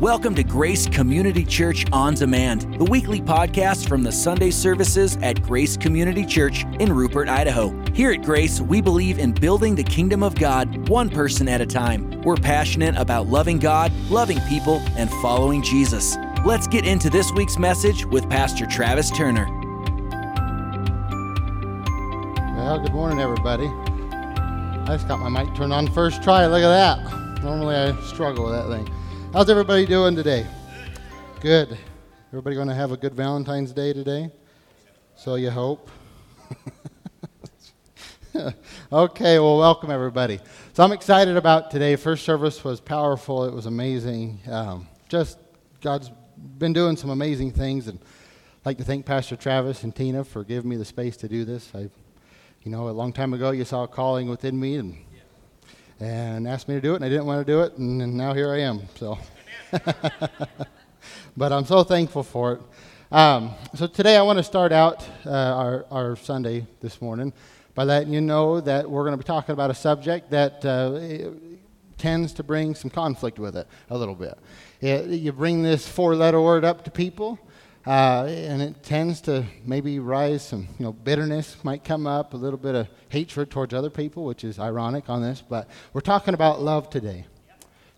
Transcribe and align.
Welcome 0.00 0.34
to 0.34 0.44
Grace 0.44 0.86
Community 0.86 1.42
Church 1.42 1.86
On 1.90 2.12
Demand, 2.12 2.78
the 2.78 2.84
weekly 2.84 3.22
podcast 3.22 3.88
from 3.88 4.02
the 4.02 4.12
Sunday 4.12 4.50
services 4.50 5.16
at 5.22 5.42
Grace 5.42 5.74
Community 5.74 6.26
Church 6.26 6.66
in 6.80 6.92
Rupert, 6.92 7.30
Idaho. 7.30 7.74
Here 7.94 8.12
at 8.12 8.20
Grace, 8.20 8.60
we 8.60 8.82
believe 8.82 9.18
in 9.18 9.32
building 9.32 9.74
the 9.74 9.82
kingdom 9.82 10.22
of 10.22 10.34
God 10.34 10.90
one 10.90 11.08
person 11.08 11.48
at 11.48 11.62
a 11.62 11.66
time. 11.66 12.20
We're 12.20 12.36
passionate 12.36 12.94
about 12.98 13.28
loving 13.28 13.58
God, 13.58 13.90
loving 14.10 14.38
people, 14.50 14.82
and 14.98 15.08
following 15.22 15.62
Jesus. 15.62 16.18
Let's 16.44 16.66
get 16.66 16.84
into 16.86 17.08
this 17.08 17.32
week's 17.32 17.56
message 17.56 18.04
with 18.04 18.28
Pastor 18.28 18.66
Travis 18.66 19.10
Turner. 19.10 19.46
Well, 22.54 22.80
good 22.80 22.92
morning, 22.92 23.18
everybody. 23.18 23.66
I 23.66 24.84
just 24.88 25.08
got 25.08 25.20
my 25.20 25.30
mic 25.30 25.54
turned 25.54 25.72
on 25.72 25.86
first 25.86 26.22
try. 26.22 26.46
Look 26.48 26.62
at 26.62 26.68
that. 26.68 27.42
Normally 27.42 27.76
I 27.76 27.98
struggle 28.02 28.44
with 28.44 28.52
that 28.52 28.68
thing. 28.68 28.86
How's 29.36 29.50
everybody 29.50 29.84
doing 29.84 30.16
today? 30.16 30.46
Good. 31.42 31.76
Everybody 32.28 32.56
going 32.56 32.68
to 32.68 32.74
have 32.74 32.90
a 32.90 32.96
good 32.96 33.12
Valentine's 33.12 33.70
Day 33.70 33.92
today? 33.92 34.30
So 35.14 35.34
you 35.34 35.50
hope. 35.50 35.90
okay, 38.90 39.38
well, 39.38 39.58
welcome 39.58 39.90
everybody. 39.90 40.40
So 40.72 40.82
I'm 40.82 40.92
excited 40.92 41.36
about 41.36 41.70
today. 41.70 41.96
First 41.96 42.24
service 42.24 42.64
was 42.64 42.80
powerful. 42.80 43.44
It 43.44 43.52
was 43.52 43.66
amazing. 43.66 44.40
Um, 44.50 44.88
just 45.10 45.36
God's 45.82 46.10
been 46.56 46.72
doing 46.72 46.96
some 46.96 47.10
amazing 47.10 47.50
things, 47.52 47.88
and 47.88 47.98
I'd 48.00 48.64
like 48.64 48.78
to 48.78 48.84
thank 48.84 49.04
Pastor 49.04 49.36
Travis 49.36 49.82
and 49.82 49.94
Tina 49.94 50.24
for 50.24 50.44
giving 50.44 50.70
me 50.70 50.76
the 50.76 50.84
space 50.86 51.14
to 51.18 51.28
do 51.28 51.44
this. 51.44 51.70
I, 51.74 51.90
you 52.62 52.70
know, 52.70 52.88
a 52.88 52.90
long 52.90 53.12
time 53.12 53.34
ago, 53.34 53.50
you 53.50 53.66
saw 53.66 53.82
a 53.82 53.88
calling 53.88 54.30
within 54.30 54.58
me, 54.58 54.76
and 54.76 54.96
and 56.00 56.46
asked 56.46 56.68
me 56.68 56.74
to 56.74 56.80
do 56.80 56.92
it, 56.92 56.96
and 56.96 57.04
I 57.04 57.08
didn't 57.08 57.26
want 57.26 57.46
to 57.46 57.52
do 57.52 57.62
it, 57.62 57.76
and, 57.78 58.02
and 58.02 58.16
now 58.16 58.34
here 58.34 58.50
I 58.50 58.60
am. 58.60 58.82
So, 58.96 59.18
but 61.36 61.52
I'm 61.52 61.64
so 61.64 61.84
thankful 61.84 62.22
for 62.22 62.54
it. 62.54 62.60
Um, 63.10 63.54
so 63.74 63.86
today 63.86 64.16
I 64.16 64.22
want 64.22 64.38
to 64.38 64.42
start 64.42 64.72
out 64.72 65.06
uh, 65.24 65.30
our, 65.30 65.86
our 65.90 66.16
Sunday 66.16 66.66
this 66.80 67.00
morning 67.00 67.32
by 67.74 67.84
letting 67.84 68.12
you 68.12 68.20
know 68.20 68.60
that 68.60 68.90
we're 68.90 69.02
going 69.02 69.12
to 69.12 69.18
be 69.18 69.24
talking 69.24 69.52
about 69.52 69.70
a 69.70 69.74
subject 69.74 70.30
that 70.30 70.64
uh, 70.64 71.30
tends 71.98 72.32
to 72.34 72.42
bring 72.42 72.74
some 72.74 72.90
conflict 72.90 73.38
with 73.38 73.56
it 73.56 73.66
a 73.90 73.96
little 73.96 74.14
bit. 74.14 74.38
It, 74.80 75.06
you 75.08 75.32
bring 75.32 75.62
this 75.62 75.88
four-letter 75.88 76.40
word 76.40 76.64
up 76.64 76.84
to 76.84 76.90
people, 76.90 77.38
uh, 77.86 78.24
and 78.28 78.60
it 78.60 78.82
tends 78.82 79.20
to 79.22 79.44
maybe 79.64 80.00
rise 80.00 80.46
some, 80.46 80.66
you 80.78 80.84
know, 80.84 80.92
bitterness 80.92 81.56
might 81.62 81.84
come 81.84 82.06
up, 82.06 82.34
a 82.34 82.36
little 82.36 82.58
bit 82.58 82.74
of 82.74 82.88
hatred 83.10 83.50
towards 83.50 83.72
other 83.72 83.90
people, 83.90 84.24
which 84.24 84.42
is 84.42 84.58
ironic 84.58 85.08
on 85.08 85.22
this. 85.22 85.42
But 85.48 85.68
we're 85.92 86.00
talking 86.00 86.34
about 86.34 86.60
love 86.60 86.90
today. 86.90 87.26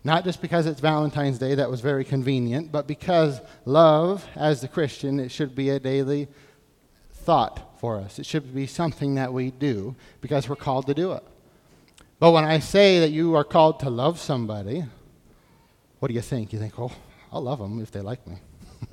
Not 0.03 0.23
just 0.23 0.41
because 0.41 0.67
it's 0.67 0.79
Valentine's 0.79 1.39
Day, 1.39 1.55
that 1.55 1.69
was 1.69 1.81
very 1.81 2.05
convenient, 2.05 2.71
but 2.71 2.87
because 2.87 3.41
love, 3.65 4.25
as 4.35 4.61
the 4.61 4.67
Christian, 4.67 5.19
it 5.19 5.29
should 5.29 5.55
be 5.55 5.69
a 5.69 5.79
daily 5.79 6.27
thought 7.11 7.79
for 7.79 7.97
us. 7.97 8.19
It 8.19 8.25
should 8.25 8.53
be 8.53 8.67
something 8.67 9.15
that 9.15 9.33
we 9.33 9.51
do 9.51 9.95
because 10.21 10.47
we're 10.47 10.55
called 10.55 10.85
to 10.87 10.93
do 10.93 11.13
it. 11.13 11.23
But 12.19 12.31
when 12.31 12.45
I 12.45 12.59
say 12.59 12.99
that 12.99 13.09
you 13.09 13.35
are 13.35 13.43
called 13.43 13.79
to 13.79 13.89
love 13.89 14.19
somebody, 14.19 14.85
what 15.99 16.09
do 16.09 16.13
you 16.13 16.21
think? 16.21 16.53
You 16.53 16.59
think, 16.59 16.79
oh, 16.79 16.91
I'll 17.31 17.41
love 17.41 17.59
them 17.59 17.81
if 17.81 17.91
they 17.91 18.01
like 18.01 18.25
me. 18.27 18.35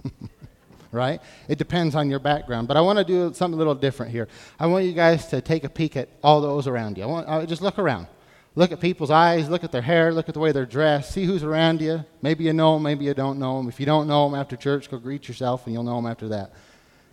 right? 0.92 1.20
It 1.48 1.58
depends 1.58 1.94
on 1.94 2.10
your 2.10 2.18
background. 2.18 2.68
But 2.68 2.76
I 2.76 2.80
want 2.80 2.98
to 2.98 3.04
do 3.04 3.32
something 3.34 3.54
a 3.54 3.58
little 3.58 3.74
different 3.74 4.12
here. 4.12 4.28
I 4.58 4.66
want 4.66 4.84
you 4.84 4.92
guys 4.92 5.26
to 5.28 5.40
take 5.40 5.64
a 5.64 5.68
peek 5.68 5.96
at 5.96 6.08
all 6.22 6.40
those 6.40 6.66
around 6.66 6.98
you. 6.98 7.04
I 7.04 7.06
want 7.06 7.28
I 7.28 7.44
just 7.46 7.62
look 7.62 7.78
around. 7.78 8.06
Look 8.54 8.72
at 8.72 8.80
people's 8.80 9.10
eyes, 9.10 9.50
look 9.50 9.64
at 9.64 9.72
their 9.72 9.82
hair, 9.82 10.14
look 10.14 10.28
at 10.28 10.34
the 10.34 10.40
way 10.40 10.50
they're 10.50 10.64
dressed, 10.64 11.12
see 11.12 11.24
who's 11.24 11.44
around 11.44 11.82
you. 11.82 12.02
Maybe 12.22 12.44
you 12.44 12.54
know 12.54 12.74
them, 12.74 12.84
maybe 12.84 13.04
you 13.04 13.12
don't 13.12 13.38
know 13.38 13.58
them. 13.58 13.68
If 13.68 13.78
you 13.78 13.84
don't 13.84 14.08
know 14.08 14.28
them 14.28 14.38
after 14.38 14.56
church, 14.56 14.90
go 14.90 14.96
greet 14.96 15.28
yourself 15.28 15.66
and 15.66 15.74
you'll 15.74 15.82
know 15.82 15.96
them 15.96 16.06
after 16.06 16.28
that. 16.28 16.52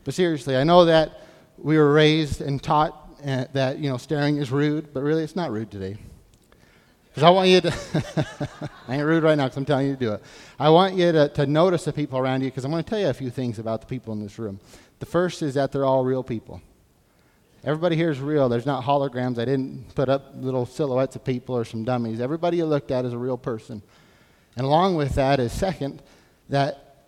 But 0.06 0.14
seriously, 0.14 0.56
I 0.56 0.64
know 0.64 0.86
that 0.86 1.20
we 1.58 1.78
were 1.78 1.92
raised 1.92 2.40
and 2.40 2.64
taught 2.64 2.98
uh, 3.26 3.46
that, 3.52 3.78
you 3.78 3.90
know, 3.90 3.98
staring 3.98 4.38
is 4.38 4.52
rude, 4.52 4.94
but 4.94 5.04
really 5.04 5.24
it's 5.24 5.36
not 5.36 5.52
rude 5.52 5.70
today. 5.70 5.98
Because 7.14 7.24
I 7.24 7.30
want 7.30 7.48
you 7.48 7.62
to, 7.62 7.72
I 8.88 8.96
ain't 8.96 9.06
rude 9.06 9.22
right 9.22 9.38
now 9.38 9.44
because 9.44 9.58
I'm 9.58 9.66
telling 9.66 9.86
you 9.86 9.94
to 9.94 10.00
do 10.00 10.14
it. 10.14 10.24
I 10.60 10.70
want 10.70 10.96
you 10.96 11.12
to, 11.12 11.30
to 11.30 11.46
notice 11.46 11.86
the 11.86 11.94
people 11.94 12.18
around 12.18 12.42
you 12.42 12.50
because 12.50 12.66
I'm 12.66 12.72
going 12.72 12.84
to 12.84 12.90
tell 12.90 12.98
you 12.98 13.08
a 13.08 13.14
few 13.14 13.30
things 13.30 13.60
about 13.60 13.82
the 13.82 13.88
people 13.88 14.14
in 14.14 14.24
this 14.24 14.40
room. 14.40 14.60
The 14.98 15.06
first 15.06 15.44
is 15.44 15.54
that 15.54 15.72
they're 15.72 15.86
all 15.86 16.04
real 16.04 16.24
people. 16.24 16.60
Everybody 17.64 17.96
here 17.96 18.10
is 18.10 18.20
real. 18.20 18.50
There's 18.50 18.66
not 18.66 18.84
holograms. 18.84 19.38
I 19.38 19.46
didn't 19.46 19.94
put 19.94 20.10
up 20.10 20.34
little 20.36 20.66
silhouettes 20.66 21.16
of 21.16 21.24
people 21.24 21.56
or 21.56 21.64
some 21.64 21.84
dummies. 21.84 22.20
Everybody 22.20 22.58
you 22.58 22.66
looked 22.66 22.90
at 22.90 23.06
is 23.06 23.14
a 23.14 23.18
real 23.18 23.38
person. 23.38 23.84
And 24.58 24.66
along 24.66 24.96
with 24.96 25.14
that 25.14 25.40
is 25.40 25.52
second, 25.52 26.02
that 26.50 27.06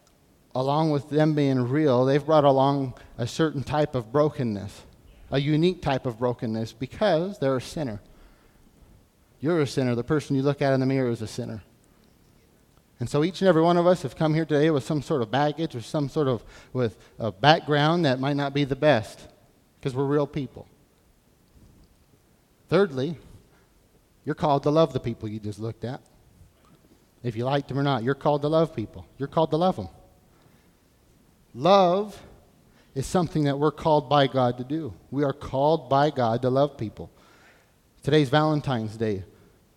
along 0.54 0.92
with 0.92 1.10
them 1.10 1.34
being 1.34 1.68
real, 1.68 2.06
they've 2.06 2.26
brought 2.26 2.44
along 2.44 2.94
a 3.18 3.26
certain 3.26 3.64
type 3.64 3.96
of 3.96 4.12
brokenness, 4.12 4.84
a 5.32 5.40
unique 5.40 5.82
type 5.82 6.06
of 6.06 6.20
brokenness 6.20 6.74
because 6.74 7.40
they're 7.40 7.58
a 7.58 7.62
sinner. 7.62 8.02
You're 9.45 9.61
a 9.61 9.67
sinner. 9.67 9.94
The 9.94 10.03
person 10.03 10.35
you 10.35 10.41
look 10.41 10.63
at 10.63 10.73
in 10.73 10.79
the 10.79 10.88
mirror 10.88 11.11
is 11.11 11.22
a 11.22 11.28
sinner. 11.28 11.61
And 13.00 13.07
so 13.07 13.23
each 13.23 13.41
and 13.41 13.47
every 13.47 13.61
one 13.61 13.78
of 13.78 13.85
us 13.85 14.01
have 14.01 14.16
come 14.16 14.33
here 14.33 14.44
today 14.44 14.72
with 14.72 14.83
some 14.83 15.03
sort 15.03 15.22
of 15.22 15.29
baggage 15.29 15.75
or 15.75 15.81
some 15.81 16.09
sort 16.09 16.28
of 16.28 16.44
with 16.73 16.97
a 17.19 17.31
background 17.31 18.06
that 18.06 18.19
might 18.19 18.38
not 18.38 18.56
be 18.56 18.63
the 18.63 18.75
best 18.75 19.28
because 19.79 19.94
we're 19.94 20.06
real 20.06 20.25
people. 20.25 20.67
Thirdly, 22.69 23.17
you're 24.25 24.33
called 24.33 24.63
to 24.63 24.72
love 24.72 24.94
the 24.94 25.00
people 25.00 25.29
you 25.29 25.39
just 25.39 25.59
looked 25.59 25.85
at. 25.85 26.01
If 27.22 27.35
you 27.35 27.45
liked 27.45 27.67
them 27.67 27.77
or 27.77 27.83
not, 27.83 28.01
you're 28.01 28.16
called 28.16 28.41
to 28.41 28.47
love 28.47 28.75
people. 28.75 29.06
You're 29.19 29.27
called 29.27 29.51
to 29.51 29.57
love 29.57 29.75
them. 29.75 29.89
Love 31.53 32.19
is 32.95 33.06
something 33.06 33.44
that 33.44 33.59
we're 33.59 33.69
called 33.69 34.09
by 34.09 34.25
God 34.25 34.57
to 34.57 34.63
do. 34.63 34.95
We 35.12 35.23
are 35.23 35.33
called 35.33 35.88
by 35.88 36.09
God 36.09 36.41
to 36.41 36.50
love 36.50 36.79
people. 36.79 37.12
Today's 38.01 38.29
Valentine's 38.29 38.97
Day, 38.97 39.23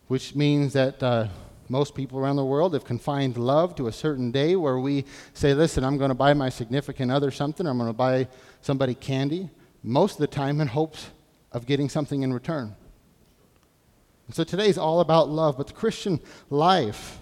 which 0.08 0.34
means 0.34 0.72
that 0.72 1.02
uh, 1.02 1.28
most 1.68 1.94
people 1.94 2.18
around 2.18 2.36
the 2.36 2.44
world 2.44 2.72
have 2.72 2.84
confined 2.84 3.36
love 3.36 3.74
to 3.76 3.86
a 3.86 3.92
certain 3.92 4.30
day 4.30 4.56
where 4.56 4.78
we 4.78 5.04
say, 5.34 5.54
listen, 5.54 5.84
I'm 5.84 5.98
going 5.98 6.08
to 6.08 6.14
buy 6.14 6.34
my 6.34 6.48
significant 6.48 7.12
other 7.12 7.30
something, 7.30 7.66
I'm 7.66 7.78
going 7.78 7.90
to 7.90 7.96
buy 7.96 8.28
somebody 8.62 8.94
candy, 8.94 9.50
most 9.82 10.14
of 10.14 10.20
the 10.20 10.26
time 10.26 10.60
in 10.60 10.68
hopes 10.68 11.10
of 11.52 11.66
getting 11.66 11.88
something 11.88 12.22
in 12.22 12.32
return. 12.32 12.74
And 14.26 14.34
so 14.34 14.44
today's 14.44 14.78
all 14.78 15.00
about 15.00 15.28
love, 15.28 15.56
but 15.56 15.68
the 15.68 15.72
Christian 15.72 16.20
life, 16.50 17.18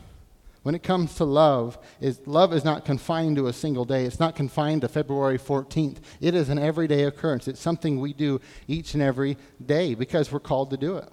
when 0.62 0.75
it 0.75 0.82
comes 0.82 1.14
to 1.16 1.25
love, 1.25 1.78
is 2.00 2.20
love 2.26 2.52
is 2.52 2.64
not 2.64 2.84
confined 2.84 3.36
to 3.36 3.46
a 3.46 3.52
single 3.52 3.84
day. 3.84 4.04
It's 4.04 4.19
not 4.19 4.34
confined 4.34 4.80
to 4.80 4.88
February 4.88 5.38
14th. 5.38 5.98
It 6.20 6.34
is 6.34 6.48
an 6.48 6.58
everyday 6.58 7.04
occurrence. 7.04 7.46
It's 7.46 7.60
something 7.60 8.00
we 8.00 8.12
do 8.12 8.41
each 8.66 8.94
and 8.94 9.02
every 9.02 9.36
day 9.64 9.94
because 9.94 10.32
we're 10.32 10.41
called 10.41 10.70
to 10.70 10.76
do 10.76 10.96
it. 10.96 11.08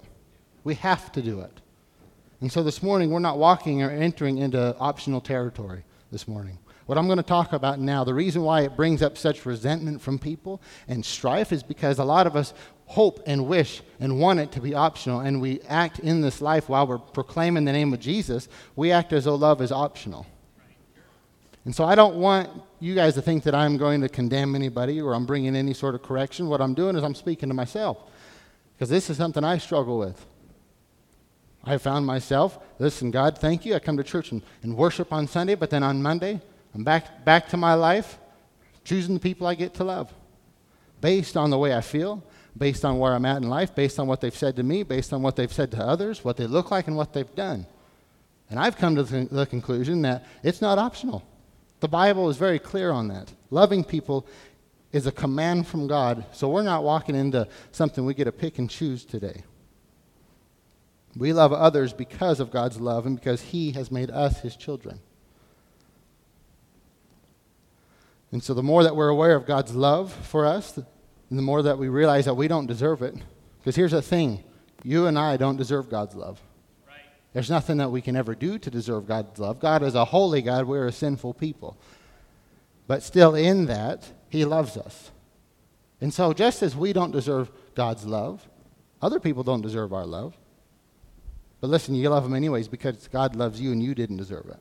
We 0.64 0.74
have 0.76 1.12
to 1.12 1.22
do 1.22 1.40
it. 1.40 1.60
And 2.44 2.52
so 2.52 2.62
this 2.62 2.82
morning, 2.82 3.08
we're 3.08 3.20
not 3.20 3.38
walking 3.38 3.82
or 3.82 3.88
entering 3.88 4.36
into 4.36 4.76
optional 4.76 5.22
territory 5.22 5.82
this 6.12 6.28
morning. 6.28 6.58
What 6.84 6.98
I'm 6.98 7.06
going 7.06 7.16
to 7.16 7.22
talk 7.22 7.54
about 7.54 7.80
now, 7.80 8.04
the 8.04 8.12
reason 8.12 8.42
why 8.42 8.64
it 8.64 8.76
brings 8.76 9.00
up 9.00 9.16
such 9.16 9.46
resentment 9.46 10.02
from 10.02 10.18
people 10.18 10.60
and 10.86 11.02
strife 11.02 11.52
is 11.52 11.62
because 11.62 11.98
a 11.98 12.04
lot 12.04 12.26
of 12.26 12.36
us 12.36 12.52
hope 12.84 13.22
and 13.24 13.46
wish 13.46 13.80
and 13.98 14.20
want 14.20 14.40
it 14.40 14.52
to 14.52 14.60
be 14.60 14.74
optional, 14.74 15.20
and 15.20 15.40
we 15.40 15.62
act 15.70 16.00
in 16.00 16.20
this 16.20 16.42
life 16.42 16.68
while 16.68 16.86
we're 16.86 16.98
proclaiming 16.98 17.64
the 17.64 17.72
name 17.72 17.94
of 17.94 18.00
Jesus, 18.00 18.46
we 18.76 18.92
act 18.92 19.14
as 19.14 19.24
though 19.24 19.36
love 19.36 19.62
is 19.62 19.72
optional. 19.72 20.26
And 21.64 21.74
so 21.74 21.84
I 21.84 21.94
don't 21.94 22.16
want 22.16 22.50
you 22.78 22.94
guys 22.94 23.14
to 23.14 23.22
think 23.22 23.44
that 23.44 23.54
I'm 23.54 23.78
going 23.78 24.02
to 24.02 24.08
condemn 24.10 24.54
anybody 24.54 25.00
or 25.00 25.14
I'm 25.14 25.24
bringing 25.24 25.56
any 25.56 25.72
sort 25.72 25.94
of 25.94 26.02
correction. 26.02 26.50
What 26.50 26.60
I'm 26.60 26.74
doing 26.74 26.94
is 26.94 27.04
I'm 27.04 27.14
speaking 27.14 27.48
to 27.48 27.54
myself 27.54 27.96
because 28.74 28.90
this 28.90 29.08
is 29.08 29.16
something 29.16 29.42
I 29.42 29.56
struggle 29.56 29.98
with. 29.98 30.26
I 31.66 31.78
found 31.78 32.06
myself, 32.06 32.58
listen, 32.78 33.10
God, 33.10 33.38
thank 33.38 33.64
you. 33.64 33.74
I 33.74 33.78
come 33.78 33.96
to 33.96 34.04
church 34.04 34.32
and, 34.32 34.42
and 34.62 34.76
worship 34.76 35.12
on 35.12 35.26
Sunday, 35.26 35.54
but 35.54 35.70
then 35.70 35.82
on 35.82 36.02
Monday, 36.02 36.40
I'm 36.74 36.84
back, 36.84 37.24
back 37.24 37.48
to 37.48 37.56
my 37.56 37.74
life, 37.74 38.18
choosing 38.84 39.14
the 39.14 39.20
people 39.20 39.46
I 39.46 39.54
get 39.54 39.74
to 39.74 39.84
love 39.84 40.12
based 41.00 41.36
on 41.36 41.50
the 41.50 41.58
way 41.58 41.74
I 41.74 41.82
feel, 41.82 42.22
based 42.56 42.84
on 42.84 42.98
where 42.98 43.12
I'm 43.12 43.26
at 43.26 43.38
in 43.42 43.48
life, 43.48 43.74
based 43.74 43.98
on 43.98 44.06
what 44.06 44.20
they've 44.20 44.34
said 44.34 44.56
to 44.56 44.62
me, 44.62 44.82
based 44.82 45.12
on 45.12 45.20
what 45.22 45.36
they've 45.36 45.52
said 45.52 45.70
to 45.72 45.78
others, 45.78 46.24
what 46.24 46.36
they 46.36 46.46
look 46.46 46.70
like, 46.70 46.86
and 46.86 46.96
what 46.96 47.12
they've 47.12 47.34
done. 47.34 47.66
And 48.48 48.58
I've 48.58 48.76
come 48.76 48.96
to 48.96 49.02
the 49.02 49.46
conclusion 49.46 50.02
that 50.02 50.24
it's 50.42 50.62
not 50.62 50.78
optional. 50.78 51.22
The 51.80 51.88
Bible 51.88 52.30
is 52.30 52.36
very 52.36 52.58
clear 52.58 52.90
on 52.90 53.08
that. 53.08 53.30
Loving 53.50 53.84
people 53.84 54.26
is 54.92 55.06
a 55.06 55.12
command 55.12 55.66
from 55.66 55.86
God, 55.86 56.24
so 56.32 56.48
we're 56.48 56.62
not 56.62 56.84
walking 56.84 57.14
into 57.14 57.48
something 57.72 58.06
we 58.06 58.14
get 58.14 58.24
to 58.24 58.32
pick 58.32 58.58
and 58.58 58.70
choose 58.70 59.04
today. 59.04 59.42
We 61.16 61.32
love 61.32 61.52
others 61.52 61.92
because 61.92 62.40
of 62.40 62.50
God's 62.50 62.80
love 62.80 63.06
and 63.06 63.16
because 63.16 63.40
He 63.40 63.72
has 63.72 63.90
made 63.90 64.10
us 64.10 64.40
His 64.40 64.56
children. 64.56 65.00
And 68.32 68.42
so, 68.42 68.52
the 68.52 68.64
more 68.64 68.82
that 68.82 68.96
we're 68.96 69.08
aware 69.08 69.36
of 69.36 69.46
God's 69.46 69.76
love 69.76 70.12
for 70.12 70.44
us, 70.44 70.72
the 70.72 70.84
more 71.30 71.62
that 71.62 71.78
we 71.78 71.88
realize 71.88 72.24
that 72.24 72.34
we 72.34 72.48
don't 72.48 72.66
deserve 72.66 73.00
it, 73.02 73.14
because 73.58 73.76
here's 73.76 73.92
the 73.92 74.02
thing 74.02 74.42
you 74.82 75.06
and 75.06 75.18
I 75.18 75.36
don't 75.36 75.56
deserve 75.56 75.88
God's 75.88 76.16
love. 76.16 76.40
Right. 76.86 76.96
There's 77.32 77.48
nothing 77.48 77.76
that 77.76 77.90
we 77.90 78.00
can 78.00 78.16
ever 78.16 78.34
do 78.34 78.58
to 78.58 78.70
deserve 78.70 79.06
God's 79.06 79.38
love. 79.38 79.60
God 79.60 79.82
is 79.84 79.94
a 79.94 80.04
holy 80.04 80.42
God, 80.42 80.66
we're 80.66 80.88
a 80.88 80.92
sinful 80.92 81.34
people. 81.34 81.76
But 82.86 83.04
still, 83.04 83.36
in 83.36 83.66
that, 83.66 84.10
He 84.28 84.44
loves 84.44 84.76
us. 84.76 85.12
And 86.00 86.12
so, 86.12 86.32
just 86.32 86.60
as 86.62 86.74
we 86.74 86.92
don't 86.92 87.12
deserve 87.12 87.52
God's 87.76 88.04
love, 88.04 88.48
other 89.00 89.20
people 89.20 89.44
don't 89.44 89.62
deserve 89.62 89.92
our 89.92 90.06
love. 90.06 90.36
But 91.64 91.70
listen, 91.70 91.94
you 91.94 92.10
love 92.10 92.24
them 92.24 92.34
anyways 92.34 92.68
because 92.68 93.08
God 93.08 93.36
loves 93.36 93.58
you 93.58 93.72
and 93.72 93.82
you 93.82 93.94
didn't 93.94 94.18
deserve 94.18 94.50
it. 94.50 94.58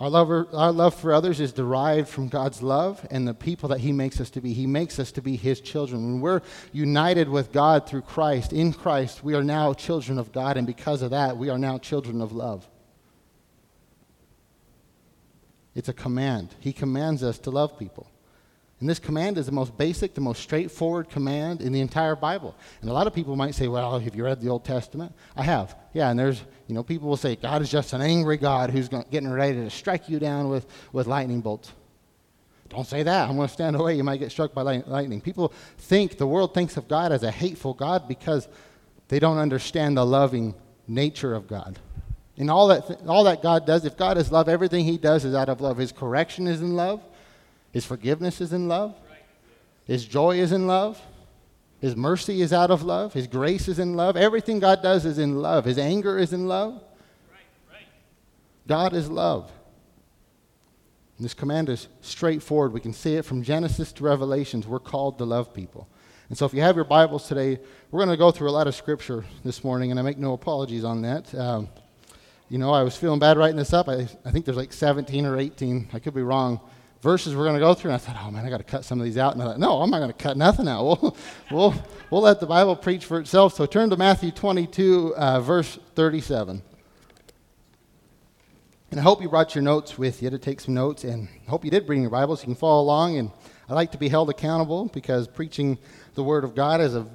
Our 0.00 0.08
love, 0.08 0.30
our 0.54 0.72
love 0.72 0.94
for 0.94 1.12
others 1.12 1.38
is 1.38 1.52
derived 1.52 2.08
from 2.08 2.28
God's 2.28 2.62
love 2.62 3.06
and 3.10 3.28
the 3.28 3.34
people 3.34 3.68
that 3.68 3.80
He 3.80 3.92
makes 3.92 4.18
us 4.18 4.30
to 4.30 4.40
be. 4.40 4.54
He 4.54 4.66
makes 4.66 4.98
us 4.98 5.12
to 5.12 5.20
be 5.20 5.36
His 5.36 5.60
children. 5.60 6.02
When 6.02 6.20
we're 6.22 6.40
united 6.72 7.28
with 7.28 7.52
God 7.52 7.86
through 7.86 8.00
Christ, 8.00 8.54
in 8.54 8.72
Christ, 8.72 9.22
we 9.22 9.34
are 9.34 9.44
now 9.44 9.74
children 9.74 10.18
of 10.18 10.32
God, 10.32 10.56
and 10.56 10.66
because 10.66 11.02
of 11.02 11.10
that, 11.10 11.36
we 11.36 11.50
are 11.50 11.58
now 11.58 11.76
children 11.76 12.22
of 12.22 12.32
love. 12.32 12.66
It's 15.74 15.90
a 15.90 15.92
command. 15.92 16.54
He 16.60 16.72
commands 16.72 17.22
us 17.22 17.38
to 17.40 17.50
love 17.50 17.78
people. 17.78 18.10
And 18.78 18.88
this 18.88 18.98
command 18.98 19.38
is 19.38 19.46
the 19.46 19.52
most 19.52 19.76
basic, 19.78 20.14
the 20.14 20.20
most 20.20 20.42
straightforward 20.42 21.08
command 21.08 21.62
in 21.62 21.72
the 21.72 21.80
entire 21.80 22.14
Bible. 22.14 22.54
And 22.82 22.90
a 22.90 22.92
lot 22.92 23.06
of 23.06 23.14
people 23.14 23.34
might 23.34 23.54
say, 23.54 23.68
well, 23.68 23.98
have 23.98 24.14
you 24.14 24.24
read 24.24 24.40
the 24.42 24.50
Old 24.50 24.64
Testament? 24.64 25.14
I 25.34 25.44
have. 25.44 25.74
Yeah, 25.94 26.10
and 26.10 26.18
there's, 26.18 26.42
you 26.68 26.74
know, 26.74 26.82
people 26.82 27.08
will 27.08 27.16
say, 27.16 27.36
God 27.36 27.62
is 27.62 27.70
just 27.70 27.94
an 27.94 28.02
angry 28.02 28.36
God 28.36 28.68
who's 28.68 28.88
getting 28.88 29.30
ready 29.30 29.54
to 29.54 29.70
strike 29.70 30.10
you 30.10 30.18
down 30.18 30.50
with, 30.50 30.66
with 30.92 31.06
lightning 31.06 31.40
bolts. 31.40 31.72
Don't 32.68 32.86
say 32.86 33.02
that. 33.02 33.30
I'm 33.30 33.36
going 33.36 33.48
to 33.48 33.54
stand 33.54 33.76
away. 33.76 33.94
You 33.94 34.04
might 34.04 34.18
get 34.18 34.30
struck 34.30 34.52
by 34.52 34.62
lightning. 34.62 35.22
People 35.22 35.54
think, 35.78 36.18
the 36.18 36.26
world 36.26 36.52
thinks 36.52 36.76
of 36.76 36.86
God 36.86 37.12
as 37.12 37.22
a 37.22 37.30
hateful 37.30 37.72
God 37.72 38.06
because 38.06 38.46
they 39.08 39.18
don't 39.18 39.38
understand 39.38 39.96
the 39.96 40.04
loving 40.04 40.54
nature 40.86 41.34
of 41.34 41.46
God. 41.46 41.78
And 42.36 42.50
all 42.50 42.68
that, 42.68 42.88
th- 42.88 42.98
all 43.06 43.24
that 43.24 43.42
God 43.42 43.66
does, 43.66 43.86
if 43.86 43.96
God 43.96 44.18
is 44.18 44.30
love, 44.30 44.48
everything 44.48 44.84
He 44.84 44.98
does 44.98 45.24
is 45.24 45.34
out 45.34 45.48
of 45.48 45.62
love. 45.62 45.78
His 45.78 45.92
correction 45.92 46.46
is 46.46 46.60
in 46.60 46.76
love. 46.76 47.00
His 47.76 47.84
forgiveness 47.84 48.40
is 48.40 48.54
in 48.54 48.68
love. 48.68 48.94
His 49.84 50.06
joy 50.06 50.38
is 50.38 50.50
in 50.50 50.66
love. 50.66 50.98
His 51.78 51.94
mercy 51.94 52.40
is 52.40 52.50
out 52.50 52.70
of 52.70 52.82
love. 52.82 53.12
His 53.12 53.26
grace 53.26 53.68
is 53.68 53.78
in 53.78 53.96
love. 53.96 54.16
Everything 54.16 54.60
God 54.60 54.82
does 54.82 55.04
is 55.04 55.18
in 55.18 55.42
love. 55.42 55.66
His 55.66 55.76
anger 55.76 56.18
is 56.18 56.32
in 56.32 56.48
love. 56.48 56.82
God 58.66 58.94
is 58.94 59.10
love. 59.10 59.52
And 61.18 61.24
this 61.26 61.34
command 61.34 61.68
is 61.68 61.88
straightforward. 62.00 62.72
We 62.72 62.80
can 62.80 62.94
see 62.94 63.16
it 63.16 63.26
from 63.26 63.42
Genesis 63.42 63.92
to 63.92 64.04
Revelations. 64.04 64.66
We're 64.66 64.78
called 64.78 65.18
to 65.18 65.26
love 65.26 65.52
people. 65.52 65.86
And 66.30 66.38
so, 66.38 66.46
if 66.46 66.54
you 66.54 66.62
have 66.62 66.76
your 66.76 66.86
Bibles 66.86 67.28
today, 67.28 67.60
we're 67.90 68.00
going 68.00 68.08
to 68.08 68.16
go 68.16 68.30
through 68.30 68.48
a 68.48 68.56
lot 68.56 68.66
of 68.66 68.74
scripture 68.74 69.22
this 69.44 69.62
morning, 69.62 69.90
and 69.90 70.00
I 70.00 70.02
make 70.02 70.16
no 70.16 70.32
apologies 70.32 70.82
on 70.82 71.02
that. 71.02 71.34
Um, 71.34 71.68
you 72.48 72.56
know, 72.56 72.72
I 72.72 72.82
was 72.82 72.96
feeling 72.96 73.18
bad 73.18 73.36
writing 73.36 73.56
this 73.56 73.74
up. 73.74 73.86
I, 73.86 74.08
I 74.24 74.30
think 74.30 74.46
there's 74.46 74.56
like 74.56 74.72
17 74.72 75.26
or 75.26 75.38
18. 75.38 75.90
I 75.92 75.98
could 75.98 76.14
be 76.14 76.22
wrong 76.22 76.58
verses 77.02 77.36
we're 77.36 77.44
going 77.44 77.54
to 77.54 77.60
go 77.60 77.74
through. 77.74 77.90
And 77.90 77.96
I 77.96 77.98
thought, 77.98 78.16
oh 78.22 78.30
man, 78.30 78.44
I 78.44 78.50
got 78.50 78.58
to 78.58 78.64
cut 78.64 78.84
some 78.84 78.98
of 79.00 79.04
these 79.04 79.18
out. 79.18 79.34
And 79.34 79.42
I 79.42 79.46
thought, 79.46 79.58
no, 79.58 79.80
I'm 79.80 79.90
not 79.90 79.98
going 79.98 80.12
to 80.12 80.16
cut 80.16 80.36
nothing 80.36 80.68
out. 80.68 80.84
We'll, 80.84 81.16
we'll, 81.50 81.74
we'll 82.10 82.22
let 82.22 82.40
the 82.40 82.46
Bible 82.46 82.76
preach 82.76 83.04
for 83.04 83.20
itself. 83.20 83.54
So 83.54 83.66
turn 83.66 83.90
to 83.90 83.96
Matthew 83.96 84.30
22, 84.30 85.14
uh, 85.16 85.40
verse 85.40 85.78
37. 85.94 86.62
And 88.90 89.00
I 89.00 89.02
hope 89.02 89.20
you 89.20 89.28
brought 89.28 89.54
your 89.54 89.62
notes 89.62 89.98
with 89.98 90.22
you 90.22 90.30
to 90.30 90.38
take 90.38 90.60
some 90.60 90.74
notes. 90.74 91.04
And 91.04 91.28
I 91.46 91.50
hope 91.50 91.64
you 91.64 91.70
did 91.70 91.86
bring 91.86 92.02
your 92.02 92.10
Bibles. 92.10 92.40
So 92.40 92.44
you 92.44 92.46
can 92.46 92.54
follow 92.54 92.82
along. 92.82 93.18
And 93.18 93.30
I 93.68 93.74
like 93.74 93.92
to 93.92 93.98
be 93.98 94.08
held 94.08 94.30
accountable 94.30 94.86
because 94.86 95.26
preaching 95.26 95.78
the 96.14 96.22
Word 96.22 96.44
of 96.44 96.54
God 96.54 96.80
is 96.80 96.94
a 96.94 97.06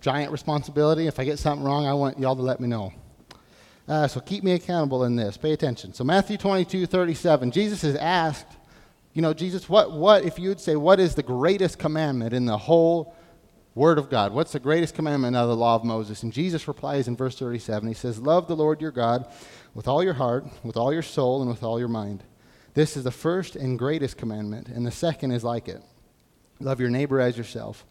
giant 0.00 0.32
responsibility. 0.32 1.06
If 1.06 1.18
I 1.18 1.24
get 1.24 1.38
something 1.38 1.64
wrong, 1.64 1.86
I 1.86 1.94
want 1.94 2.18
y'all 2.18 2.36
to 2.36 2.42
let 2.42 2.60
me 2.60 2.68
know. 2.68 2.92
Uh, 3.88 4.06
so 4.06 4.20
keep 4.20 4.44
me 4.44 4.52
accountable 4.52 5.04
in 5.04 5.16
this. 5.16 5.36
Pay 5.36 5.52
attention. 5.52 5.92
So 5.92 6.04
Matthew 6.04 6.36
22, 6.36 6.86
37. 6.86 7.50
Jesus 7.50 7.84
is 7.84 7.96
asked 7.96 8.46
you 9.14 9.22
know, 9.22 9.32
Jesus, 9.32 9.68
what, 9.68 9.92
what, 9.92 10.24
if 10.24 10.40
you 10.40 10.48
would 10.48 10.60
say, 10.60 10.74
what 10.74 10.98
is 10.98 11.14
the 11.14 11.22
greatest 11.22 11.78
commandment 11.78 12.34
in 12.34 12.46
the 12.46 12.58
whole 12.58 13.14
Word 13.76 13.96
of 13.96 14.10
God? 14.10 14.32
What's 14.32 14.52
the 14.52 14.60
greatest 14.60 14.94
commandment 14.94 15.36
of 15.36 15.48
the 15.48 15.56
law 15.56 15.76
of 15.76 15.84
Moses? 15.84 16.24
And 16.24 16.32
Jesus 16.32 16.66
replies 16.66 17.06
in 17.06 17.16
verse 17.16 17.38
37. 17.38 17.86
He 17.86 17.94
says, 17.94 18.18
Love 18.18 18.48
the 18.48 18.56
Lord 18.56 18.80
your 18.80 18.90
God 18.90 19.26
with 19.72 19.86
all 19.86 20.02
your 20.02 20.14
heart, 20.14 20.46
with 20.64 20.76
all 20.76 20.92
your 20.92 21.02
soul, 21.02 21.40
and 21.40 21.48
with 21.48 21.62
all 21.62 21.78
your 21.78 21.88
mind. 21.88 22.24
This 22.74 22.96
is 22.96 23.04
the 23.04 23.12
first 23.12 23.54
and 23.54 23.78
greatest 23.78 24.16
commandment, 24.16 24.68
and 24.68 24.84
the 24.84 24.90
second 24.90 25.30
is 25.30 25.44
like 25.44 25.68
it. 25.68 25.80
Love 26.58 26.80
your 26.80 26.90
neighbor 26.90 27.20
as 27.20 27.38
yourself. 27.38 27.86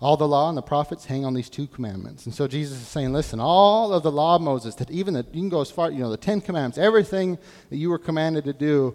All 0.00 0.16
the 0.16 0.28
law 0.28 0.48
and 0.48 0.56
the 0.56 0.62
prophets 0.62 1.06
hang 1.06 1.24
on 1.24 1.34
these 1.34 1.50
two 1.50 1.66
commandments. 1.66 2.24
And 2.26 2.32
so 2.32 2.46
Jesus 2.46 2.80
is 2.80 2.86
saying, 2.86 3.12
listen, 3.12 3.40
all 3.40 3.92
of 3.92 4.04
the 4.04 4.12
law 4.12 4.36
of 4.36 4.42
Moses, 4.42 4.76
that 4.76 4.92
even 4.92 5.14
the, 5.14 5.26
you 5.32 5.40
can 5.40 5.48
go 5.48 5.60
as 5.60 5.72
far, 5.72 5.90
you 5.90 5.98
know, 5.98 6.10
the 6.10 6.16
Ten 6.16 6.40
Commandments, 6.40 6.78
everything 6.78 7.36
that 7.68 7.78
you 7.78 7.90
were 7.90 7.98
commanded 7.98 8.44
to 8.44 8.52
do 8.52 8.94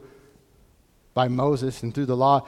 by 1.13 1.27
Moses 1.27 1.83
and 1.83 1.93
through 1.93 2.07
the 2.07 2.17
law, 2.17 2.47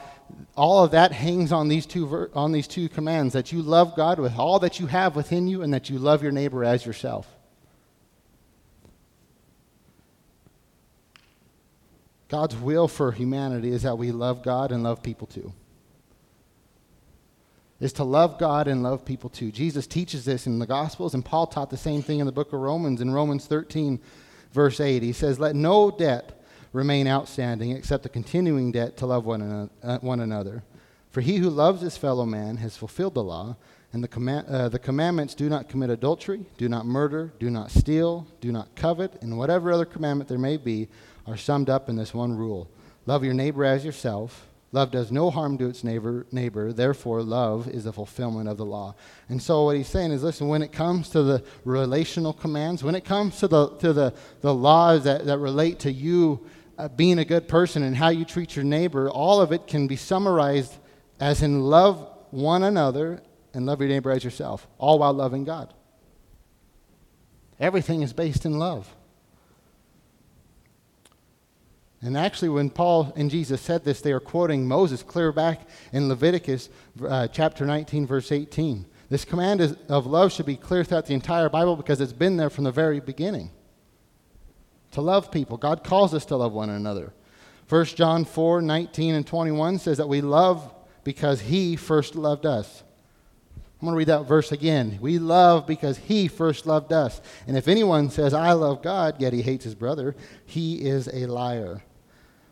all 0.56 0.84
of 0.84 0.92
that 0.92 1.12
hangs 1.12 1.52
on 1.52 1.68
these 1.68 1.86
two 1.86 2.08
ver- 2.08 2.32
on 2.34 2.52
these 2.52 2.68
two 2.68 2.90
commands 2.90 3.34
that 3.34 3.52
you 3.52 3.62
love 3.62 3.96
God 3.96 4.20
with 4.20 4.38
all 4.38 4.60
that 4.60 4.80
you 4.80 4.88
have 4.88 5.16
within 5.16 5.48
you 5.48 5.62
and 5.62 5.74
that 5.74 5.90
you 5.90 6.00
love 6.00 6.24
your 6.24 6.32
neighbor 6.32 6.64
as 6.64 6.86
yourself. 6.86 7.28
God's 12.28 12.56
will 12.56 12.88
for 12.88 13.12
humanity 13.12 13.72
is 13.72 13.84
that 13.84 13.98
we 13.98 14.12
love 14.12 14.44
God 14.44 14.72
and 14.72 14.84
love 14.84 15.04
people 15.04 15.28
too. 15.28 15.54
Is 17.80 17.94
to 17.94 18.04
love 18.04 18.40
God 18.40 18.68
and 18.68 18.82
love 18.82 19.06
people 19.06 19.30
too. 19.30 19.52
Jesus 19.52 19.86
teaches 19.86 20.26
this 20.26 20.48
in 20.48 20.60
the 20.60 20.66
Gospels, 20.66 21.14
and 21.14 21.24
Paul 21.24 21.46
taught 21.46 21.70
the 21.70 21.78
same 21.78 22.02
thing 22.02 22.20
in 22.20 22.26
the 22.26 22.32
book 22.32 22.52
of 22.54 22.60
Romans, 22.60 23.02
in 23.02 23.14
Romans 23.14 23.46
13, 23.46 24.00
verse 24.54 24.80
8. 24.80 25.04
He 25.04 25.12
says, 25.12 25.40
Let 25.40 25.56
no 25.56 25.92
debt 25.92 26.35
remain 26.76 27.08
outstanding 27.08 27.72
except 27.72 28.04
the 28.04 28.10
continuing 28.10 28.72
debt 28.72 28.98
to 28.98 29.06
love 29.06 29.26
one 29.26 29.42
another, 29.42 29.70
uh, 29.82 29.98
one 30.00 30.20
another. 30.20 30.62
For 31.10 31.22
he 31.22 31.38
who 31.38 31.50
loves 31.50 31.82
his 31.82 31.96
fellow 31.96 32.26
man 32.26 32.58
has 32.58 32.76
fulfilled 32.76 33.14
the 33.14 33.24
law. 33.24 33.56
And 33.94 34.04
the, 34.04 34.10
command, 34.10 34.48
uh, 34.50 34.68
the 34.68 34.78
commandments 34.78 35.36
do 35.36 35.48
not 35.48 35.70
commit 35.70 35.90
adultery, 35.90 36.46
do 36.58 36.68
not 36.68 36.86
murder, 36.86 37.32
do 37.40 37.50
not 37.50 37.72
steal, 37.72 38.28
do 38.42 38.52
not 38.52 38.76
covet, 38.76 39.22
and 39.22 39.38
whatever 39.38 39.72
other 39.72 39.86
commandment 39.86 40.28
there 40.28 40.38
may 40.38 40.58
be 40.58 40.90
are 41.26 41.38
summed 41.38 41.70
up 41.70 41.88
in 41.88 41.96
this 41.96 42.14
one 42.14 42.36
rule 42.36 42.70
love 43.06 43.24
your 43.24 43.34
neighbor 43.34 43.64
as 43.64 43.86
yourself. 43.86 44.50
Love 44.74 44.92
does 44.92 45.14
no 45.14 45.30
harm 45.30 45.58
to 45.58 45.70
its 45.70 45.86
neighbor, 45.86 46.26
neighbor, 46.34 46.74
therefore, 46.74 47.24
love 47.24 47.70
is 47.70 47.86
the 47.86 47.94
fulfillment 47.94 48.50
of 48.50 48.58
the 48.58 48.66
law. 48.66 48.94
And 49.30 49.42
so, 49.42 49.64
what 49.64 49.78
he's 49.78 49.88
saying 49.88 50.12
is 50.12 50.24
listen, 50.24 50.50
when 50.50 50.62
it 50.62 50.74
comes 50.74 51.08
to 51.12 51.24
the 51.24 51.42
relational 51.64 52.34
commands, 52.34 52.84
when 52.84 52.96
it 52.96 53.06
comes 53.06 53.40
to 53.40 53.48
the, 53.48 53.70
to 53.78 53.94
the, 53.94 54.14
the 54.42 54.54
laws 54.54 55.06
that, 55.06 55.26
that 55.28 55.38
relate 55.38 55.80
to 55.80 55.92
you 55.94 56.46
uh, 56.78 56.88
being 56.90 57.20
a 57.20 57.26
good 57.26 57.48
person 57.48 57.84
and 57.84 57.96
how 57.96 58.10
you 58.10 58.26
treat 58.26 58.56
your 58.56 58.66
neighbor, 58.66 59.10
all 59.10 59.42
of 59.42 59.52
it 59.52 59.68
can 59.68 59.88
be 59.88 59.96
summarized 59.96 60.78
as 61.20 61.42
in 61.42 61.62
love 61.62 62.10
one 62.32 62.64
another 62.64 63.22
and 63.54 63.66
love 63.66 63.80
your 63.80 63.90
neighbor 63.90 64.12
as 64.12 64.24
yourself, 64.24 64.68
all 64.78 65.00
while 65.00 65.14
loving 65.14 65.46
God. 65.46 65.74
Everything 67.60 68.02
is 68.02 68.12
based 68.12 68.46
in 68.46 68.60
love. 68.60 68.94
And 72.02 72.18
actually, 72.18 72.50
when 72.50 72.70
Paul 72.70 73.14
and 73.16 73.32
Jesus 73.32 73.62
said 73.62 73.84
this, 73.84 74.02
they 74.02 74.12
are 74.12 74.20
quoting 74.20 74.68
Moses 74.68 75.02
clear 75.02 75.32
back 75.32 75.62
in 75.94 76.10
Leviticus 76.10 76.70
uh, 77.08 77.28
chapter 77.30 77.66
19, 77.66 78.06
verse 78.06 78.32
18. 78.32 78.86
This 79.10 79.24
command 79.24 79.62
is, 79.62 79.76
of 79.88 80.06
love 80.06 80.34
should 80.34 80.46
be 80.46 80.58
clear 80.58 80.84
throughout 80.84 81.06
the 81.06 81.14
entire 81.14 81.50
Bible 81.50 81.76
because 81.76 82.02
it's 82.02 82.14
been 82.14 82.38
there 82.38 82.50
from 82.50 82.66
the 82.66 82.72
very 82.72 83.00
beginning 83.00 83.50
to 84.96 85.02
love 85.02 85.30
people. 85.30 85.58
God 85.58 85.84
calls 85.84 86.14
us 86.14 86.26
to 86.26 86.38
love 86.38 86.54
one 86.54 86.70
another. 86.70 87.14
1 87.68 87.86
John 87.86 88.26
4 88.26 88.62
19 88.62 89.14
and 89.14 89.28
21 89.28 89.80
says 89.80 89.98
that 89.98 90.08
we 90.08 90.22
love 90.22 90.74
because 91.04 91.42
he 91.42 91.76
first 91.76 92.16
loved 92.16 92.46
us. 92.46 92.84
I'm 93.56 93.88
going 93.88 93.94
to 93.94 93.98
read 93.98 94.08
that 94.08 94.28
verse 94.28 94.54
again. 94.54 94.98
We 95.02 95.20
love 95.20 95.68
because 95.68 95.98
he 95.98 96.30
first 96.30 96.66
loved 96.66 96.94
us. 96.94 97.22
And 97.46 97.58
if 97.58 97.68
anyone 97.68 98.10
says, 98.10 98.34
I 98.34 98.54
love 98.54 98.82
God, 98.82 99.20
yet 99.20 99.34
he 99.34 99.42
hates 99.42 99.66
his 99.66 99.76
brother, 99.76 100.16
he 100.46 100.76
is 100.76 101.10
a 101.12 101.26
liar. 101.26 101.84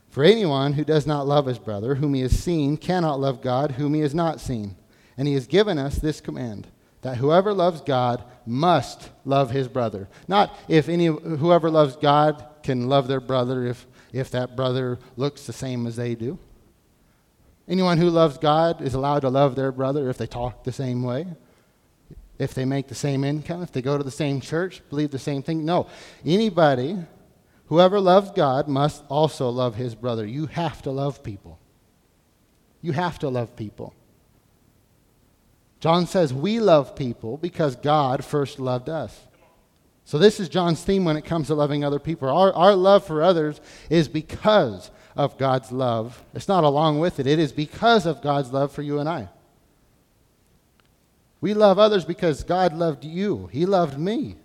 For 0.10 0.24
anyone 0.24 0.74
who 0.74 0.84
does 0.84 1.08
not 1.08 1.26
love 1.26 1.46
his 1.46 1.60
brother, 1.60 1.96
whom 1.96 2.14
he 2.14 2.22
has 2.22 2.38
seen, 2.38 2.76
cannot 2.76 3.22
love 3.22 3.42
God, 3.42 3.72
whom 3.72 3.94
he 3.94 4.02
has 4.02 4.14
not 4.14 4.42
seen. 4.42 4.76
And 5.18 5.28
he 5.28 5.34
has 5.34 5.48
given 5.48 5.80
us 5.80 5.96
this 5.96 6.20
command 6.20 6.68
that 7.04 7.18
whoever 7.18 7.54
loves 7.54 7.82
God 7.82 8.24
must 8.46 9.10
love 9.26 9.52
his 9.52 9.68
brother. 9.68 10.08
Not 10.28 10.56
if 10.68 10.90
any 10.90 11.06
whoever 11.06 11.70
loves 11.70 11.96
God 11.96 12.46
can 12.64 12.88
love 12.88 13.08
their 13.08 13.20
brother 13.20 13.66
if, 13.66 13.86
if 14.12 14.32
that 14.32 14.56
brother 14.56 14.98
looks 15.16 15.46
the 15.46 15.54
same 15.54 15.86
as 15.86 15.96
they 15.96 16.16
do. 16.16 16.40
Anyone 17.68 17.98
who 17.98 18.10
loves 18.10 18.38
God 18.38 18.82
is 18.82 18.94
allowed 18.94 19.20
to 19.20 19.30
love 19.30 19.56
their 19.56 19.72
brother 19.72 20.10
if 20.10 20.18
they 20.18 20.28
talk 20.28 20.64
the 20.64 20.72
same 20.72 21.04
way, 21.04 21.28
if 22.38 22.54
they 22.54 22.66
make 22.66 22.88
the 22.88 22.96
same 22.96 23.24
income, 23.24 23.64
if 23.64 23.72
they 23.72 23.82
go 23.82 23.98
to 23.98 24.04
the 24.04 24.12
same 24.12 24.42
church, 24.42 24.82
believe 24.90 25.12
the 25.12 25.20
same 25.20 25.44
thing. 25.44 25.64
No. 25.64 25.88
Anybody, 26.26 26.98
whoever 27.68 28.00
loves 28.00 28.32
God, 28.32 28.68
must 28.68 29.04
also 29.08 29.50
love 29.50 29.76
his 29.76 29.96
brother. 29.96 30.26
You 30.26 30.48
have 30.48 30.82
to 30.82 30.92
love 30.92 31.24
people. 31.24 31.60
You 32.82 32.92
have 32.92 33.20
to 33.20 33.30
love 33.30 33.56
people. 33.56 33.94
John 35.84 36.08
says 36.08 36.34
we 36.34 36.62
love 36.62 36.96
people 36.96 37.36
because 37.36 37.76
God 37.76 38.24
first 38.24 38.58
loved 38.58 38.88
us. 38.88 39.20
So, 40.06 40.18
this 40.18 40.40
is 40.40 40.48
John's 40.48 40.82
theme 40.82 41.04
when 41.04 41.18
it 41.18 41.26
comes 41.26 41.48
to 41.48 41.56
loving 41.56 41.84
other 41.84 42.00
people. 42.00 42.30
Our, 42.30 42.54
our 42.54 42.74
love 42.74 43.06
for 43.06 43.22
others 43.22 43.60
is 43.90 44.08
because 44.08 44.92
of 45.18 45.38
God's 45.38 45.74
love. 45.74 46.24
It's 46.34 46.48
not 46.48 46.64
along 46.64 47.00
with 47.00 47.20
it, 47.20 47.28
it 47.28 47.38
is 47.38 47.52
because 47.52 48.06
of 48.06 48.22
God's 48.22 48.54
love 48.54 48.72
for 48.72 48.82
you 48.82 49.00
and 49.00 49.10
I. 49.10 49.28
We 51.42 51.54
love 51.54 51.78
others 51.78 52.06
because 52.06 52.46
God 52.46 52.72
loved 52.72 53.04
you, 53.04 53.50
He 53.52 53.66
loved 53.66 54.00
me. 54.00 54.38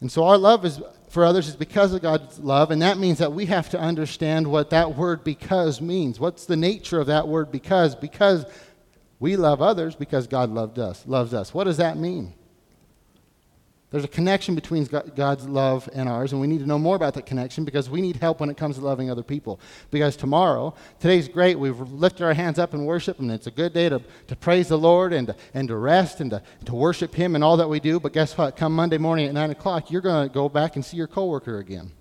And 0.00 0.12
so, 0.12 0.22
our 0.22 0.38
love 0.38 0.64
is, 0.64 0.80
for 1.08 1.24
others 1.24 1.48
is 1.48 1.56
because 1.56 1.92
of 1.92 2.00
God's 2.00 2.38
love, 2.38 2.70
and 2.70 2.80
that 2.80 2.98
means 2.98 3.18
that 3.18 3.32
we 3.32 3.46
have 3.46 3.70
to 3.70 3.80
understand 3.80 4.46
what 4.46 4.70
that 4.70 4.94
word 4.94 5.24
because 5.24 5.80
means. 5.80 6.20
What's 6.20 6.46
the 6.46 6.56
nature 6.56 7.00
of 7.00 7.08
that 7.08 7.26
word 7.26 7.50
because? 7.50 7.96
Because 7.96 8.46
we 9.24 9.36
love 9.36 9.62
others 9.62 9.94
because 9.96 10.26
God 10.26 10.50
loved 10.50 10.78
us, 10.78 11.02
loves 11.06 11.32
us. 11.32 11.54
What 11.54 11.64
does 11.64 11.78
that 11.78 11.96
mean? 11.96 12.34
There's 13.90 14.04
a 14.04 14.08
connection 14.08 14.54
between 14.54 14.84
God's 14.84 15.48
love 15.48 15.88
and 15.94 16.10
ours, 16.10 16.32
and 16.32 16.42
we 16.42 16.46
need 16.46 16.58
to 16.58 16.66
know 16.66 16.78
more 16.78 16.94
about 16.94 17.14
that 17.14 17.24
connection 17.24 17.64
because 17.64 17.88
we 17.88 18.02
need 18.02 18.16
help 18.16 18.40
when 18.40 18.50
it 18.50 18.58
comes 18.58 18.76
to 18.76 18.84
loving 18.84 19.10
other 19.10 19.22
people. 19.22 19.60
Because 19.90 20.14
tomorrow, 20.14 20.74
today's 21.00 21.26
great. 21.26 21.58
We've 21.58 21.80
lifted 21.80 22.22
our 22.22 22.34
hands 22.34 22.58
up 22.58 22.74
in 22.74 22.84
worship, 22.84 23.18
and 23.18 23.30
it's 23.30 23.46
a 23.46 23.50
good 23.50 23.72
day 23.72 23.88
to, 23.88 24.02
to 24.26 24.36
praise 24.36 24.68
the 24.68 24.76
Lord 24.76 25.14
and 25.14 25.28
to, 25.28 25.36
and 25.54 25.68
to 25.68 25.76
rest 25.76 26.20
and 26.20 26.30
to, 26.30 26.42
to 26.66 26.74
worship 26.74 27.14
Him 27.14 27.34
and 27.34 27.42
all 27.42 27.56
that 27.56 27.68
we 27.70 27.80
do. 27.80 27.98
But 27.98 28.12
guess 28.12 28.36
what? 28.36 28.58
Come 28.58 28.76
Monday 28.76 28.98
morning 28.98 29.26
at 29.26 29.32
9 29.32 29.52
o'clock, 29.52 29.90
you're 29.90 30.02
going 30.02 30.28
to 30.28 30.34
go 30.34 30.50
back 30.50 30.76
and 30.76 30.84
see 30.84 30.98
your 30.98 31.06
coworker 31.06 31.56
again. 31.60 31.92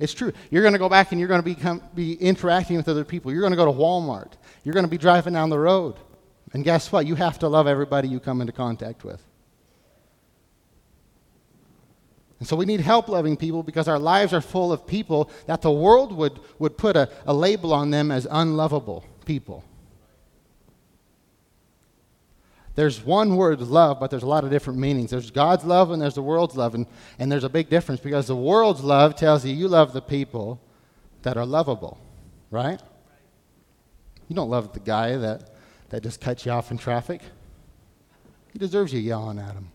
It's 0.00 0.14
true. 0.14 0.32
You're 0.50 0.62
going 0.62 0.72
to 0.72 0.78
go 0.78 0.88
back 0.88 1.12
and 1.12 1.20
you're 1.20 1.28
going 1.28 1.42
to 1.42 1.44
become, 1.44 1.82
be 1.94 2.14
interacting 2.14 2.76
with 2.76 2.88
other 2.88 3.04
people. 3.04 3.30
You're 3.30 3.42
going 3.42 3.52
to 3.52 3.56
go 3.56 3.66
to 3.66 3.70
Walmart. 3.70 4.32
You're 4.64 4.72
going 4.72 4.86
to 4.86 4.90
be 4.90 4.98
driving 4.98 5.34
down 5.34 5.50
the 5.50 5.58
road. 5.58 5.96
And 6.54 6.64
guess 6.64 6.90
what? 6.90 7.06
You 7.06 7.14
have 7.16 7.38
to 7.40 7.48
love 7.48 7.66
everybody 7.66 8.08
you 8.08 8.18
come 8.18 8.40
into 8.40 8.52
contact 8.52 9.04
with. 9.04 9.22
And 12.38 12.48
so 12.48 12.56
we 12.56 12.64
need 12.64 12.80
help 12.80 13.08
loving 13.08 13.36
people 13.36 13.62
because 13.62 13.86
our 13.86 13.98
lives 13.98 14.32
are 14.32 14.40
full 14.40 14.72
of 14.72 14.86
people 14.86 15.30
that 15.46 15.60
the 15.60 15.70
world 15.70 16.12
would, 16.12 16.40
would 16.58 16.78
put 16.78 16.96
a, 16.96 17.10
a 17.26 17.34
label 17.34 17.74
on 17.74 17.90
them 17.90 18.10
as 18.10 18.26
unlovable 18.30 19.04
people. 19.26 19.62
There's 22.80 23.04
one 23.04 23.36
word, 23.36 23.60
love, 23.60 24.00
but 24.00 24.10
there's 24.10 24.22
a 24.22 24.26
lot 24.26 24.42
of 24.42 24.48
different 24.48 24.78
meanings. 24.78 25.10
There's 25.10 25.30
God's 25.30 25.66
love 25.66 25.90
and 25.90 26.00
there's 26.00 26.14
the 26.14 26.22
world's 26.22 26.56
love. 26.56 26.74
And, 26.74 26.86
and 27.18 27.30
there's 27.30 27.44
a 27.44 27.50
big 27.50 27.68
difference 27.68 28.00
because 28.00 28.26
the 28.26 28.34
world's 28.34 28.82
love 28.82 29.16
tells 29.16 29.44
you 29.44 29.54
you 29.54 29.68
love 29.68 29.92
the 29.92 30.00
people 30.00 30.58
that 31.20 31.36
are 31.36 31.44
lovable, 31.44 31.98
right? 32.50 32.80
You 34.28 34.34
don't 34.34 34.48
love 34.48 34.72
the 34.72 34.80
guy 34.80 35.18
that, 35.18 35.50
that 35.90 36.02
just 36.02 36.22
cuts 36.22 36.46
you 36.46 36.52
off 36.52 36.70
in 36.70 36.78
traffic. 36.78 37.20
He 38.50 38.58
deserves 38.58 38.94
you 38.94 39.00
yelling 39.00 39.38
at 39.38 39.52
him. 39.52 39.68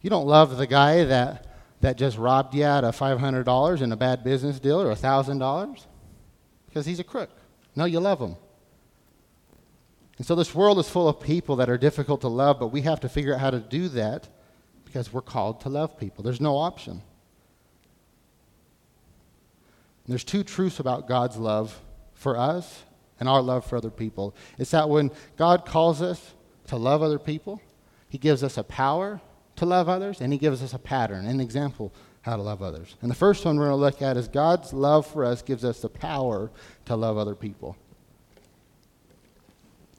You 0.00 0.10
don't 0.10 0.28
love 0.28 0.58
the 0.58 0.66
guy 0.68 1.02
that, 1.06 1.58
that 1.80 1.98
just 1.98 2.18
robbed 2.18 2.54
you 2.54 2.66
out 2.66 2.84
of 2.84 2.96
$500 2.96 3.82
in 3.82 3.90
a 3.90 3.96
bad 3.96 4.22
business 4.22 4.60
deal 4.60 4.80
or 4.80 4.94
$1,000 4.94 5.86
because 6.66 6.86
he's 6.86 7.00
a 7.00 7.04
crook. 7.04 7.30
No, 7.74 7.84
you 7.84 7.98
love 7.98 8.20
him. 8.20 8.36
And 10.18 10.26
so 10.26 10.34
this 10.34 10.54
world 10.54 10.78
is 10.78 10.88
full 10.88 11.08
of 11.08 11.20
people 11.20 11.56
that 11.56 11.70
are 11.70 11.78
difficult 11.78 12.20
to 12.22 12.28
love, 12.28 12.58
but 12.58 12.68
we 12.68 12.82
have 12.82 13.00
to 13.00 13.08
figure 13.08 13.34
out 13.34 13.40
how 13.40 13.50
to 13.50 13.60
do 13.60 13.88
that 13.90 14.28
because 14.84 15.12
we're 15.12 15.22
called 15.22 15.60
to 15.62 15.68
love 15.68 15.98
people. 15.98 16.24
There's 16.24 16.40
no 16.40 16.56
option. 16.56 16.92
And 16.92 17.02
there's 20.06 20.24
two 20.24 20.42
truths 20.42 20.80
about 20.80 21.06
God's 21.06 21.36
love 21.36 21.80
for 22.14 22.36
us 22.36 22.82
and 23.20 23.28
our 23.28 23.40
love 23.40 23.64
for 23.64 23.76
other 23.76 23.90
people. 23.90 24.34
It's 24.58 24.72
that 24.72 24.88
when 24.88 25.12
God 25.36 25.64
calls 25.64 26.02
us 26.02 26.34
to 26.66 26.76
love 26.76 27.02
other 27.02 27.18
people, 27.18 27.60
He 28.08 28.18
gives 28.18 28.42
us 28.42 28.58
a 28.58 28.64
power 28.64 29.20
to 29.56 29.66
love 29.66 29.88
others, 29.88 30.20
and 30.20 30.32
He 30.32 30.38
gives 30.38 30.62
us 30.62 30.72
a 30.74 30.78
pattern, 30.78 31.26
an 31.26 31.40
example 31.40 31.92
how 32.22 32.36
to 32.36 32.42
love 32.42 32.62
others. 32.62 32.96
And 33.02 33.10
the 33.10 33.14
first 33.14 33.44
one 33.44 33.56
we're 33.56 33.68
going 33.68 33.78
to 33.78 33.84
look 33.84 34.02
at 34.02 34.16
is 34.16 34.26
God's 34.26 34.72
love 34.72 35.06
for 35.06 35.24
us 35.24 35.42
gives 35.42 35.64
us 35.64 35.80
the 35.80 35.88
power 35.88 36.50
to 36.86 36.96
love 36.96 37.16
other 37.16 37.34
people. 37.34 37.76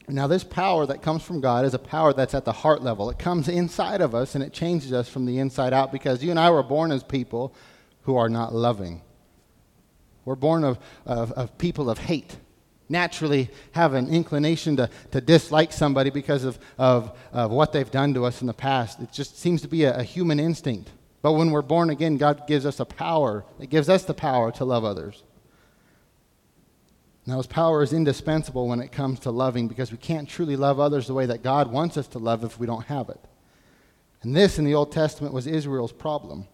Now, 0.10 0.28
this 0.28 0.44
power 0.44 0.86
that 0.86 1.02
comes 1.02 1.24
from 1.24 1.40
God 1.40 1.66
is 1.66 1.74
a 1.74 1.80
power 1.80 2.14
that's 2.14 2.34
at 2.34 2.46
the 2.46 2.52
heart 2.52 2.82
level. 2.82 3.10
It 3.10 3.20
comes 3.20 3.48
inside 3.48 4.02
of 4.02 4.16
us 4.16 4.36
and 4.36 4.44
it 4.44 4.54
changes 4.54 4.92
us 4.92 5.08
from 5.08 5.26
the 5.26 5.40
inside 5.40 5.74
out 5.74 5.92
because 5.92 6.24
you 6.24 6.32
and 6.32 6.40
I 6.40 6.50
were 6.50 6.64
born 6.64 6.92
as 6.92 7.04
people 7.04 7.54
who 8.04 8.16
are 8.16 8.30
not 8.30 8.54
loving. 8.54 9.02
We're 10.26 10.36
born 10.36 10.64
of, 10.64 10.80
of, 11.06 11.32
of 11.34 11.58
people 11.58 11.90
of 11.90 12.00
hate 12.00 12.38
naturally 12.90 13.50
have 13.72 13.94
an 13.94 14.10
inclination 14.10 14.76
to, 14.78 14.90
to 15.12 15.22
dislike 15.22 15.72
somebody 15.72 16.10
because 16.10 16.44
of, 16.44 16.58
of, 16.78 17.18
of 17.32 17.52
what 17.52 17.72
they've 17.72 17.92
done 17.92 18.14
to 18.16 18.26
us 18.26 18.42
in 18.42 18.48
the 18.48 18.54
past. 18.54 19.00
It 19.00 19.12
just 19.12 19.38
seems 19.38 19.62
to 19.62 19.68
be 19.68 19.84
a, 19.84 19.98
a 19.98 20.04
human 20.04 20.40
instinct. 20.40 20.90
But 21.22 21.34
when 21.34 21.52
we're 21.52 21.62
born 21.62 21.90
again, 21.90 22.18
God 22.18 22.48
gives 22.48 22.66
us 22.66 22.80
a 22.80 22.86
power. 22.86 23.46
It 23.60 23.70
gives 23.70 23.90
us 23.90 24.06
the 24.06 24.14
power 24.14 24.52
to 24.54 24.66
love 24.66 24.84
others. 24.84 25.24
Now, 27.30 27.38
His 27.38 27.46
power 27.46 27.84
is 27.84 27.94
indispensable 27.94 28.68
when 28.68 28.80
it 28.80 28.92
comes 28.92 29.20
to 29.20 29.30
loving 29.30 29.68
because 29.68 29.92
we 29.92 30.00
can't 30.00 30.28
truly 30.28 30.56
love 30.56 30.80
others 30.80 31.06
the 31.06 31.14
way 31.14 31.28
that 31.28 31.44
God 31.44 31.72
wants 31.72 31.96
us 31.96 32.08
to 32.08 32.18
love 32.18 32.44
if 32.44 32.60
we 32.60 32.66
don't 32.66 32.86
have 32.88 33.08
it. 33.10 33.20
And 34.24 34.36
this 34.36 34.58
in 34.58 34.66
the 34.66 34.74
Old 34.74 34.92
Testament 34.92 35.32
was 35.32 35.46
Israel's 35.46 35.92
problem. 35.92 36.48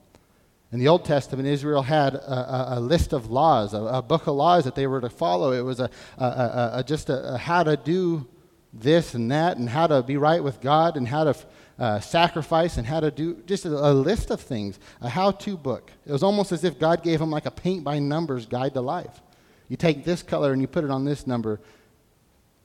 In 0.73 0.79
the 0.79 0.89
Old 0.89 1.05
Testament, 1.05 1.47
Israel 1.47 1.81
had 1.81 2.15
a, 2.15 2.73
a, 2.75 2.77
a 2.77 2.79
list 2.81 3.13
of 3.13 3.31
laws, 3.31 3.73
a, 3.73 3.77
a, 3.77 4.01
book 4.01 4.27
of 4.27 4.35
laws 4.35 4.65
that 4.65 4.75
they 4.75 4.85
were 4.85 4.99
to 4.99 5.09
follow. 5.09 5.53
It 5.53 5.61
was 5.61 5.79
a, 5.79 6.83
just 6.85 7.09
a, 7.09 7.37
how 7.37 7.63
to 7.63 7.77
do 7.77 8.27
this 8.73 9.13
and 9.13 9.31
that, 9.31 9.55
and 9.55 9.69
how 9.69 9.87
to 9.87 10.03
be 10.03 10.17
right 10.17 10.43
with 10.43 10.59
God, 10.59 10.97
and 10.97 11.07
how 11.07 11.23
to 11.23 11.35
uh, 11.79 12.01
sacrifice, 12.01 12.75
and 12.75 12.85
how 12.85 12.99
to 12.99 13.11
do 13.11 13.41
just 13.45 13.63
a, 13.63 13.69
list 13.93 14.29
of 14.29 14.41
things, 14.41 14.77
a 14.99 15.07
how 15.07 15.31
to 15.31 15.55
book. 15.55 15.89
It 16.05 16.11
was 16.11 16.23
almost 16.23 16.51
as 16.51 16.65
if 16.65 16.77
God 16.77 17.01
gave 17.01 17.19
them 17.19 17.31
like 17.31 17.45
a 17.45 17.51
paint 17.51 17.85
by 17.85 17.99
numbers 17.99 18.45
guide 18.45 18.73
to 18.73 18.81
life. 18.81 19.21
You 19.67 19.77
take 19.77 20.03
this 20.03 20.21
color 20.21 20.53
and 20.53 20.61
you 20.61 20.67
put 20.67 20.83
it 20.83 20.91
on 20.91 21.05
this 21.05 21.25
number, 21.25 21.59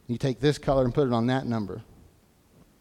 you 0.07 0.19
take 0.19 0.41
this 0.41 0.59
color 0.59 0.85
and 0.85 0.95
put 0.95 1.07
it 1.07 1.13
on 1.13 1.27
that 1.27 1.47
number. 1.47 1.83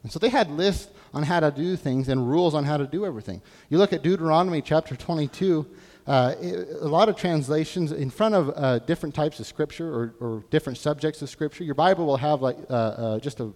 And 0.03 0.11
so 0.11 0.19
they 0.19 0.29
had 0.29 0.49
lists 0.49 0.89
on 1.13 1.23
how 1.23 1.39
to 1.39 1.51
do 1.51 1.75
things 1.75 2.07
and 2.09 2.29
rules 2.29 2.53
on 2.53 2.63
how 2.63 2.77
to 2.77 2.87
do 2.87 3.05
everything. 3.05 3.41
You 3.69 3.77
look 3.77 3.93
at 3.93 4.01
Deuteronomy 4.01 4.61
chapter 4.61 4.95
22, 4.95 5.65
uh, 6.07 6.35
it, 6.41 6.69
a 6.81 6.87
lot 6.87 7.09
of 7.09 7.15
translations 7.15 7.91
in 7.91 8.09
front 8.09 8.35
of 8.35 8.49
uh, 8.55 8.79
different 8.79 9.13
types 9.13 9.39
of 9.39 9.45
scripture 9.45 9.93
or, 9.93 10.15
or, 10.19 10.43
different 10.49 10.77
subjects 10.77 11.21
of 11.21 11.29
scripture. 11.29 11.63
Your 11.63 11.75
Bible 11.75 12.05
will 12.05 12.17
have 12.17 12.41
like 12.41 12.57
uh, 12.69 12.73
uh 12.73 13.19
just 13.19 13.39
a, 13.41 13.51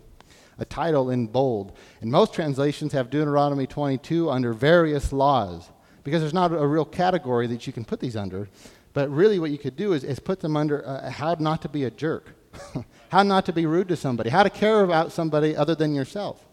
a 0.60 0.66
title 0.66 1.10
in 1.10 1.28
bold. 1.28 1.78
And 2.02 2.12
most 2.12 2.34
translations 2.34 2.92
have 2.94 3.10
Deuteronomy 3.10 3.66
22 3.66 4.30
under 4.30 4.54
various 4.54 5.14
laws 5.14 5.70
because 6.04 6.22
there's 6.22 6.34
not 6.34 6.52
a 6.52 6.68
real 6.68 6.86
category 6.86 7.48
that 7.48 7.66
you 7.66 7.74
can 7.74 7.86
put 7.86 8.00
these 8.00 8.16
under. 8.16 8.50
But 8.94 9.10
really, 9.10 9.40
what 9.40 9.52
you 9.52 9.58
could 9.58 9.76
do 9.76 9.94
is, 9.94 10.04
is 10.04 10.20
put 10.20 10.40
them 10.40 10.56
under 10.56 10.86
uh, 10.86 11.10
how 11.10 11.36
not 11.40 11.62
to 11.64 11.70
be 11.70 11.84
a 11.84 11.92
jerk, 11.92 12.30
how 13.10 13.24
not 13.24 13.46
to 13.48 13.54
be 13.54 13.66
rude 13.66 13.88
to 13.90 13.96
somebody, 13.96 14.30
how 14.30 14.44
to 14.44 14.50
care 14.50 14.84
about 14.84 15.12
somebody 15.12 15.56
other 15.56 15.76
than 15.76 15.96
yourself. 15.96 16.46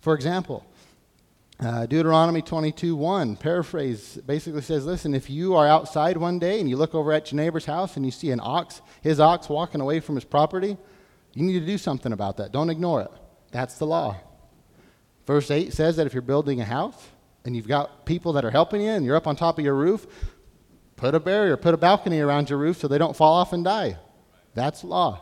For 0.00 0.14
example, 0.14 0.66
uh, 1.60 1.86
Deuteronomy 1.86 2.42
22:1 2.42 3.38
paraphrase, 3.38 4.18
basically 4.26 4.62
says, 4.62 4.84
Listen, 4.84 5.14
if 5.14 5.30
you 5.30 5.54
are 5.54 5.68
outside 5.68 6.16
one 6.16 6.40
day 6.40 6.58
and 6.58 6.68
you 6.68 6.76
look 6.76 6.94
over 6.94 7.12
at 7.12 7.30
your 7.30 7.36
neighbor's 7.36 7.64
house 7.64 7.96
and 7.96 8.04
you 8.04 8.10
see 8.10 8.32
an 8.32 8.40
ox, 8.42 8.82
his 9.02 9.20
ox 9.20 9.48
walking 9.48 9.80
away 9.80 10.00
from 10.00 10.16
his 10.16 10.24
property, 10.24 10.76
you 11.32 11.44
need 11.44 11.60
to 11.60 11.66
do 11.66 11.78
something 11.78 12.12
about 12.12 12.36
that. 12.38 12.50
Don't 12.50 12.70
ignore 12.70 13.02
it. 13.02 13.10
That's 13.52 13.78
the 13.78 13.86
law. 13.86 14.16
Verse 15.26 15.50
8 15.50 15.72
says 15.72 15.96
that 15.96 16.06
if 16.06 16.12
you're 16.12 16.22
building 16.22 16.60
a 16.60 16.64
house 16.64 17.08
and 17.44 17.54
you've 17.54 17.68
got 17.68 18.04
people 18.04 18.32
that 18.34 18.44
are 18.44 18.50
helping 18.50 18.82
you 18.82 18.90
and 18.90 19.04
you're 19.04 19.16
up 19.16 19.26
on 19.26 19.36
top 19.36 19.58
of 19.58 19.64
your 19.64 19.74
roof, 19.74 20.06
put 21.04 21.14
a 21.14 21.20
barrier, 21.20 21.56
put 21.58 21.74
a 21.74 21.76
balcony 21.76 22.20
around 22.20 22.48
your 22.48 22.58
roof 22.58 22.78
so 22.78 22.88
they 22.88 22.96
don't 22.96 23.14
fall 23.14 23.34
off 23.34 23.52
and 23.52 23.62
die. 23.62 23.98
That's 24.54 24.82
law 24.82 25.20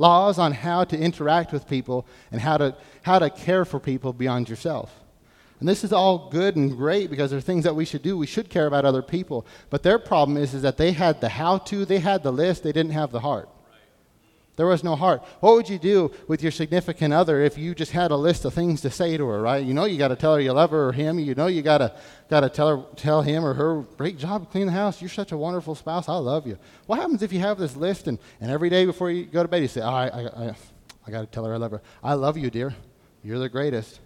laws 0.00 0.38
on 0.38 0.52
how 0.52 0.82
to 0.82 0.98
interact 0.98 1.52
with 1.52 1.68
people 1.68 2.06
and 2.32 2.40
how 2.40 2.56
to, 2.56 2.74
how 3.02 3.18
to 3.18 3.28
care 3.28 3.66
for 3.66 3.78
people 3.78 4.14
beyond 4.14 4.48
yourself. 4.48 4.90
And 5.60 5.68
this 5.68 5.84
is 5.84 5.92
all 5.92 6.30
good 6.30 6.56
and 6.56 6.74
great 6.74 7.10
because 7.10 7.30
there 7.30 7.38
are 7.38 7.42
things 7.42 7.64
that 7.64 7.76
we 7.76 7.84
should 7.84 8.02
do. 8.02 8.16
We 8.16 8.26
should 8.26 8.48
care 8.48 8.66
about 8.66 8.86
other 8.86 9.02
people. 9.02 9.46
But 9.68 9.82
their 9.82 9.98
problem 9.98 10.38
is, 10.38 10.54
is 10.54 10.62
that 10.62 10.78
they 10.78 10.92
had 10.92 11.20
the 11.20 11.28
how 11.28 11.58
to, 11.58 11.84
they 11.84 11.98
had 11.98 12.22
the 12.22 12.32
list, 12.32 12.62
they 12.62 12.72
didn't 12.72 12.92
have 12.92 13.12
the 13.12 13.20
heart. 13.20 13.50
There 14.60 14.66
was 14.66 14.84
no 14.84 14.94
heart. 14.94 15.22
What 15.40 15.54
would 15.54 15.70
you 15.70 15.78
do 15.78 16.12
with 16.28 16.42
your 16.42 16.52
significant 16.52 17.14
other 17.14 17.40
if 17.40 17.56
you 17.56 17.74
just 17.74 17.92
had 17.92 18.10
a 18.10 18.16
list 18.16 18.44
of 18.44 18.52
things 18.52 18.82
to 18.82 18.90
say 18.90 19.16
to 19.16 19.26
her, 19.26 19.40
right? 19.40 19.64
You 19.64 19.72
know 19.72 19.86
you 19.86 19.96
got 19.96 20.08
to 20.08 20.16
tell 20.16 20.34
her 20.34 20.40
you 20.42 20.52
love 20.52 20.72
her 20.72 20.88
or 20.88 20.92
him. 20.92 21.18
You 21.18 21.34
know 21.34 21.46
you 21.46 21.62
got 21.62 21.78
to 21.78 21.94
got 22.28 22.40
to 22.40 22.50
tell 22.50 22.76
her 22.76 22.84
tell 22.94 23.22
him 23.22 23.42
or 23.42 23.54
her, 23.54 23.80
"Great 23.96 24.18
job 24.18 24.50
cleaning 24.50 24.66
the 24.66 24.74
house. 24.74 25.00
You're 25.00 25.08
such 25.08 25.32
a 25.32 25.36
wonderful 25.38 25.74
spouse. 25.74 26.10
I 26.10 26.16
love 26.16 26.46
you." 26.46 26.58
What 26.84 26.98
happens 26.98 27.22
if 27.22 27.32
you 27.32 27.38
have 27.38 27.56
this 27.56 27.74
list 27.74 28.06
and, 28.06 28.18
and 28.38 28.50
every 28.50 28.68
day 28.68 28.84
before 28.84 29.10
you 29.10 29.24
go 29.24 29.42
to 29.42 29.48
bed 29.48 29.62
you 29.62 29.68
say, 29.68 29.80
"I 29.80 30.08
I 30.08 30.26
I, 30.26 30.54
I 31.06 31.10
got 31.10 31.22
to 31.22 31.26
tell 31.26 31.46
her 31.46 31.54
I 31.54 31.56
love 31.56 31.70
her. 31.70 31.80
I 32.04 32.12
love 32.12 32.36
you, 32.36 32.50
dear. 32.50 32.74
You're 33.24 33.38
the 33.38 33.48
greatest. 33.48 33.98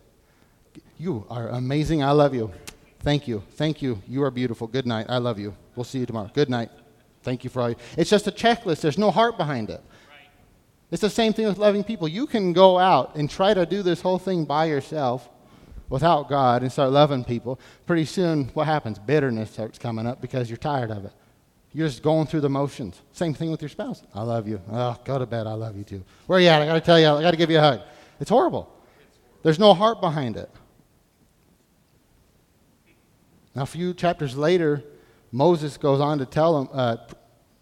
You 0.98 1.26
are 1.30 1.48
amazing. 1.48 2.04
I 2.04 2.12
love 2.12 2.32
you. 2.32 2.52
Thank 3.00 3.26
you. 3.26 3.42
Thank 3.56 3.82
you. 3.82 4.00
You 4.06 4.22
are 4.22 4.30
beautiful. 4.30 4.68
Good 4.68 4.86
night. 4.86 5.06
I 5.08 5.18
love 5.18 5.40
you. 5.40 5.56
We'll 5.74 5.82
see 5.82 5.98
you 5.98 6.06
tomorrow. 6.06 6.30
Good 6.32 6.48
night. 6.48 6.70
Thank 7.24 7.42
you 7.42 7.50
for 7.50 7.60
all 7.60 7.70
you. 7.70 7.76
It's 7.98 8.10
just 8.10 8.28
a 8.28 8.30
checklist. 8.30 8.82
There's 8.82 8.98
no 8.98 9.10
heart 9.10 9.36
behind 9.36 9.68
it. 9.68 9.82
It's 10.94 11.00
the 11.00 11.10
same 11.10 11.32
thing 11.32 11.46
with 11.46 11.58
loving 11.58 11.82
people. 11.82 12.06
You 12.06 12.24
can 12.24 12.52
go 12.52 12.78
out 12.78 13.16
and 13.16 13.28
try 13.28 13.52
to 13.52 13.66
do 13.66 13.82
this 13.82 14.00
whole 14.00 14.16
thing 14.16 14.44
by 14.44 14.66
yourself, 14.66 15.28
without 15.88 16.28
God 16.28 16.62
and 16.62 16.70
start 16.70 16.92
loving 16.92 17.24
people, 17.24 17.58
pretty 17.84 18.04
soon 18.04 18.44
what 18.54 18.68
happens? 18.68 19.00
Bitterness 19.00 19.50
starts 19.50 19.76
coming 19.76 20.06
up 20.06 20.20
because 20.20 20.48
you're 20.48 20.56
tired 20.56 20.92
of 20.92 21.04
it. 21.04 21.12
You're 21.72 21.88
just 21.88 22.04
going 22.04 22.28
through 22.28 22.42
the 22.42 22.48
motions. 22.48 23.02
Same 23.12 23.34
thing 23.34 23.50
with 23.50 23.60
your 23.60 23.70
spouse. 23.70 24.04
I 24.14 24.22
love 24.22 24.46
you. 24.46 24.62
Oh, 24.70 24.96
go 25.04 25.18
to 25.18 25.26
bed. 25.26 25.48
I 25.48 25.54
love 25.54 25.76
you 25.76 25.82
too. 25.82 26.04
Where 26.28 26.38
are 26.38 26.40
you 26.40 26.46
at? 26.46 26.62
I 26.62 26.66
got 26.66 26.74
to 26.74 26.80
tell 26.80 27.00
you, 27.00 27.08
I 27.08 27.22
got 27.22 27.32
to 27.32 27.36
give 27.36 27.50
you 27.50 27.58
a 27.58 27.60
hug. 27.60 27.80
It's 28.20 28.30
horrible. 28.30 28.72
There's 29.42 29.58
no 29.58 29.74
heart 29.74 30.00
behind 30.00 30.36
it. 30.36 30.48
Now, 33.56 33.62
a 33.62 33.66
few 33.66 33.94
chapters 33.94 34.36
later, 34.36 34.84
Moses 35.32 35.76
goes 35.76 36.00
on 36.00 36.18
to 36.18 36.26
tell 36.26 36.64
them, 36.64 36.68
uh, 36.72 36.96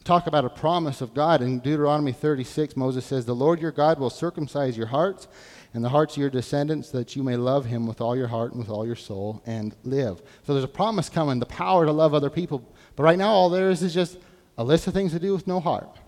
talk 0.02 0.26
about 0.26 0.44
a 0.44 0.50
promise 0.50 1.00
of 1.00 1.14
God. 1.14 1.42
In 1.42 1.58
Deuteronomy 1.58 2.12
36, 2.12 2.76
Moses 2.76 3.04
says, 3.04 3.24
The 3.24 3.34
Lord 3.34 3.60
your 3.60 3.72
God 3.72 3.98
will 3.98 4.10
circumcise 4.10 4.76
your 4.76 4.86
hearts 4.86 5.28
and 5.74 5.84
the 5.84 5.88
hearts 5.88 6.14
of 6.14 6.20
your 6.20 6.30
descendants 6.30 6.90
that 6.90 7.16
you 7.16 7.22
may 7.22 7.36
love 7.36 7.66
him 7.66 7.86
with 7.86 8.00
all 8.00 8.16
your 8.16 8.28
heart 8.28 8.52
and 8.52 8.60
with 8.60 8.68
all 8.68 8.86
your 8.86 8.96
soul 8.96 9.42
and 9.46 9.74
live. 9.84 10.22
So 10.44 10.52
there's 10.52 10.64
a 10.64 10.68
promise 10.68 11.08
coming, 11.08 11.38
the 11.38 11.46
power 11.46 11.86
to 11.86 11.92
love 11.92 12.14
other 12.14 12.30
people. 12.30 12.66
But 12.96 13.04
right 13.04 13.18
now, 13.18 13.30
all 13.30 13.48
there 13.48 13.70
is 13.70 13.82
is 13.82 13.94
just 13.94 14.18
a 14.58 14.64
list 14.64 14.86
of 14.86 14.94
things 14.94 15.12
to 15.12 15.18
do 15.18 15.32
with 15.32 15.46
no 15.46 15.60
heart. 15.60 15.98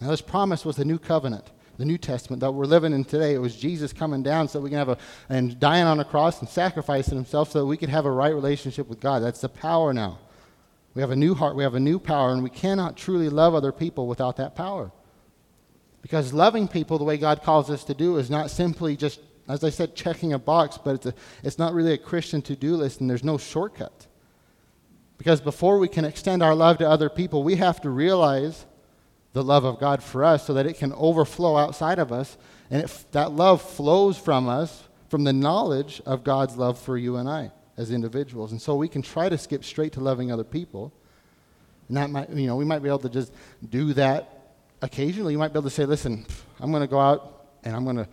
Now, 0.00 0.08
this 0.08 0.20
promise 0.20 0.64
was 0.64 0.76
the 0.76 0.84
new 0.84 0.98
covenant 0.98 1.50
the 1.80 1.86
New 1.86 1.96
Testament 1.96 2.40
that 2.40 2.52
we're 2.52 2.66
living 2.66 2.92
in 2.92 3.04
today. 3.06 3.32
It 3.32 3.38
was 3.38 3.56
Jesus 3.56 3.90
coming 3.90 4.22
down 4.22 4.48
so 4.48 4.60
we 4.60 4.68
can 4.68 4.78
have 4.78 4.90
a, 4.90 4.98
and 5.30 5.58
dying 5.58 5.84
on 5.84 5.98
a 5.98 6.04
cross 6.04 6.40
and 6.40 6.48
sacrificing 6.48 7.16
himself 7.16 7.50
so 7.50 7.60
that 7.60 7.66
we 7.66 7.78
could 7.78 7.88
have 7.88 8.04
a 8.04 8.10
right 8.10 8.34
relationship 8.34 8.86
with 8.86 9.00
God. 9.00 9.22
That's 9.22 9.40
the 9.40 9.48
power 9.48 9.94
now. 9.94 10.18
We 10.94 11.02
have 11.02 11.10
a 11.10 11.16
new 11.16 11.34
heart, 11.34 11.54
we 11.54 11.62
have 11.62 11.74
a 11.74 11.80
new 11.80 11.98
power, 11.98 12.32
and 12.32 12.42
we 12.42 12.50
cannot 12.50 12.96
truly 12.96 13.28
love 13.28 13.54
other 13.54 13.72
people 13.72 14.08
without 14.08 14.36
that 14.36 14.56
power. 14.56 14.90
Because 16.02 16.32
loving 16.32 16.66
people 16.66 16.98
the 16.98 17.04
way 17.04 17.16
God 17.16 17.42
calls 17.42 17.70
us 17.70 17.84
to 17.84 17.94
do 17.94 18.16
is 18.16 18.30
not 18.30 18.50
simply 18.50 18.96
just, 18.96 19.20
as 19.48 19.62
I 19.62 19.70
said, 19.70 19.94
checking 19.94 20.32
a 20.32 20.38
box, 20.38 20.78
but 20.82 20.96
it's, 20.96 21.06
a, 21.06 21.14
it's 21.44 21.58
not 21.58 21.74
really 21.74 21.92
a 21.92 21.98
Christian 21.98 22.42
to 22.42 22.56
do 22.56 22.74
list, 22.76 23.00
and 23.00 23.08
there's 23.08 23.22
no 23.22 23.38
shortcut. 23.38 24.06
Because 25.16 25.40
before 25.40 25.78
we 25.78 25.86
can 25.86 26.04
extend 26.04 26.42
our 26.42 26.54
love 26.54 26.78
to 26.78 26.88
other 26.88 27.10
people, 27.10 27.44
we 27.44 27.56
have 27.56 27.80
to 27.82 27.90
realize 27.90 28.66
the 29.32 29.44
love 29.44 29.64
of 29.64 29.78
God 29.78 30.02
for 30.02 30.24
us 30.24 30.46
so 30.46 30.54
that 30.54 30.66
it 30.66 30.78
can 30.78 30.92
overflow 30.94 31.56
outside 31.56 31.98
of 32.00 32.10
us. 32.10 32.36
And 32.70 32.84
that 33.12 33.32
love 33.32 33.62
flows 33.62 34.18
from 34.18 34.48
us 34.48 34.88
from 35.08 35.24
the 35.24 35.32
knowledge 35.32 36.00
of 36.06 36.24
God's 36.24 36.56
love 36.56 36.78
for 36.78 36.96
you 36.96 37.16
and 37.16 37.28
I 37.28 37.52
as 37.80 37.90
individuals. 37.90 38.52
And 38.52 38.60
so 38.60 38.76
we 38.76 38.88
can 38.88 39.00
try 39.00 39.28
to 39.28 39.38
skip 39.38 39.64
straight 39.64 39.92
to 39.94 40.00
loving 40.00 40.30
other 40.30 40.44
people. 40.44 40.92
And 41.88 41.96
that 41.96 42.10
might, 42.10 42.28
you 42.30 42.46
know, 42.46 42.56
we 42.56 42.64
might 42.64 42.80
be 42.80 42.88
able 42.88 42.98
to 43.00 43.08
just 43.08 43.32
do 43.70 43.94
that 43.94 44.54
occasionally. 44.82 45.32
You 45.32 45.38
might 45.38 45.52
be 45.52 45.58
able 45.58 45.70
to 45.70 45.74
say, 45.74 45.86
listen, 45.86 46.26
I'm 46.60 46.70
going 46.70 46.82
to 46.82 46.86
go 46.86 47.00
out 47.00 47.46
and 47.64 47.74
I'm 47.74 47.84
going 47.84 47.96
to 47.96 48.08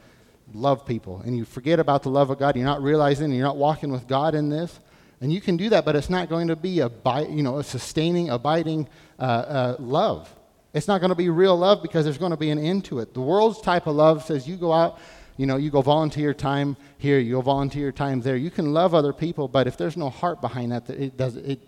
love 0.54 0.86
people. 0.86 1.22
And 1.26 1.38
you 1.38 1.44
forget 1.44 1.80
about 1.80 2.04
the 2.04 2.10
love 2.10 2.30
of 2.30 2.40
God. 2.40 2.56
You're 2.56 2.66
not 2.66 2.82
realizing, 2.82 3.32
you're 3.32 3.46
not 3.46 3.58
walking 3.58 3.92
with 3.92 4.08
God 4.08 4.36
in 4.36 4.50
this. 4.50 4.80
And 5.20 5.34
you 5.34 5.42
can 5.42 5.58
do 5.58 5.70
that, 5.70 5.84
but 5.84 5.96
it's 5.96 6.10
not 6.10 6.30
going 6.30 6.48
to 6.48 6.56
be 6.56 6.80
a, 6.80 6.90
you 7.30 7.44
know, 7.44 7.58
a 7.58 7.64
sustaining, 7.64 8.30
abiding 8.30 8.88
uh, 9.20 9.24
uh, 9.24 9.76
love. 9.80 10.34
It's 10.74 10.88
not 10.88 11.02
going 11.02 11.10
to 11.10 11.16
be 11.16 11.30
real 11.30 11.58
love 11.58 11.82
because 11.82 12.06
there's 12.06 12.20
going 12.20 12.32
to 12.32 12.38
be 12.38 12.52
an 12.52 12.60
end 12.60 12.86
to 12.86 13.00
it. 13.00 13.14
The 13.14 13.22
world's 13.22 13.60
type 13.60 13.88
of 13.88 13.96
love 13.96 14.24
says 14.24 14.48
you 14.48 14.56
go 14.56 14.72
out, 14.72 15.00
you 15.38 15.46
know, 15.46 15.58
you 15.58 15.70
go 15.70 15.82
volunteer 15.82 16.34
time 16.34 16.76
here, 16.98 17.20
you 17.20 17.36
go 17.36 17.42
volunteer 17.42 17.92
time 17.92 18.22
there. 18.22 18.36
You 18.36 18.52
can 18.52 18.74
love 18.74 18.94
other 18.94 19.14
people, 19.14 19.48
but 19.48 19.68
if 19.68 19.78
there's 19.78 19.96
no 19.96 20.10
heart 20.10 20.42
behind 20.42 20.72
that, 20.72 20.90
it 20.90 21.16
does, 21.16 21.38
it, 21.38 21.60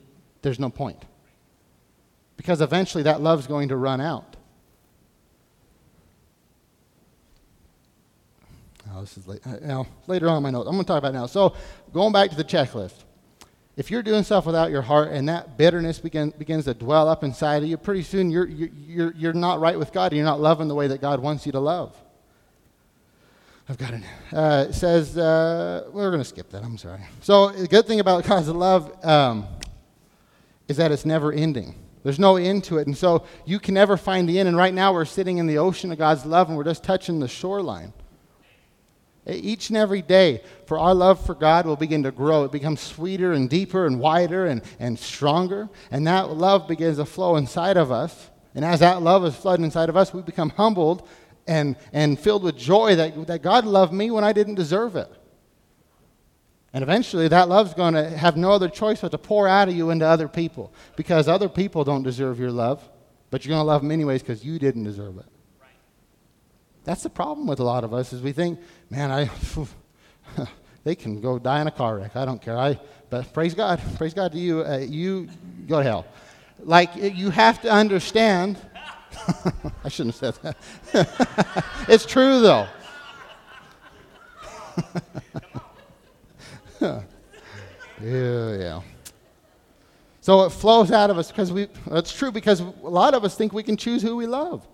there's 0.42 0.60
no 0.60 0.70
point. 0.70 1.04
Because 2.36 2.62
eventually 2.62 3.04
that 3.04 3.22
love's 3.22 3.48
going 3.48 3.70
to 3.70 3.76
run 3.76 4.02
out. 4.02 4.36
Oh, 8.92 9.02
this 9.02 9.18
is 9.18 9.28
late. 9.28 9.42
Uh, 9.46 9.58
now, 9.62 9.88
later 10.08 10.28
on 10.30 10.38
in 10.38 10.44
my 10.44 10.50
notes. 10.50 10.68
I'm 10.68 10.74
going 10.74 10.84
to 10.84 10.88
talk 10.88 10.98
about 10.98 11.14
now. 11.14 11.28
So, 11.28 11.56
going 11.94 12.12
back 12.12 12.32
to 12.32 12.36
the 12.36 12.44
checklist 12.44 13.04
if 13.80 13.90
you're 13.90 14.04
doing 14.04 14.24
stuff 14.24 14.46
without 14.46 14.72
your 14.72 14.82
heart 14.82 15.10
and 15.14 15.30
that 15.30 15.58
bitterness 15.58 16.00
begin, 16.00 16.34
begins 16.38 16.66
to 16.66 16.74
dwell 16.74 17.08
up 17.08 17.24
inside 17.24 17.64
of 17.64 17.70
you, 17.70 17.78
pretty 17.78 18.04
soon 18.04 18.30
you're, 18.30 18.46
you're, 18.46 19.14
you're 19.14 19.32
not 19.32 19.62
right 19.62 19.80
with 19.80 19.94
God. 19.94 20.12
You're 20.12 20.26
not 20.26 20.42
loving 20.42 20.68
the 20.68 20.76
way 20.76 20.88
that 20.88 21.00
God 21.00 21.22
wants 21.22 21.46
you 21.46 21.54
to 21.54 21.62
love. 21.62 21.96
I've 23.70 23.78
got 23.78 23.94
it. 23.94 24.02
Uh, 24.34 24.66
it 24.68 24.74
says, 24.74 25.16
uh, 25.16 25.84
we're 25.92 26.10
going 26.10 26.22
to 26.22 26.28
skip 26.28 26.50
that. 26.50 26.64
I'm 26.64 26.80
sorry. 26.80 27.02
So, 27.22 27.50
the 27.50 27.68
good 27.68 27.86
thing 27.86 28.00
about 28.00 28.24
God's 28.24 28.48
love 28.48 29.06
um, 29.06 29.46
is 30.68 30.78
that 30.78 30.92
it's 30.92 31.06
never 31.06 31.32
ending. 31.32 31.76
There's 32.02 32.18
no 32.18 32.38
end 32.38 32.64
to 32.64 32.80
it. 32.80 32.88
And 32.88 32.98
so, 32.98 33.28
you 33.46 33.60
can 33.60 33.76
never 33.76 33.96
find 33.96 34.28
the 34.28 34.40
end. 34.40 34.48
And 34.48 34.58
right 34.58 34.74
now, 34.74 34.92
we're 34.92 35.06
sitting 35.06 35.38
in 35.38 35.46
the 35.46 35.60
ocean 35.60 35.92
of 35.92 36.00
God's 36.00 36.26
love 36.26 36.48
and 36.48 36.58
we're 36.58 36.64
just 36.64 36.84
touching 36.84 37.20
the 37.20 37.28
shoreline. 37.28 37.94
Each 39.28 39.70
and 39.70 39.78
every 39.78 40.02
day, 40.02 40.42
for 40.66 40.80
our 40.80 40.96
love 40.96 41.24
for 41.24 41.36
God 41.36 41.68
will 41.68 41.76
begin 41.76 42.02
to 42.04 42.12
grow. 42.12 42.46
It 42.46 42.52
becomes 42.52 42.80
sweeter 42.80 43.34
and 43.34 43.48
deeper 43.48 43.86
and 43.86 44.00
wider 44.00 44.48
and, 44.48 44.64
and 44.80 44.98
stronger. 44.98 45.70
And 45.92 46.08
that 46.08 46.32
love 46.32 46.68
begins 46.68 46.98
to 46.98 47.06
flow 47.06 47.36
inside 47.36 47.78
of 47.78 47.92
us. 47.92 48.32
And 48.56 48.66
as 48.66 48.80
that 48.80 49.04
love 49.04 49.24
is 49.26 49.36
flooding 49.36 49.64
inside 49.64 49.90
of 49.90 49.96
us, 49.96 50.12
we 50.12 50.24
become 50.24 50.50
humbled 50.50 51.08
and, 51.50 51.76
and 51.92 52.20
filled 52.20 52.44
with 52.44 52.56
joy 52.56 52.96
that, 52.96 53.26
that 53.28 53.42
God 53.42 53.66
loved 53.66 53.92
me 53.92 54.12
when 54.12 54.24
I 54.24 54.32
didn't 54.34 54.56
deserve 54.56 54.96
it. 54.96 55.12
And 56.72 56.84
eventually, 56.84 57.28
that 57.28 57.50
love's 57.50 57.74
going 57.74 57.96
to 57.96 58.08
have 58.08 58.38
no 58.38 58.52
other 58.52 58.70
choice 58.70 59.02
but 59.02 59.10
to 59.10 59.18
pour 59.18 59.48
out 59.48 59.68
of 59.68 59.76
you 59.76 59.90
into 59.90 60.06
other 60.06 60.28
people 60.28 60.72
because 60.96 61.28
other 61.28 61.50
people 61.50 61.84
don't 61.84 62.04
deserve 62.04 62.40
your 62.40 62.52
love, 62.52 62.88
but 63.32 63.44
you're 63.44 63.50
going 63.50 63.62
to 63.62 63.68
love 63.68 63.82
them 63.82 63.90
anyways 63.90 64.22
because 64.22 64.46
you 64.46 64.60
didn't 64.60 64.84
deserve 64.84 65.18
it. 65.18 65.26
That's 66.84 67.02
the 67.02 67.10
problem 67.10 67.48
with 67.48 67.60
a 67.60 67.64
lot 67.64 67.84
of 67.84 67.94
us 67.94 68.14
is 68.14 68.22
we 68.22 68.32
think, 68.32 68.60
man, 68.92 69.12
I 69.12 69.30
they 70.84 70.96
can 70.96 71.20
go 71.20 71.40
die 71.40 71.62
in 71.62 71.68
a 71.68 71.72
car 71.72 71.98
wreck. 71.98 72.16
I 72.16 72.26
don't 72.26 72.42
care. 72.42 72.58
I 72.58 72.80
but 73.10 73.34
praise 73.34 73.56
God, 73.56 73.82
praise 73.98 74.14
God 74.14 74.32
to 74.34 74.38
you. 74.38 74.64
Uh, 74.64 74.78
you 74.78 75.28
go 75.68 75.80
to 75.80 75.84
hell. 75.84 76.06
Like 76.60 76.96
you 76.96 77.32
have 77.32 77.62
to 77.64 77.72
understand. 77.72 78.58
I 79.84 79.90
shouldn't 79.90 80.16
have 80.20 80.36
said 80.36 80.56
that. 80.94 81.66
it's 81.90 82.06
true 82.06 82.42
though. 82.42 82.68
yeah, 86.82 87.02
yeah. 88.02 88.82
So 90.22 90.46
it 90.46 90.52
flows 90.52 90.92
out 90.92 91.10
of 91.10 91.18
us 91.18 91.32
because 91.32 91.52
we. 91.52 91.68
that's 91.88 92.14
true 92.14 92.32
because 92.32 92.60
a 92.62 92.74
lot 92.84 93.14
of 93.14 93.24
us 93.24 93.36
think 93.36 93.54
we 93.54 93.64
can 93.64 93.78
choose 93.78 94.02
who 94.02 94.16
we 94.16 94.28
love 94.28 94.66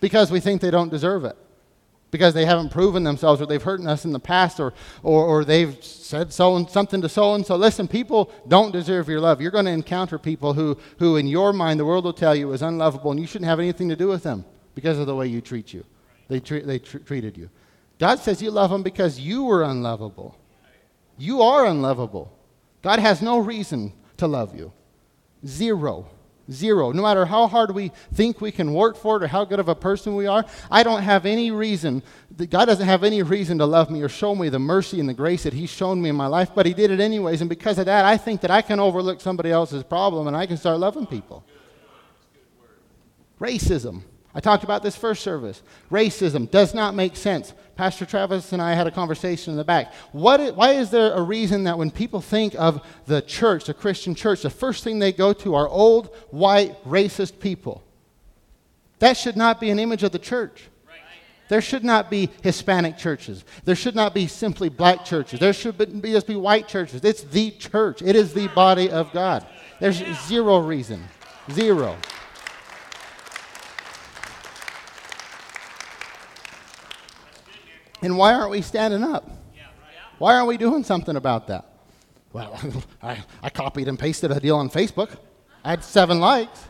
because 0.00 0.30
we 0.30 0.40
think 0.40 0.60
they 0.60 0.70
don't 0.70 0.90
deserve 0.90 1.24
it 1.24 1.36
because 2.12 2.34
they 2.34 2.44
haven't 2.44 2.68
proven 2.68 3.02
themselves 3.02 3.40
or 3.40 3.46
they've 3.46 3.62
hurt 3.62 3.80
us 3.80 4.04
in 4.04 4.12
the 4.12 4.20
past 4.20 4.60
or, 4.60 4.72
or, 5.02 5.24
or 5.24 5.44
they've 5.44 5.82
said 5.82 6.32
so 6.32 6.54
and 6.56 6.68
something 6.70 7.00
to 7.00 7.08
so 7.08 7.34
and 7.34 7.44
so. 7.44 7.56
Listen, 7.56 7.88
people 7.88 8.30
don't 8.46 8.70
deserve 8.70 9.08
your 9.08 9.18
love. 9.18 9.40
You're 9.40 9.50
going 9.50 9.64
to 9.64 9.70
encounter 9.72 10.18
people 10.18 10.52
who, 10.52 10.78
who, 10.98 11.16
in 11.16 11.26
your 11.26 11.52
mind, 11.54 11.80
the 11.80 11.86
world 11.86 12.04
will 12.04 12.12
tell 12.12 12.36
you 12.36 12.52
is 12.52 12.62
unlovable 12.62 13.10
and 13.10 13.18
you 13.18 13.26
shouldn't 13.26 13.48
have 13.48 13.58
anything 13.58 13.88
to 13.88 13.96
do 13.96 14.08
with 14.08 14.22
them 14.22 14.44
because 14.74 14.98
of 14.98 15.06
the 15.06 15.16
way 15.16 15.26
you 15.26 15.40
treat 15.40 15.72
you. 15.72 15.84
They, 16.28 16.38
treat, 16.38 16.66
they 16.66 16.78
tr- 16.78 16.98
treated 16.98 17.36
you. 17.36 17.48
God 17.98 18.18
says 18.18 18.42
you 18.42 18.50
love 18.50 18.70
them 18.70 18.82
because 18.82 19.18
you 19.18 19.44
were 19.44 19.62
unlovable. 19.62 20.38
You 21.16 21.40
are 21.40 21.64
unlovable. 21.64 22.30
God 22.82 22.98
has 22.98 23.22
no 23.22 23.38
reason 23.38 23.94
to 24.18 24.26
love 24.26 24.54
you. 24.54 24.70
Zero. 25.46 26.06
Zero. 26.50 26.92
No 26.92 27.02
matter 27.02 27.24
how 27.24 27.46
hard 27.46 27.72
we 27.72 27.92
think 28.12 28.40
we 28.40 28.50
can 28.50 28.74
work 28.74 28.96
for 28.96 29.16
it 29.16 29.22
or 29.22 29.26
how 29.28 29.44
good 29.44 29.60
of 29.60 29.68
a 29.68 29.74
person 29.74 30.16
we 30.16 30.26
are, 30.26 30.44
I 30.70 30.82
don't 30.82 31.02
have 31.02 31.24
any 31.24 31.50
reason, 31.50 32.02
God 32.50 32.64
doesn't 32.64 32.86
have 32.86 33.04
any 33.04 33.22
reason 33.22 33.58
to 33.58 33.66
love 33.66 33.90
me 33.90 34.02
or 34.02 34.08
show 34.08 34.34
me 34.34 34.48
the 34.48 34.58
mercy 34.58 34.98
and 34.98 35.08
the 35.08 35.14
grace 35.14 35.44
that 35.44 35.52
He's 35.52 35.70
shown 35.70 36.02
me 36.02 36.08
in 36.08 36.16
my 36.16 36.26
life, 36.26 36.50
but 36.54 36.66
He 36.66 36.74
did 36.74 36.90
it 36.90 37.00
anyways. 37.00 37.40
And 37.40 37.48
because 37.48 37.78
of 37.78 37.86
that, 37.86 38.04
I 38.04 38.16
think 38.16 38.40
that 38.40 38.50
I 38.50 38.60
can 38.62 38.80
overlook 38.80 39.20
somebody 39.20 39.50
else's 39.50 39.84
problem 39.84 40.26
and 40.26 40.36
I 40.36 40.46
can 40.46 40.56
start 40.56 40.78
loving 40.78 41.06
people. 41.06 41.44
Racism. 43.40 44.02
I 44.34 44.40
talked 44.40 44.64
about 44.64 44.82
this 44.82 44.96
first 44.96 45.22
service. 45.22 45.62
Racism 45.90 46.50
does 46.50 46.72
not 46.72 46.94
make 46.94 47.16
sense. 47.16 47.52
Pastor 47.76 48.06
Travis 48.06 48.52
and 48.52 48.62
I 48.62 48.74
had 48.74 48.86
a 48.86 48.90
conversation 48.90 49.52
in 49.52 49.56
the 49.56 49.64
back. 49.64 49.92
What, 50.12 50.56
why 50.56 50.72
is 50.72 50.90
there 50.90 51.12
a 51.12 51.22
reason 51.22 51.64
that 51.64 51.76
when 51.76 51.90
people 51.90 52.20
think 52.20 52.54
of 52.56 52.86
the 53.06 53.20
church, 53.20 53.64
the 53.64 53.74
Christian 53.74 54.14
church, 54.14 54.42
the 54.42 54.50
first 54.50 54.84
thing 54.84 54.98
they 54.98 55.12
go 55.12 55.32
to 55.34 55.54
are 55.54 55.68
old, 55.68 56.14
white, 56.30 56.82
racist 56.84 57.40
people? 57.40 57.82
That 59.00 59.16
should 59.16 59.36
not 59.36 59.60
be 59.60 59.70
an 59.70 59.78
image 59.78 60.02
of 60.02 60.12
the 60.12 60.18
church. 60.18 60.68
There 61.48 61.60
should 61.60 61.84
not 61.84 62.08
be 62.08 62.30
Hispanic 62.42 62.96
churches. 62.96 63.44
There 63.64 63.74
should 63.74 63.94
not 63.94 64.14
be 64.14 64.26
simply 64.26 64.70
black 64.70 65.04
churches. 65.04 65.38
There 65.38 65.52
should 65.52 65.76
be, 66.00 66.12
just 66.12 66.26
be 66.26 66.36
white 66.36 66.66
churches. 66.66 67.04
It's 67.04 67.24
the 67.24 67.50
church. 67.50 68.00
It 68.00 68.16
is 68.16 68.32
the 68.32 68.48
body 68.48 68.88
of 68.88 69.12
God. 69.12 69.46
There's 69.78 70.02
zero 70.26 70.60
reason. 70.60 71.04
Zero. 71.50 71.98
And 78.02 78.18
why 78.18 78.34
aren't 78.34 78.50
we 78.50 78.62
standing 78.62 79.02
up? 79.04 79.30
Why 80.18 80.34
aren't 80.34 80.48
we 80.48 80.56
doing 80.56 80.84
something 80.84 81.16
about 81.16 81.48
that? 81.48 81.64
Well, 82.32 82.58
I, 83.02 83.18
I 83.42 83.50
copied 83.50 83.88
and 83.88 83.98
pasted 83.98 84.30
a 84.30 84.40
deal 84.40 84.56
on 84.56 84.70
Facebook. 84.70 85.16
I 85.64 85.70
had 85.70 85.84
seven 85.84 86.20
likes. 86.20 86.64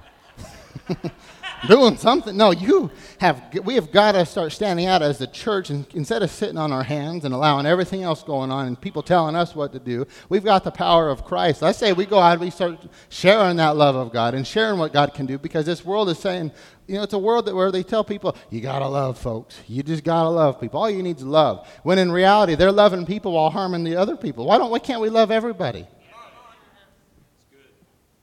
doing 1.69 1.97
something. 1.97 2.37
No, 2.37 2.51
you 2.51 2.91
have, 3.19 3.43
we 3.65 3.75
have 3.75 3.93
got 3.93 4.13
to 4.13 4.27
start 4.27 4.53
standing 4.53 4.87
out 4.87 5.03
as 5.03 5.19
the 5.19 5.27
church 5.27 5.71
and 5.71 5.87
instead 5.95 6.23
of 6.23 6.31
sitting 6.31 6.59
on 6.59 6.73
our 6.73 6.83
hands 6.83 7.25
and 7.25 7.35
allowing 7.35 7.67
everything 7.67 8.03
else 8.03 8.23
going 8.23 8.51
on 8.51 8.67
and 8.67 8.81
people 8.81 9.03
telling 9.03 9.37
us 9.37 9.55
what 9.55 9.73
to 9.73 9.79
do, 9.79 10.07
we've 10.29 10.45
got 10.45 10.65
the 10.65 10.71
power 10.71 11.09
of 11.09 11.25
Christ. 11.25 11.63
I 11.63 11.73
say 11.73 11.93
we 11.93 12.07
go 12.07 12.19
out 12.19 12.33
and 12.33 12.41
we 12.41 12.51
start 12.51 12.81
sharing 13.09 13.57
that 13.57 13.77
love 13.77 13.95
of 13.95 14.13
God 14.13 14.35
and 14.35 14.47
sharing 14.47 14.79
what 14.79 14.93
God 14.93 15.15
can 15.15 15.27
do 15.27 15.39
because 15.39 15.67
this 15.67 15.85
world 15.85 16.09
is 16.09 16.19
saying, 16.19 16.53
you 16.87 16.97
know, 16.97 17.05
it's 17.05 17.15
a 17.15 17.19
world 17.19 17.47
that 17.47 17.55
where 17.55 17.71
they 17.71 17.83
tell 17.83 18.05
people, 18.05 18.37
you 18.51 18.61
got 18.61 18.81
to 18.81 18.89
love 18.89 19.19
folks. 19.19 19.61
You 19.69 19.83
just 19.83 20.05
got 20.05 20.25
to 20.25 20.29
love 20.29 20.61
people. 20.61 20.81
All 20.81 20.91
you 20.91 21.03
need 21.03 21.19
is 21.19 21.25
love. 21.25 21.69
When 21.85 21.99
in 21.99 22.11
reality, 22.11 22.55
they're 22.55 22.73
loving 22.73 23.07
people 23.07 23.33
while 23.33 23.51
harming 23.51 23.85
the 23.85 23.97
other 23.97 24.17
people. 24.17 24.47
Why, 24.47 24.59
don't, 24.59 24.71
why 24.71 24.81
can't 24.81 25.01
we 25.01 25.09
love 25.09 25.31
everybody? 25.31 25.87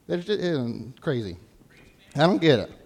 It's 0.07 0.25
just, 0.25 1.01
crazy. 1.01 1.37
I 2.15 2.21
don't 2.21 2.41
get 2.41 2.59
it. 2.59 2.78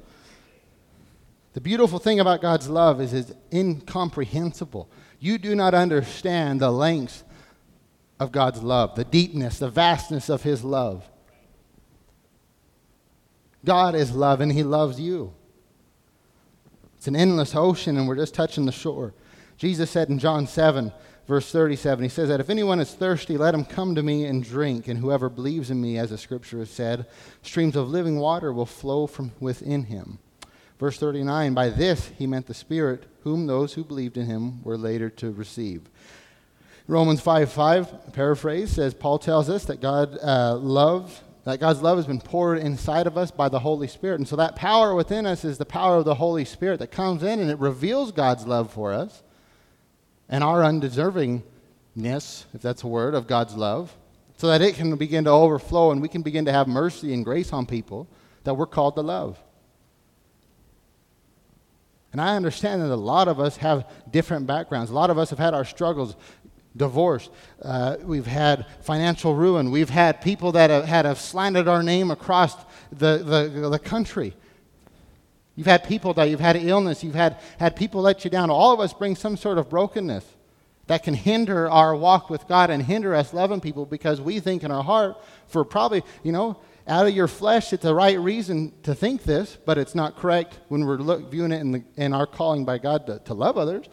The 1.53 1.61
beautiful 1.61 1.99
thing 1.99 2.19
about 2.19 2.41
God's 2.41 2.67
love 2.67 2.99
is 2.99 3.13
it's 3.13 3.31
incomprehensible. 3.51 4.89
You 5.19 5.37
do 5.37 5.55
not 5.55 5.73
understand 5.73 6.59
the 6.59 6.71
lengths 6.71 7.23
of 8.19 8.31
God's 8.31 8.63
love, 8.63 8.95
the 8.95 9.03
deepness, 9.03 9.59
the 9.59 9.69
vastness 9.69 10.29
of 10.29 10.43
His 10.43 10.63
love. 10.63 11.07
God 13.63 13.95
is 13.95 14.15
love 14.15 14.41
and 14.41 14.51
He 14.51 14.63
loves 14.63 14.99
you. 14.99 15.33
It's 16.97 17.07
an 17.07 17.15
endless 17.15 17.55
ocean 17.55 17.97
and 17.97 18.07
we're 18.07 18.15
just 18.15 18.33
touching 18.33 18.65
the 18.65 18.71
shore. 18.71 19.13
Jesus 19.57 19.91
said 19.91 20.09
in 20.09 20.17
John 20.19 20.47
7, 20.47 20.91
verse 21.27 21.51
37, 21.51 22.03
He 22.03 22.09
says 22.09 22.29
that 22.29 22.39
if 22.39 22.49
anyone 22.49 22.79
is 22.79 22.93
thirsty, 22.93 23.37
let 23.37 23.53
him 23.53 23.63
come 23.63 23.93
to 23.95 24.03
me 24.03 24.25
and 24.25 24.43
drink, 24.43 24.87
and 24.87 24.99
whoever 24.99 25.29
believes 25.29 25.69
in 25.69 25.79
me, 25.79 25.97
as 25.97 26.09
the 26.09 26.17
scripture 26.17 26.59
has 26.59 26.69
said, 26.69 27.05
streams 27.43 27.75
of 27.75 27.89
living 27.89 28.19
water 28.19 28.51
will 28.51 28.65
flow 28.65 29.05
from 29.05 29.31
within 29.39 29.83
him. 29.83 30.19
Verse 30.83 30.99
39 30.99 31.53
By 31.53 31.69
this 31.69 32.11
he 32.17 32.27
meant 32.27 32.45
the 32.45 32.53
Spirit, 32.53 33.05
whom 33.21 33.47
those 33.47 33.73
who 33.73 33.85
believed 33.85 34.17
in 34.17 34.25
him 34.25 34.61
were 34.65 34.75
later 34.77 35.09
to 35.11 35.31
receive. 35.31 35.83
Romans 36.89 37.21
5 37.21 37.49
5, 37.53 38.11
paraphrase, 38.11 38.71
says 38.71 38.93
Paul 38.93 39.17
tells 39.17 39.49
us 39.49 39.63
that 39.63 39.79
God 39.79 40.17
uh, 40.21 40.57
love, 40.57 41.23
that 41.45 41.61
God's 41.61 41.81
love 41.81 41.97
has 41.99 42.05
been 42.05 42.19
poured 42.19 42.57
inside 42.57 43.07
of 43.07 43.17
us 43.17 43.31
by 43.31 43.47
the 43.47 43.59
Holy 43.59 43.87
Spirit. 43.87 44.15
And 44.15 44.27
so 44.27 44.35
that 44.35 44.57
power 44.57 44.93
within 44.93 45.25
us 45.25 45.45
is 45.45 45.57
the 45.57 45.63
power 45.63 45.95
of 45.95 46.03
the 46.03 46.15
Holy 46.15 46.43
Spirit 46.43 46.79
that 46.79 46.91
comes 46.91 47.23
in 47.23 47.39
and 47.39 47.49
it 47.49 47.59
reveals 47.59 48.11
God's 48.11 48.45
love 48.45 48.69
for 48.69 48.91
us 48.91 49.23
and 50.27 50.43
our 50.43 50.63
undeservingness, 50.63 51.43
if 52.53 52.61
that's 52.61 52.83
a 52.83 52.87
word, 52.87 53.15
of 53.15 53.25
God's 53.25 53.55
love, 53.55 53.95
so 54.35 54.47
that 54.47 54.61
it 54.61 54.75
can 54.75 54.93
begin 54.97 55.23
to 55.23 55.29
overflow 55.29 55.91
and 55.91 56.01
we 56.01 56.09
can 56.09 56.23
begin 56.23 56.43
to 56.43 56.51
have 56.51 56.67
mercy 56.67 57.13
and 57.13 57.23
grace 57.23 57.53
on 57.53 57.65
people 57.65 58.05
that 58.43 58.55
we're 58.55 58.65
called 58.65 58.95
to 58.95 59.01
love. 59.01 59.39
And 62.13 62.21
I 62.21 62.35
understand 62.35 62.81
that 62.81 62.91
a 62.91 62.95
lot 62.95 63.27
of 63.27 63.39
us 63.39 63.57
have 63.57 63.89
different 64.09 64.47
backgrounds. 64.47 64.91
A 64.91 64.93
lot 64.93 65.09
of 65.09 65.17
us 65.17 65.31
have 65.31 65.39
had 65.39 65.55
our 65.55 65.65
struggles, 65.65 66.15
divorce. 66.77 67.29
Uh, 67.61 67.97
we've 68.03 68.27
had 68.27 68.67
financial 68.81 69.35
ruin. 69.35 69.71
We've 69.71 69.89
had 69.89 70.21
people 70.21 70.51
that 70.53 70.69
have, 70.69 70.85
had 70.85 71.05
have 71.05 71.19
slandered 71.19 71.67
our 71.67 71.81
name 71.81 72.11
across 72.11 72.55
the, 72.91 73.17
the, 73.17 73.67
the 73.69 73.79
country. 73.79 74.35
You've 75.55 75.67
had 75.67 75.83
people 75.83 76.13
that 76.13 76.25
you've 76.29 76.39
had 76.39 76.55
illness. 76.55 77.03
You've 77.03 77.15
had, 77.15 77.39
had 77.59 77.75
people 77.75 78.01
let 78.01 78.23
you 78.23 78.29
down. 78.29 78.51
All 78.51 78.71
of 78.71 78.79
us 78.79 78.93
bring 78.93 79.15
some 79.15 79.35
sort 79.35 79.57
of 79.57 79.69
brokenness 79.69 80.25
that 80.87 81.01
can 81.03 81.15
hinder 81.15 81.69
our 81.69 81.95
walk 81.95 82.29
with 82.29 82.47
God 82.47 82.69
and 82.69 82.83
hinder 82.83 83.15
us 83.15 83.33
loving 83.33 83.61
people 83.61 83.85
because 83.85 84.21
we 84.21 84.39
think 84.39 84.63
in 84.63 84.71
our 84.71 84.83
heart 84.83 85.19
for 85.47 85.63
probably, 85.63 86.03
you 86.23 86.31
know, 86.31 86.57
out 86.87 87.07
of 87.07 87.13
your 87.13 87.27
flesh, 87.27 87.71
it's 87.71 87.83
the 87.83 87.95
right 87.95 88.19
reason 88.19 88.73
to 88.83 88.93
think 88.93 89.23
this, 89.23 89.57
but 89.65 89.77
it's 89.77 89.95
not 89.95 90.17
correct 90.17 90.59
when 90.67 90.85
we're 90.85 90.97
look, 90.97 91.31
viewing 91.31 91.51
it 91.51 91.61
in, 91.61 91.71
the, 91.71 91.83
in 91.95 92.13
our 92.13 92.27
calling 92.27 92.65
by 92.65 92.77
God 92.77 93.07
to, 93.07 93.19
to 93.19 93.33
love 93.33 93.57
others. 93.57 93.85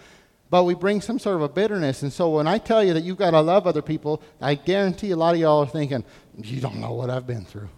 But 0.51 0.65
we 0.65 0.75
bring 0.75 1.01
some 1.01 1.21
sort 1.21 1.37
of 1.37 1.43
a 1.43 1.49
bitterness. 1.49 2.03
And 2.03 2.13
so 2.13 2.31
when 2.31 2.49
I 2.49 2.59
tell 2.59 2.83
you 2.83 2.93
that 2.95 3.05
you've 3.05 3.19
got 3.19 3.31
to 3.31 3.41
love 3.41 3.69
other 3.69 3.83
people, 3.83 4.21
I 4.41 4.57
guarantee 4.57 5.13
a 5.13 5.17
lot 5.17 5.35
of 5.35 5.41
y'all 5.41 5.63
are 5.63 5.67
thinking, 5.67 6.05
you 6.37 6.61
don't 6.61 6.81
know 6.81 6.93
what 6.93 7.09
I've 7.09 7.27
been 7.27 7.45
through. 7.45 7.69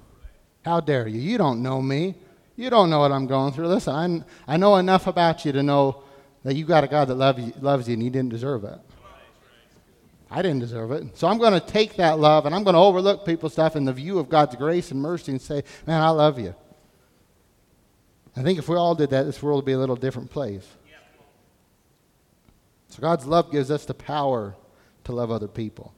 How 0.64 0.80
dare 0.80 1.06
you? 1.06 1.20
You 1.20 1.36
don't 1.36 1.62
know 1.62 1.82
me. 1.82 2.14
You 2.56 2.70
don't 2.70 2.88
know 2.88 3.00
what 3.00 3.12
I'm 3.12 3.26
going 3.26 3.52
through. 3.52 3.68
Listen, 3.68 4.24
I, 4.46 4.54
I 4.54 4.56
know 4.56 4.76
enough 4.76 5.06
about 5.06 5.44
you 5.44 5.52
to 5.52 5.62
know 5.62 6.04
that 6.44 6.54
you 6.54 6.64
got 6.64 6.84
a 6.84 6.88
God 6.88 7.08
that 7.08 7.16
love 7.16 7.38
you, 7.38 7.52
loves 7.60 7.88
you 7.88 7.94
and 7.94 8.02
he 8.02 8.08
didn't 8.08 8.30
deserve 8.30 8.64
it. 8.64 8.78
I 10.32 10.40
didn't 10.40 10.60
deserve 10.60 10.92
it. 10.92 11.18
So 11.18 11.28
I'm 11.28 11.36
going 11.36 11.52
to 11.52 11.60
take 11.60 11.96
that 11.96 12.18
love 12.18 12.46
and 12.46 12.54
I'm 12.54 12.64
going 12.64 12.72
to 12.72 12.80
overlook 12.80 13.26
people's 13.26 13.52
stuff 13.52 13.76
in 13.76 13.84
the 13.84 13.92
view 13.92 14.18
of 14.18 14.30
God's 14.30 14.56
grace 14.56 14.90
and 14.90 15.00
mercy 15.00 15.32
and 15.32 15.40
say, 15.40 15.62
man, 15.86 16.00
I 16.00 16.08
love 16.08 16.38
you. 16.38 16.54
I 18.34 18.42
think 18.42 18.58
if 18.58 18.66
we 18.66 18.76
all 18.76 18.94
did 18.94 19.10
that, 19.10 19.24
this 19.24 19.42
world 19.42 19.56
would 19.56 19.66
be 19.66 19.72
a 19.72 19.78
little 19.78 19.94
different 19.94 20.30
place. 20.30 20.66
So 22.88 23.02
God's 23.02 23.26
love 23.26 23.52
gives 23.52 23.70
us 23.70 23.84
the 23.84 23.94
power 23.94 24.56
to 25.04 25.12
love 25.12 25.30
other 25.30 25.48
people. 25.48 25.92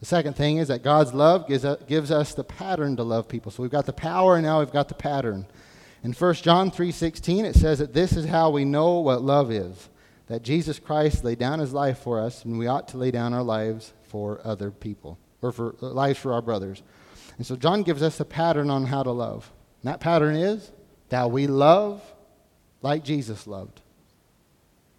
The 0.00 0.06
second 0.06 0.36
thing 0.36 0.56
is 0.56 0.68
that 0.68 0.82
God's 0.82 1.12
love 1.12 1.46
gives, 1.46 1.66
uh, 1.66 1.76
gives 1.86 2.10
us 2.10 2.32
the 2.32 2.44
pattern 2.44 2.96
to 2.96 3.02
love 3.02 3.28
people. 3.28 3.52
So 3.52 3.62
we've 3.62 3.70
got 3.70 3.84
the 3.84 3.92
power 3.92 4.36
and 4.36 4.44
now 4.44 4.60
we've 4.60 4.72
got 4.72 4.88
the 4.88 4.94
pattern. 4.94 5.46
In 6.02 6.12
1 6.12 6.34
John 6.42 6.70
3:16 6.70 7.44
it 7.44 7.56
says 7.56 7.78
that 7.78 7.92
this 7.92 8.14
is 8.14 8.26
how 8.26 8.48
we 8.50 8.64
know 8.64 9.00
what 9.00 9.22
love 9.22 9.50
is 9.50 9.88
that 10.26 10.42
Jesus 10.42 10.78
Christ 10.78 11.24
laid 11.24 11.38
down 11.38 11.58
his 11.58 11.72
life 11.72 11.98
for 11.98 12.20
us, 12.20 12.44
and 12.44 12.58
we 12.58 12.66
ought 12.66 12.88
to 12.88 12.96
lay 12.96 13.10
down 13.10 13.34
our 13.34 13.42
lives 13.42 13.92
for 14.04 14.40
other 14.44 14.70
people, 14.70 15.18
or 15.42 15.52
for 15.52 15.74
uh, 15.82 15.86
lives 15.88 16.18
for 16.18 16.32
our 16.32 16.42
brothers. 16.42 16.82
And 17.36 17.46
so 17.46 17.56
John 17.56 17.82
gives 17.82 18.02
us 18.02 18.20
a 18.20 18.24
pattern 18.24 18.70
on 18.70 18.86
how 18.86 19.02
to 19.02 19.10
love. 19.10 19.52
And 19.82 19.92
that 19.92 20.00
pattern 20.00 20.36
is 20.36 20.70
that 21.08 21.30
we 21.30 21.46
love 21.46 22.02
like 22.80 23.04
Jesus 23.04 23.46
loved. 23.46 23.80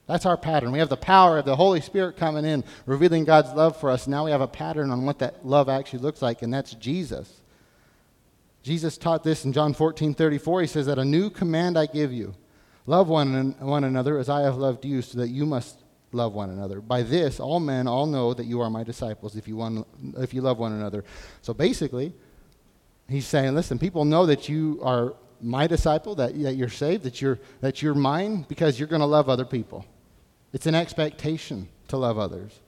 That's 0.07 0.25
our 0.27 0.37
pattern. 0.37 0.71
We 0.71 0.79
have 0.79 0.89
the 0.89 0.97
power 0.97 1.39
of 1.39 1.45
the 1.45 1.55
Holy 1.55 1.81
Spirit 1.81 2.17
coming 2.17 2.45
in, 2.45 2.63
revealing 2.85 3.25
God's 3.25 3.53
love 3.53 3.79
for 3.79 3.89
us. 3.89 4.07
Now 4.07 4.25
we 4.25 4.31
have 4.31 4.41
a 4.41 4.47
pattern 4.47 4.91
on 4.91 5.05
what 5.05 5.19
that 5.19 5.45
love 5.45 5.67
actually 5.67 5.99
looks 5.99 6.21
like, 6.21 6.43
and 6.43 6.53
that's 6.53 6.75
Jesus. 6.75 7.41
Jesus 8.61 8.97
taught 8.97 9.23
this 9.23 9.45
in 9.45 9.53
John 9.53 9.73
14 9.73 10.13
34. 10.13 10.61
He 10.61 10.67
says 10.67 10.85
that 10.85 10.99
a 10.99 11.05
new 11.05 11.29
command 11.29 11.77
I 11.77 11.87
give 11.87 12.11
you 12.11 12.35
Love 12.87 13.07
one, 13.07 13.55
one 13.59 13.83
another 13.83 14.17
as 14.19 14.29
I 14.29 14.41
have 14.41 14.57
loved 14.57 14.85
you, 14.85 15.01
so 15.01 15.19
that 15.19 15.29
you 15.29 15.45
must 15.45 15.79
love 16.11 16.33
one 16.33 16.49
another. 16.49 16.81
By 16.81 17.01
this, 17.03 17.39
all 17.39 17.59
men 17.59 17.87
all 17.87 18.05
know 18.05 18.33
that 18.33 18.45
you 18.45 18.61
are 18.61 18.69
my 18.69 18.83
disciples 18.83 19.35
if 19.35 19.47
you, 19.47 19.55
want, 19.55 19.87
if 20.17 20.33
you 20.33 20.41
love 20.41 20.59
one 20.59 20.71
another. 20.71 21.03
So 21.41 21.53
basically, 21.53 22.13
he's 23.09 23.25
saying, 23.25 23.55
listen, 23.55 23.79
people 23.79 24.05
know 24.05 24.25
that 24.25 24.47
you 24.47 24.79
are 24.83 25.13
my 25.41 25.67
disciple, 25.67 26.15
that, 26.15 26.41
that 26.41 26.55
you're 26.55 26.69
saved, 26.69 27.03
that 27.03 27.21
you're, 27.21 27.39
that 27.61 27.81
you're 27.81 27.95
mine, 27.95 28.45
because 28.47 28.79
you're 28.79 28.87
going 28.87 29.01
to 29.01 29.05
love 29.05 29.29
other 29.29 29.45
people. 29.45 29.85
It's 30.53 30.67
an 30.67 30.75
expectation 30.75 31.67
to 31.89 31.97
love 31.97 32.17
others. 32.17 32.59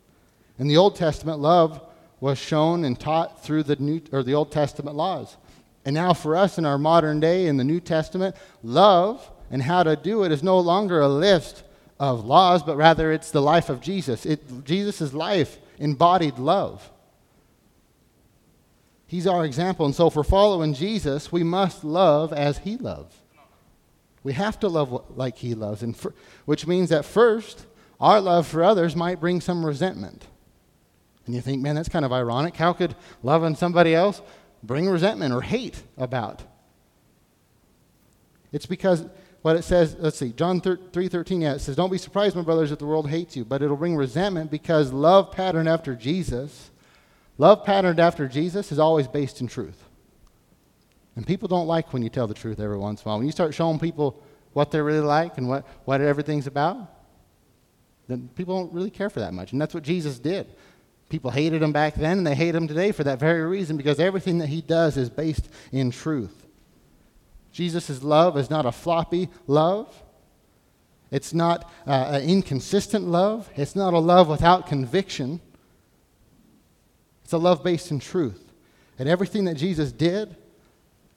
In 0.60 0.68
the 0.68 0.78
Old 0.78 0.96
Testament, 0.96 1.40
love 1.40 1.82
was 2.20 2.38
shown 2.38 2.84
and 2.84 3.00
taught 3.00 3.44
through 3.44 3.64
the 3.64 3.76
New 3.76 4.02
or 4.12 4.24
the 4.24 4.34
Old 4.34 4.52
Testament 4.52 4.96
laws. 4.96 5.38
And 5.86 5.94
now 5.94 6.14
for 6.14 6.36
us 6.36 6.58
in 6.58 6.66
our 6.66 6.78
modern 6.78 7.20
day 7.20 7.46
in 7.46 7.58
the 7.58 7.64
New 7.64 7.80
Testament, 7.80 8.36
love 8.64 9.32
and 9.50 9.62
how 9.62 9.84
to 9.84 9.96
do 9.96 10.24
it 10.24 10.32
is 10.32 10.44
no 10.44 10.60
longer 10.60 11.00
a 11.00 11.08
list 11.08 11.64
of 12.00 12.26
laws, 12.26 12.64
but 12.64 12.78
rather 12.78 13.12
it's 13.12 13.32
the 13.32 13.42
life 13.42 13.70
of 13.70 13.82
Jesus. 13.82 14.26
It, 14.26 14.66
Jesus' 14.66 15.14
life 15.14 15.58
embodied 15.80 16.38
love. 16.38 16.92
He's 19.08 19.26
our 19.26 19.46
example. 19.46 19.86
And 19.86 19.96
so, 19.96 20.10
for 20.10 20.24
following 20.24 20.74
Jesus, 20.74 21.32
we 21.32 21.44
must 21.44 21.84
love 21.84 22.34
as 22.34 22.60
he 22.60 22.78
loves. 22.78 23.16
We 24.24 24.34
have 24.34 24.60
to 24.60 24.68
love 24.68 25.06
like 25.16 25.38
he 25.38 25.56
loves, 25.56 25.82
and 25.82 25.96
for, 25.96 26.14
which 26.46 26.68
means 26.68 26.90
that 26.90 27.06
first, 27.06 27.66
our 28.00 28.20
love 28.20 28.46
for 28.46 28.64
others 28.64 28.96
might 28.96 29.22
bring 29.22 29.40
some 29.40 29.66
resentment. 29.66 30.28
And 31.26 31.34
you 31.34 31.42
think, 31.42 31.62
man, 31.62 31.76
that's 31.76 31.90
kind 31.90 32.04
of 32.04 32.12
ironic. 32.12 32.56
How 32.56 32.74
could 32.74 32.96
loving 33.24 33.56
somebody 33.56 33.96
else 33.96 34.22
bring 34.64 34.90
resentment 34.90 35.34
or 35.34 35.42
hate 35.42 35.82
about? 35.98 36.42
It's 38.52 38.66
because 38.66 39.06
what 39.42 39.56
it 39.56 39.64
says, 39.64 39.96
let's 40.00 40.18
see, 40.18 40.34
John 40.34 40.60
3.13, 40.62 41.42
yeah, 41.42 41.54
it 41.54 41.60
says, 41.60 41.76
Don't 41.76 41.92
be 41.92 41.98
surprised, 41.98 42.36
my 42.36 42.42
brothers, 42.42 42.72
if 42.72 42.80
the 42.80 42.86
world 42.86 43.10
hates 43.10 43.36
you, 43.36 43.46
but 43.46 43.62
it'll 43.62 43.78
bring 43.78 43.96
resentment 43.96 44.52
because 44.52 44.92
love 44.92 45.32
patterned 45.32 45.70
after 45.70 45.96
Jesus, 45.96 46.72
love 47.38 47.64
patterned 47.64 48.00
after 48.00 48.28
Jesus 48.28 48.72
is 48.72 48.80
always 48.80 49.08
based 49.08 49.40
in 49.42 49.48
truth. 49.48 49.84
And 51.16 51.26
people 51.26 51.48
don't 51.48 51.68
like 51.68 51.94
when 51.94 52.04
you 52.04 52.10
tell 52.10 52.28
the 52.28 52.34
truth 52.34 52.60
every 52.60 52.78
once 52.78 53.02
in 53.02 53.08
a 53.08 53.10
while. 53.10 53.18
When 53.18 53.26
you 53.26 53.32
start 53.32 53.54
showing 53.54 53.80
people 53.80 54.22
what 54.54 54.72
they're 54.72 54.84
really 54.84 55.00
like 55.00 55.38
and 55.38 55.48
what, 55.48 55.66
what 55.86 56.02
everything's 56.02 56.48
about, 56.48 56.78
then 58.08 58.30
people 58.36 58.60
don't 58.60 58.74
really 58.74 58.90
care 58.90 59.10
for 59.10 59.20
that 59.20 59.34
much. 59.34 59.52
And 59.52 59.62
that's 59.62 59.74
what 59.74 59.84
Jesus 59.84 60.20
did. 60.20 60.48
People 61.10 61.32
hated 61.32 61.62
him 61.62 61.72
back 61.72 61.96
then, 61.96 62.20
and 62.20 62.28
they 62.28 62.36
hate 62.36 62.54
him 62.54 62.68
today 62.68 62.92
for 62.92 63.04
that 63.04 63.20
very 63.20 63.44
reason, 63.44 63.78
because 63.78 64.00
everything 64.00 64.40
that 64.40 64.48
he 64.50 64.62
does 64.62 64.98
is 64.98 65.10
based 65.10 65.48
in 65.72 65.92
truth. 65.92 66.47
Jesus' 67.58 68.04
love 68.04 68.38
is 68.38 68.52
not 68.52 68.68
a 68.68 68.72
floppy 68.72 69.30
love. 69.48 70.04
It's 71.10 71.34
not 71.34 71.68
uh, 71.88 72.10
an 72.12 72.30
inconsistent 72.30 73.06
love. 73.06 73.50
It's 73.56 73.76
not 73.76 73.96
a 73.96 73.98
love 73.98 74.30
without 74.30 74.68
conviction. 74.68 75.42
It's 77.24 77.34
a 77.34 77.40
love 77.40 77.64
based 77.64 77.90
in 77.90 77.98
truth. 77.98 78.54
And 79.00 79.10
everything 79.10 79.46
that 79.46 79.56
Jesus 79.56 79.92
did 79.92 80.38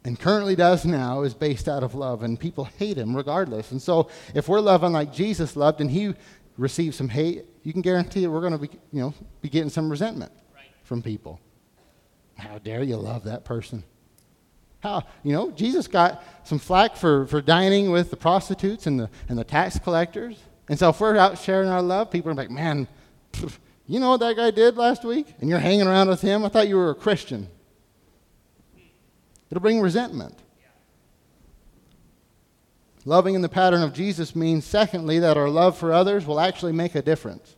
and 0.02 0.18
currently 0.18 0.56
does 0.56 0.86
now 0.86 1.24
is 1.24 1.34
based 1.34 1.68
out 1.68 1.82
of 1.82 1.94
love, 1.94 2.22
and 2.22 2.40
people 2.40 2.64
hate 2.64 2.96
him 2.96 3.14
regardless. 3.14 3.70
And 3.70 3.82
so, 3.82 4.08
if 4.34 4.48
we're 4.48 4.60
loving 4.60 4.92
like 4.92 5.12
Jesus 5.12 5.56
loved 5.56 5.82
and 5.82 5.90
he 5.90 6.14
received 6.56 6.94
some 6.94 7.10
hate, 7.10 7.44
you 7.64 7.74
can 7.74 7.82
guarantee 7.82 8.22
that 8.22 8.30
we're 8.30 8.40
going 8.40 8.54
to 8.54 8.58
be, 8.58 8.70
you 8.92 9.02
know, 9.02 9.14
be 9.42 9.50
getting 9.50 9.68
some 9.68 9.90
resentment 9.90 10.32
right. 10.54 10.64
from 10.84 11.02
people. 11.02 11.38
How 12.38 12.56
dare 12.56 12.82
you 12.82 12.96
love 12.96 13.24
that 13.24 13.44
person? 13.44 13.84
How, 14.80 15.04
you 15.22 15.32
know, 15.32 15.50
Jesus 15.50 15.86
got 15.86 16.24
some 16.44 16.58
flack 16.58 16.96
for, 16.96 17.26
for 17.26 17.40
dining 17.40 17.90
with 17.90 18.10
the 18.10 18.16
prostitutes 18.16 18.86
and 18.86 18.98
the, 18.98 19.10
and 19.28 19.38
the 19.38 19.44
tax 19.44 19.78
collectors. 19.78 20.38
And 20.68 20.78
so, 20.78 20.88
if 20.90 21.00
we're 21.00 21.16
out 21.16 21.38
sharing 21.38 21.68
our 21.68 21.82
love, 21.82 22.10
people 22.10 22.30
are 22.30 22.34
like, 22.34 22.50
man, 22.50 22.88
you 23.86 24.00
know 24.00 24.10
what 24.10 24.20
that 24.20 24.36
guy 24.36 24.50
did 24.50 24.76
last 24.76 25.04
week? 25.04 25.26
And 25.40 25.50
you're 25.50 25.58
hanging 25.58 25.86
around 25.86 26.08
with 26.08 26.20
him? 26.20 26.44
I 26.44 26.48
thought 26.48 26.68
you 26.68 26.76
were 26.76 26.90
a 26.90 26.94
Christian. 26.94 27.48
It'll 29.50 29.60
bring 29.60 29.80
resentment. 29.80 30.38
Loving 33.04 33.34
in 33.34 33.42
the 33.42 33.48
pattern 33.48 33.82
of 33.82 33.92
Jesus 33.92 34.36
means, 34.36 34.64
secondly, 34.64 35.18
that 35.18 35.36
our 35.36 35.48
love 35.48 35.76
for 35.76 35.92
others 35.92 36.26
will 36.26 36.38
actually 36.38 36.72
make 36.72 36.94
a 36.94 37.02
difference. 37.02 37.56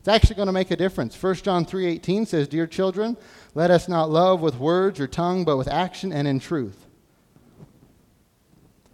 It's 0.00 0.08
actually 0.08 0.36
going 0.36 0.46
to 0.46 0.52
make 0.52 0.70
a 0.70 0.76
difference. 0.76 1.14
1 1.14 1.34
John 1.36 1.64
3:18 1.64 2.26
says, 2.26 2.48
"Dear 2.48 2.66
children, 2.66 3.16
let 3.54 3.70
us 3.70 3.86
not 3.86 4.10
love 4.10 4.40
with 4.40 4.58
words 4.58 4.98
or 4.98 5.06
tongue, 5.06 5.44
but 5.44 5.56
with 5.58 5.68
action 5.68 6.12
and 6.12 6.26
in 6.26 6.40
truth." 6.40 6.86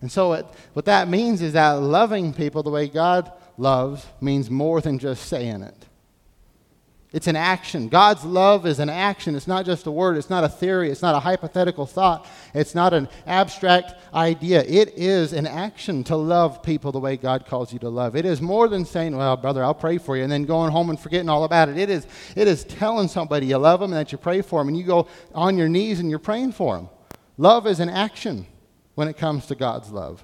And 0.00 0.10
so 0.10 0.28
what, 0.28 0.54
what 0.72 0.84
that 0.84 1.08
means 1.08 1.40
is 1.40 1.52
that 1.54 1.72
loving 1.72 2.32
people 2.32 2.62
the 2.62 2.70
way 2.70 2.88
God 2.88 3.32
loves 3.56 4.06
means 4.20 4.50
more 4.50 4.80
than 4.80 4.98
just 4.98 5.26
saying 5.26 5.62
it. 5.62 5.85
It's 7.16 7.28
an 7.28 7.34
action. 7.34 7.88
God's 7.88 8.26
love 8.26 8.66
is 8.66 8.78
an 8.78 8.90
action. 8.90 9.36
It's 9.36 9.46
not 9.46 9.64
just 9.64 9.86
a 9.86 9.90
word. 9.90 10.18
It's 10.18 10.28
not 10.28 10.44
a 10.44 10.50
theory. 10.50 10.90
It's 10.90 11.00
not 11.00 11.14
a 11.14 11.18
hypothetical 11.18 11.86
thought. 11.86 12.26
It's 12.52 12.74
not 12.74 12.92
an 12.92 13.08
abstract 13.26 13.94
idea. 14.12 14.62
It 14.64 14.92
is 14.98 15.32
an 15.32 15.46
action 15.46 16.04
to 16.04 16.16
love 16.16 16.62
people 16.62 16.92
the 16.92 16.98
way 16.98 17.16
God 17.16 17.46
calls 17.46 17.72
you 17.72 17.78
to 17.78 17.88
love. 17.88 18.16
It 18.16 18.26
is 18.26 18.42
more 18.42 18.68
than 18.68 18.84
saying, 18.84 19.16
Well, 19.16 19.34
brother, 19.38 19.64
I'll 19.64 19.72
pray 19.72 19.96
for 19.96 20.14
you, 20.14 20.24
and 20.24 20.30
then 20.30 20.44
going 20.44 20.70
home 20.70 20.90
and 20.90 21.00
forgetting 21.00 21.30
all 21.30 21.44
about 21.44 21.70
it. 21.70 21.78
It 21.78 21.88
is, 21.88 22.06
it 22.36 22.48
is 22.48 22.64
telling 22.64 23.08
somebody 23.08 23.46
you 23.46 23.56
love 23.56 23.80
them 23.80 23.94
and 23.94 23.98
that 23.98 24.12
you 24.12 24.18
pray 24.18 24.42
for 24.42 24.60
them, 24.60 24.68
and 24.68 24.76
you 24.76 24.84
go 24.84 25.08
on 25.34 25.56
your 25.56 25.70
knees 25.70 26.00
and 26.00 26.10
you're 26.10 26.18
praying 26.18 26.52
for 26.52 26.76
them. 26.76 26.90
Love 27.38 27.66
is 27.66 27.80
an 27.80 27.88
action 27.88 28.44
when 28.94 29.08
it 29.08 29.16
comes 29.16 29.46
to 29.46 29.54
God's 29.54 29.90
love. 29.90 30.22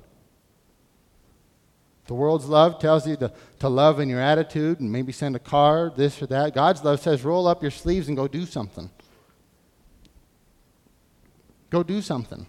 The 2.12 2.16
world's 2.16 2.44
love 2.44 2.78
tells 2.78 3.06
you 3.06 3.16
to, 3.16 3.32
to 3.60 3.70
love 3.70 3.98
in 3.98 4.10
your 4.10 4.20
attitude 4.20 4.80
and 4.80 4.92
maybe 4.92 5.12
send 5.12 5.34
a 5.34 5.38
card, 5.38 5.96
this 5.96 6.20
or 6.20 6.26
that. 6.26 6.54
God's 6.54 6.84
love 6.84 7.00
says 7.00 7.24
roll 7.24 7.46
up 7.46 7.62
your 7.62 7.70
sleeves 7.70 8.06
and 8.06 8.14
go 8.14 8.28
do 8.28 8.44
something. 8.44 8.90
Go 11.70 11.82
do 11.82 12.02
something. 12.02 12.44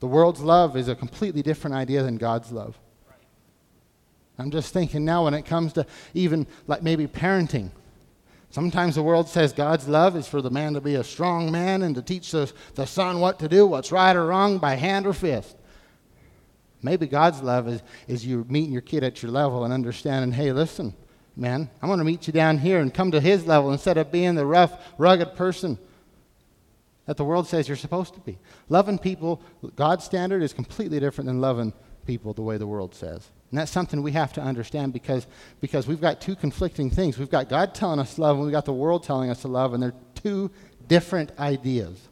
The 0.00 0.06
world's 0.06 0.40
love 0.40 0.78
is 0.78 0.88
a 0.88 0.94
completely 0.94 1.42
different 1.42 1.76
idea 1.76 2.02
than 2.02 2.16
God's 2.16 2.50
love. 2.50 2.78
I'm 4.38 4.50
just 4.50 4.72
thinking 4.72 5.04
now 5.04 5.24
when 5.24 5.34
it 5.34 5.44
comes 5.44 5.74
to 5.74 5.84
even 6.14 6.46
like 6.66 6.82
maybe 6.82 7.06
parenting. 7.06 7.68
Sometimes 8.48 8.94
the 8.94 9.02
world 9.02 9.28
says 9.28 9.52
God's 9.52 9.88
love 9.88 10.16
is 10.16 10.26
for 10.26 10.40
the 10.40 10.50
man 10.50 10.72
to 10.72 10.80
be 10.80 10.94
a 10.94 11.04
strong 11.04 11.52
man 11.52 11.82
and 11.82 11.94
to 11.96 12.00
teach 12.00 12.30
the, 12.30 12.50
the 12.76 12.86
son 12.86 13.20
what 13.20 13.38
to 13.40 13.46
do, 13.46 13.66
what's 13.66 13.92
right 13.92 14.16
or 14.16 14.24
wrong 14.24 14.56
by 14.56 14.76
hand 14.76 15.06
or 15.06 15.12
fist. 15.12 15.54
Maybe 16.86 17.08
God's 17.08 17.42
love 17.42 17.66
is, 17.66 17.82
is 18.06 18.24
you 18.24 18.46
meeting 18.48 18.72
your 18.72 18.80
kid 18.80 19.02
at 19.02 19.22
your 19.22 19.32
level 19.32 19.64
and 19.64 19.74
understanding, 19.74 20.30
hey, 20.30 20.52
listen, 20.52 20.94
man, 21.34 21.68
I'm 21.82 21.88
going 21.88 21.98
to 21.98 22.04
meet 22.04 22.28
you 22.28 22.32
down 22.32 22.58
here 22.58 22.78
and 22.78 22.94
come 22.94 23.10
to 23.10 23.20
his 23.20 23.44
level 23.44 23.72
instead 23.72 23.98
of 23.98 24.12
being 24.12 24.36
the 24.36 24.46
rough, 24.46 24.72
rugged 24.96 25.34
person 25.34 25.78
that 27.06 27.16
the 27.16 27.24
world 27.24 27.48
says 27.48 27.66
you're 27.66 27.76
supposed 27.76 28.14
to 28.14 28.20
be. 28.20 28.38
Loving 28.68 28.98
people, 28.98 29.42
God's 29.74 30.04
standard 30.04 30.44
is 30.44 30.52
completely 30.52 31.00
different 31.00 31.26
than 31.26 31.40
loving 31.40 31.72
people 32.06 32.32
the 32.32 32.42
way 32.42 32.56
the 32.56 32.68
world 32.68 32.94
says. 32.94 33.30
And 33.50 33.58
that's 33.58 33.72
something 33.72 34.00
we 34.00 34.12
have 34.12 34.32
to 34.34 34.40
understand 34.40 34.92
because, 34.92 35.26
because 35.60 35.88
we've 35.88 36.00
got 36.00 36.20
two 36.20 36.36
conflicting 36.36 36.88
things. 36.88 37.18
We've 37.18 37.30
got 37.30 37.48
God 37.48 37.74
telling 37.74 37.98
us 37.98 38.16
love, 38.16 38.36
and 38.36 38.44
we've 38.44 38.52
got 38.52 38.64
the 38.64 38.72
world 38.72 39.02
telling 39.02 39.28
us 39.28 39.42
to 39.42 39.48
love, 39.48 39.74
and 39.74 39.82
they're 39.82 39.94
two 40.14 40.52
different 40.86 41.32
ideas. 41.40 42.08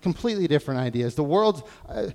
Completely 0.00 0.48
different 0.48 0.80
ideas. 0.80 1.14
The 1.14 1.22
world's, 1.22 1.62
uh, 1.88 2.08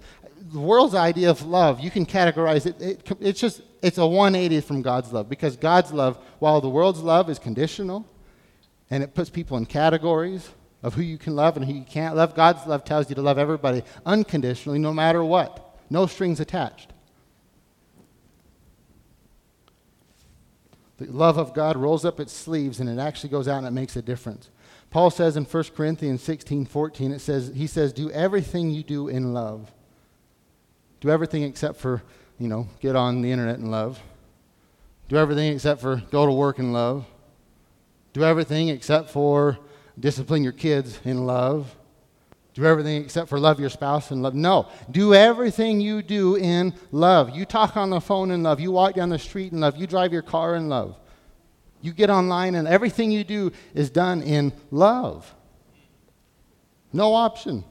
the 0.52 0.60
world's 0.60 0.96
idea 0.96 1.30
of 1.30 1.46
love, 1.46 1.80
you 1.80 1.92
can 1.92 2.06
categorize 2.06 2.66
it, 2.66 2.82
it, 2.82 3.18
it's 3.20 3.40
just, 3.40 3.62
it's 3.82 3.98
a 3.98 4.08
180 4.08 4.62
from 4.62 4.82
God's 4.82 5.12
love 5.12 5.30
because 5.30 5.56
God's 5.56 5.92
love, 5.92 6.18
while 6.40 6.62
the 6.62 6.70
world's 6.70 7.00
love 7.00 7.30
is 7.30 7.40
conditional 7.40 8.06
and 8.90 9.04
it 9.04 9.14
puts 9.14 9.30
people 9.30 9.58
in 9.58 9.66
categories 9.66 10.50
of 10.84 10.94
who 10.94 11.02
you 11.02 11.18
can 11.18 11.36
love 11.36 11.58
and 11.58 11.66
who 11.66 11.74
you 11.74 11.84
can't 11.84 12.16
love, 12.16 12.36
God's 12.36 12.66
love 12.66 12.86
tells 12.86 13.10
you 13.10 13.16
to 13.16 13.22
love 13.22 13.38
everybody 13.38 13.84
unconditionally 14.06 14.80
no 14.80 14.94
matter 14.94 15.24
what, 15.24 15.78
no 15.90 16.06
strings 16.06 16.40
attached. 16.40 16.94
The 20.98 21.06
love 21.12 21.38
of 21.38 21.54
God 21.54 21.78
rolls 21.78 22.06
up 22.06 22.20
its 22.20 22.34
sleeves 22.34 22.80
and 22.80 22.90
it 22.90 23.00
actually 23.00 23.30
goes 23.30 23.48
out 23.48 23.60
and 23.60 23.68
it 23.68 23.72
makes 23.72 23.96
a 23.96 24.02
difference. 24.02 24.50
Paul 24.90 25.10
says 25.12 25.38
in 25.38 25.44
1 25.44 25.64
Corinthians 25.76 26.24
16 26.24 26.66
14, 26.66 27.12
it 27.12 27.20
says, 27.20 27.52
he 27.54 27.68
says, 27.68 27.94
Do 27.94 28.10
everything 28.12 28.72
you 28.72 28.84
do 28.84 29.08
in 29.08 29.34
love. 29.34 29.72
Do 31.08 31.14
everything 31.14 31.44
except 31.44 31.80
for, 31.80 32.04
you 32.38 32.50
know, 32.50 32.68
get 32.82 32.98
on 32.98 33.22
the 33.22 33.32
internet 33.32 33.60
and 33.60 33.72
love. 33.72 33.98
Do 35.08 35.16
everything 35.16 35.54
except 35.54 35.80
for 35.80 36.04
go 36.12 36.26
to 36.26 36.34
work 36.34 36.60
and 36.60 36.74
love. 36.74 37.06
Do 38.12 38.26
everything 38.26 38.68
except 38.68 39.10
for 39.10 39.58
discipline 39.98 40.44
your 40.44 40.52
kids 40.52 41.00
in 41.06 41.26
love. 41.26 41.74
Do 42.56 42.66
everything 42.66 43.02
except 43.02 43.30
for 43.30 43.40
love 43.40 43.58
your 43.58 43.70
spouse 43.70 44.12
in 44.12 44.22
love. 44.22 44.36
No. 44.36 44.68
Do 44.92 45.14
everything 45.14 45.80
you 45.80 46.02
do 46.02 46.36
in 46.36 46.74
love. 46.92 47.34
You 47.34 47.46
talk 47.46 47.78
on 47.78 47.90
the 47.90 48.02
phone 48.02 48.30
in 48.30 48.44
love. 48.44 48.60
You 48.60 48.74
walk 48.74 48.96
down 48.96 49.08
the 49.08 49.18
street 49.18 49.54
in 49.54 49.62
love. 49.62 49.78
You 49.78 49.88
drive 49.88 50.12
your 50.12 50.24
car 50.24 50.56
in 50.56 50.68
love. 50.68 50.98
You 51.80 51.94
get 51.94 52.10
online 52.10 52.56
and 52.56 52.68
everything 52.68 53.12
you 53.12 53.24
do 53.24 53.54
is 53.74 53.90
done 53.90 54.22
in 54.22 54.52
love. 54.72 55.34
No 56.92 57.14
option. 57.14 57.64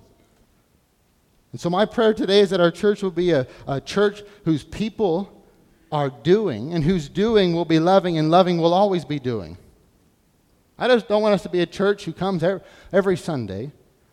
And 1.53 1.61
so, 1.61 1.71
my 1.71 1.85
prayer 1.87 2.13
today 2.13 2.41
is 2.41 2.51
that 2.51 2.61
our 2.61 2.71
church 2.71 3.03
will 3.03 3.11
be 3.11 3.31
a, 3.31 3.47
a 3.67 3.81
church 3.81 4.23
whose 4.45 4.65
people 4.65 5.33
are 5.93 6.11
doing, 6.11 6.73
and 6.73 6.85
whose 6.85 7.09
doing 7.09 7.55
will 7.55 7.65
be 7.65 7.79
loving, 7.79 8.19
and 8.19 8.31
loving 8.31 8.59
will 8.59 8.75
always 8.75 9.05
be 9.05 9.19
doing. 9.19 9.57
I 10.79 10.89
just 10.89 11.09
don't 11.09 11.23
want 11.23 11.35
us 11.35 11.43
to 11.45 11.49
be 11.49 11.61
a 11.61 11.67
church 11.67 12.05
who 12.05 12.13
comes 12.13 12.45
every, 12.93 13.17
Sunday. 13.17 13.73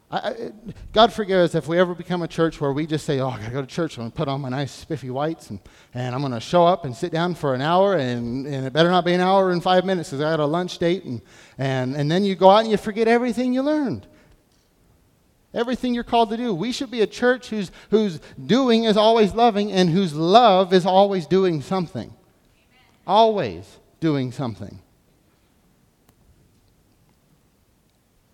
I, 0.10 0.52
God 0.94 1.12
forgive 1.12 1.40
us 1.40 1.56
if 1.56 1.68
we 1.68 1.80
ever 1.80 1.96
become 1.96 2.22
a 2.22 2.28
church 2.28 2.62
where 2.62 2.72
we 2.72 2.86
just 2.86 3.04
say, 3.04 3.20
Oh, 3.20 3.30
I 3.30 3.40
gotta 3.40 3.52
go 3.52 3.62
to 3.62 3.68
church. 3.68 3.98
I'm 3.98 4.04
gonna 4.04 4.12
put 4.12 4.28
on 4.28 4.42
my 4.42 4.50
nice 4.50 4.72
spiffy 4.72 5.10
whites 5.10 5.50
and, 5.50 5.60
and 5.96 6.14
I'm 6.14 6.22
gonna 6.22 6.40
show 6.40 6.66
up 6.68 6.86
and 6.86 6.96
sit 6.96 7.12
down 7.12 7.34
for 7.34 7.56
an 7.56 7.62
hour, 7.62 7.96
and, 7.96 8.46
and 8.46 8.68
it 8.68 8.74
better 8.74 8.92
not 8.92 9.06
be 9.06 9.14
an 9.14 9.22
hour 9.22 9.52
and 9.52 9.62
five 9.62 9.86
minutes 9.86 10.10
because 10.10 10.22
I 10.22 10.32
got 10.32 10.40
a 10.40 10.46
lunch 10.46 10.78
date. 10.78 11.04
And, 11.04 11.22
and, 11.58 11.96
and 11.96 12.12
then 12.12 12.24
you 12.24 12.36
go 12.36 12.52
out 12.52 12.60
and 12.60 12.70
you 12.70 12.78
forget 12.78 13.08
everything 13.08 13.54
you 13.54 13.64
learned. 13.64 14.08
Everything 15.54 15.94
you're 15.94 16.04
called 16.04 16.32
to 16.32 16.38
do. 16.38 16.54
We 16.54 16.72
should 16.72 16.90
be 16.90 17.02
a 17.02 17.08
church 17.08 17.50
whose, 17.50 17.72
whose 17.92 18.20
doing 18.44 18.86
is 18.86 18.98
always 18.98 19.34
loving 19.34 19.72
and 19.72 19.90
whose 19.90 20.14
love 20.14 20.74
is 20.74 20.86
always 20.86 21.28
doing 21.28 21.62
something. 21.62 22.08
Amen. 22.10 22.80
Always 23.06 23.78
doing 24.00 24.32
something. 24.32 24.80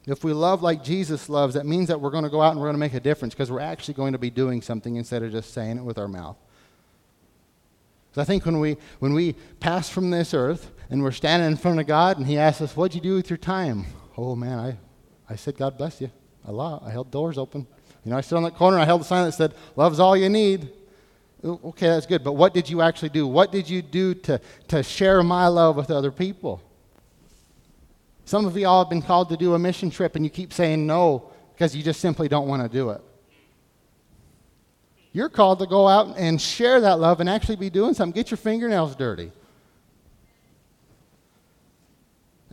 If 0.06 0.24
we 0.24 0.32
love 0.32 0.64
like 0.64 0.82
Jesus 0.82 1.28
loves, 1.30 1.56
that 1.56 1.66
means 1.66 1.90
that 1.90 2.00
we're 2.00 2.10
going 2.10 2.24
to 2.24 2.30
go 2.30 2.42
out 2.42 2.52
and 2.52 2.60
we're 2.60 2.68
going 2.68 2.76
to 2.76 2.80
make 2.80 2.94
a 2.94 3.02
difference 3.02 3.34
because 3.34 3.52
we're 3.52 3.60
actually 3.60 3.96
going 3.96 4.14
to 4.14 4.18
be 4.18 4.30
doing 4.30 4.62
something 4.62 4.96
instead 4.96 5.22
of 5.22 5.32
just 5.32 5.54
saying 5.54 5.78
it 5.78 5.84
with 5.84 5.98
our 5.98 6.08
mouth. 6.08 6.38
Because 8.10 8.22
I 8.22 8.26
think 8.26 8.46
when 8.46 8.60
we, 8.60 8.78
when 9.00 9.14
we 9.14 9.34
pass 9.60 9.90
from 9.90 10.10
this 10.10 10.34
earth 10.34 10.72
and 10.90 11.04
we're 11.04 11.12
standing 11.12 11.52
in 11.52 11.58
front 11.58 11.80
of 11.80 11.86
God 11.86 12.18
and 12.18 12.26
He 12.26 12.38
asks 12.38 12.62
us, 12.62 12.76
What'd 12.76 12.96
you 12.96 13.02
do 13.02 13.16
with 13.16 13.30
your 13.30 13.38
time? 13.38 13.86
Oh 14.18 14.36
man, 14.36 14.58
I, 14.58 14.78
I 15.32 15.36
said, 15.36 15.58
God 15.58 15.78
bless 15.78 16.00
you 16.00 16.10
a 16.46 16.52
lot. 16.52 16.84
I 16.86 16.90
held 16.90 17.12
doors 17.12 17.38
open. 17.38 17.68
You 18.04 18.12
know, 18.12 18.18
I 18.18 18.22
stood 18.22 18.38
on 18.38 18.44
that 18.44 18.56
corner 18.56 18.78
and 18.78 18.84
I 18.84 18.86
held 18.86 19.02
a 19.02 19.04
sign 19.04 19.26
that 19.26 19.34
said, 19.34 19.54
Love's 19.76 20.00
all 20.00 20.16
you 20.16 20.30
need. 20.30 20.70
Okay, 21.44 21.88
that's 21.88 22.06
good. 22.06 22.24
But 22.24 22.34
what 22.34 22.54
did 22.54 22.70
you 22.70 22.82
actually 22.82 23.10
do? 23.10 23.28
What 23.28 23.52
did 23.52 23.70
you 23.70 23.82
do 23.82 24.14
to, 24.14 24.42
to 24.70 24.84
share 24.84 25.24
my 25.24 25.48
love 25.48 25.76
with 25.76 25.90
other 25.90 26.12
people? 26.12 26.62
Some 28.26 28.46
of 28.46 28.56
you 28.58 28.68
all 28.68 28.84
have 28.84 28.90
been 28.90 29.02
called 29.02 29.30
to 29.30 29.38
do 29.38 29.54
a 29.54 29.60
mission 29.60 29.90
trip 29.90 30.16
and 30.16 30.24
you 30.24 30.30
keep 30.30 30.54
saying 30.54 30.86
no 30.86 31.32
because 31.54 31.76
you 31.76 31.82
just 31.82 32.00
simply 32.00 32.28
don't 32.28 32.48
want 32.48 32.62
to 32.62 32.70
do 32.70 32.92
it. 32.92 33.02
You're 35.12 35.30
called 35.30 35.60
to 35.60 35.66
go 35.66 35.88
out 35.88 36.18
and 36.18 36.40
share 36.40 36.80
that 36.82 37.00
love 37.00 37.20
and 37.20 37.30
actually 37.30 37.56
be 37.56 37.70
doing 37.70 37.94
something. 37.94 38.14
Get 38.14 38.30
your 38.30 38.38
fingernails 38.38 38.96
dirty. 38.96 39.32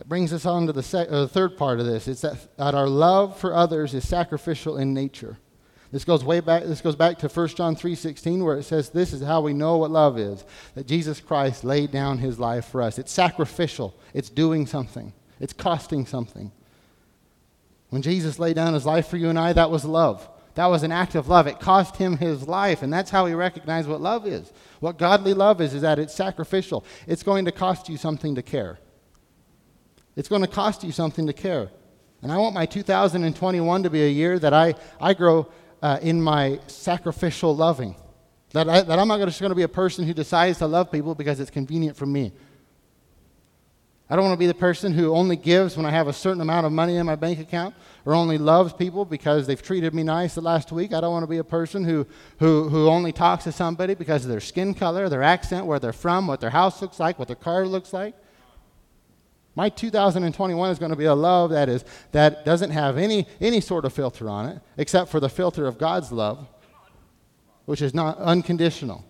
Brings 0.07 0.31
us 0.31 0.45
on 0.45 0.67
to 0.67 0.73
the, 0.73 0.83
sec- 0.83 1.09
uh, 1.09 1.21
the 1.21 1.27
third 1.27 1.57
part 1.57 1.79
of 1.79 1.85
this. 1.85 2.07
It's 2.07 2.21
that, 2.21 2.55
that 2.57 2.75
our 2.75 2.87
love 2.87 3.37
for 3.37 3.53
others 3.53 3.93
is 3.93 4.07
sacrificial 4.07 4.77
in 4.77 4.93
nature. 4.93 5.37
This 5.91 6.05
goes 6.05 6.23
way 6.23 6.39
back. 6.39 6.63
This 6.63 6.81
goes 6.81 6.95
back 6.95 7.17
to 7.19 7.29
1 7.29 7.47
John 7.49 7.75
3:16, 7.75 8.43
where 8.43 8.57
it 8.57 8.63
says, 8.63 8.89
"This 8.89 9.13
is 9.13 9.21
how 9.21 9.41
we 9.41 9.53
know 9.53 9.77
what 9.77 9.91
love 9.91 10.17
is: 10.17 10.43
that 10.75 10.85
Jesus 10.85 11.21
Christ 11.21 11.63
laid 11.63 11.91
down 11.91 12.17
His 12.17 12.39
life 12.39 12.65
for 12.65 12.81
us. 12.81 12.99
It's 12.99 13.11
sacrificial. 13.11 13.95
It's 14.13 14.29
doing 14.29 14.65
something. 14.65 15.13
It's 15.39 15.53
costing 15.53 16.05
something. 16.05 16.51
When 17.89 18.01
Jesus 18.01 18.39
laid 18.39 18.55
down 18.55 18.73
his 18.73 18.85
life 18.85 19.07
for 19.07 19.17
you 19.17 19.29
and 19.29 19.39
I, 19.39 19.53
that 19.53 19.71
was 19.71 19.85
love. 19.85 20.27
That 20.55 20.65
was 20.65 20.83
an 20.83 20.91
act 20.91 21.15
of 21.15 21.27
love. 21.27 21.47
It 21.47 21.59
cost 21.59 21.97
him 21.97 22.17
his 22.17 22.47
life, 22.47 22.81
and 22.81 22.91
that's 22.91 23.11
how 23.11 23.25
we 23.25 23.33
recognize 23.33 23.87
what 23.87 24.01
love 24.01 24.25
is. 24.25 24.51
What 24.79 24.97
godly 24.97 25.33
love 25.33 25.61
is, 25.61 25.73
is 25.73 25.83
that 25.83 25.99
it's 25.99 26.15
sacrificial. 26.15 26.83
It's 27.05 27.23
going 27.23 27.45
to 27.45 27.51
cost 27.51 27.87
you 27.89 27.97
something 27.97 28.35
to 28.35 28.41
care. 28.41 28.79
It's 30.17 30.27
going 30.27 30.41
to 30.41 30.47
cost 30.47 30.83
you 30.83 30.91
something 30.91 31.27
to 31.27 31.33
care. 31.33 31.69
And 32.23 32.31
I 32.31 32.37
want 32.37 32.55
my 32.55 32.65
2021 32.65 33.83
to 33.83 33.89
be 33.91 34.03
a 34.03 34.09
year 34.09 34.39
that 34.39 34.51
I, 34.51 34.73
I 34.99 35.13
grow 35.13 35.47
uh, 35.81 35.99
in 36.01 36.19
my 36.21 36.59
sacrificial 36.65 37.55
loving. 37.55 37.95
That, 38.51 38.67
I, 38.67 38.81
that 38.81 38.97
I'm 38.97 39.07
not 39.07 39.19
just 39.19 39.39
going 39.39 39.51
to 39.51 39.55
be 39.55 39.61
a 39.61 39.67
person 39.69 40.05
who 40.05 40.15
decides 40.15 40.57
to 40.57 40.65
love 40.65 40.91
people 40.91 41.13
because 41.13 41.39
it's 41.39 41.51
convenient 41.51 41.95
for 41.95 42.07
me. 42.07 42.33
I 44.09 44.15
don't 44.15 44.25
want 44.25 44.33
to 44.33 44.39
be 44.39 44.47
the 44.47 44.55
person 44.55 44.91
who 44.91 45.13
only 45.13 45.35
gives 45.35 45.77
when 45.77 45.85
I 45.85 45.91
have 45.91 46.07
a 46.07 46.13
certain 46.13 46.41
amount 46.41 46.65
of 46.65 46.71
money 46.71 46.95
in 46.95 47.05
my 47.05 47.15
bank 47.15 47.39
account 47.39 47.75
or 48.03 48.15
only 48.15 48.39
loves 48.39 48.73
people 48.73 49.05
because 49.05 49.45
they've 49.45 49.61
treated 49.61 49.93
me 49.93 50.01
nice 50.01 50.33
the 50.33 50.41
last 50.41 50.71
week. 50.71 50.93
I 50.93 51.01
don't 51.01 51.11
want 51.11 51.23
to 51.23 51.29
be 51.29 51.37
a 51.37 51.43
person 51.43 51.83
who, 51.83 52.07
who, 52.39 52.69
who 52.69 52.87
only 52.87 53.11
talks 53.11 53.43
to 53.43 53.51
somebody 53.51 53.93
because 53.93 54.23
of 54.23 54.31
their 54.31 54.39
skin 54.39 54.73
color, 54.73 55.09
their 55.09 55.23
accent, 55.23 55.67
where 55.67 55.77
they're 55.77 55.93
from, 55.93 56.25
what 56.25 56.39
their 56.39 56.49
house 56.49 56.81
looks 56.81 56.99
like, 56.99 57.19
what 57.19 57.27
their 57.27 57.35
car 57.35 57.67
looks 57.67 57.93
like. 57.93 58.15
My 59.57 59.69
2021 59.69 60.69
is 60.69 60.77
going 60.77 60.91
to 60.91 60.95
be 60.95 61.05
a 61.05 61.15
love 61.15 61.49
that, 61.49 61.67
is, 61.67 61.83
that 62.11 62.45
doesn't 62.45 62.69
have 62.69 62.95
any, 62.95 63.25
any 63.41 63.59
sort 63.59 63.85
of 63.85 63.93
filter 63.93 64.29
on 64.29 64.45
it, 64.49 64.61
except 64.77 65.09
for 65.09 65.19
the 65.19 65.29
filter 65.29 65.65
of 65.65 65.79
God's 65.79 66.11
love, 66.11 66.47
which 67.65 67.81
is 67.81 67.91
not 67.91 68.19
unconditional. 68.19 69.03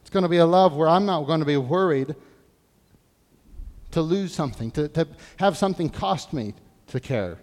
It's 0.00 0.08
going 0.08 0.22
to 0.22 0.28
be 0.30 0.38
a 0.38 0.46
love 0.46 0.74
where 0.74 0.88
I'm 0.88 1.04
not 1.04 1.24
going 1.24 1.40
to 1.40 1.46
be 1.46 1.58
worried 1.58 2.16
to 3.90 4.00
lose 4.00 4.34
something, 4.34 4.70
to, 4.70 4.88
to 4.88 5.06
have 5.36 5.58
something 5.58 5.90
cost 5.90 6.32
me 6.32 6.54
to 6.86 6.98
care. 6.98 7.36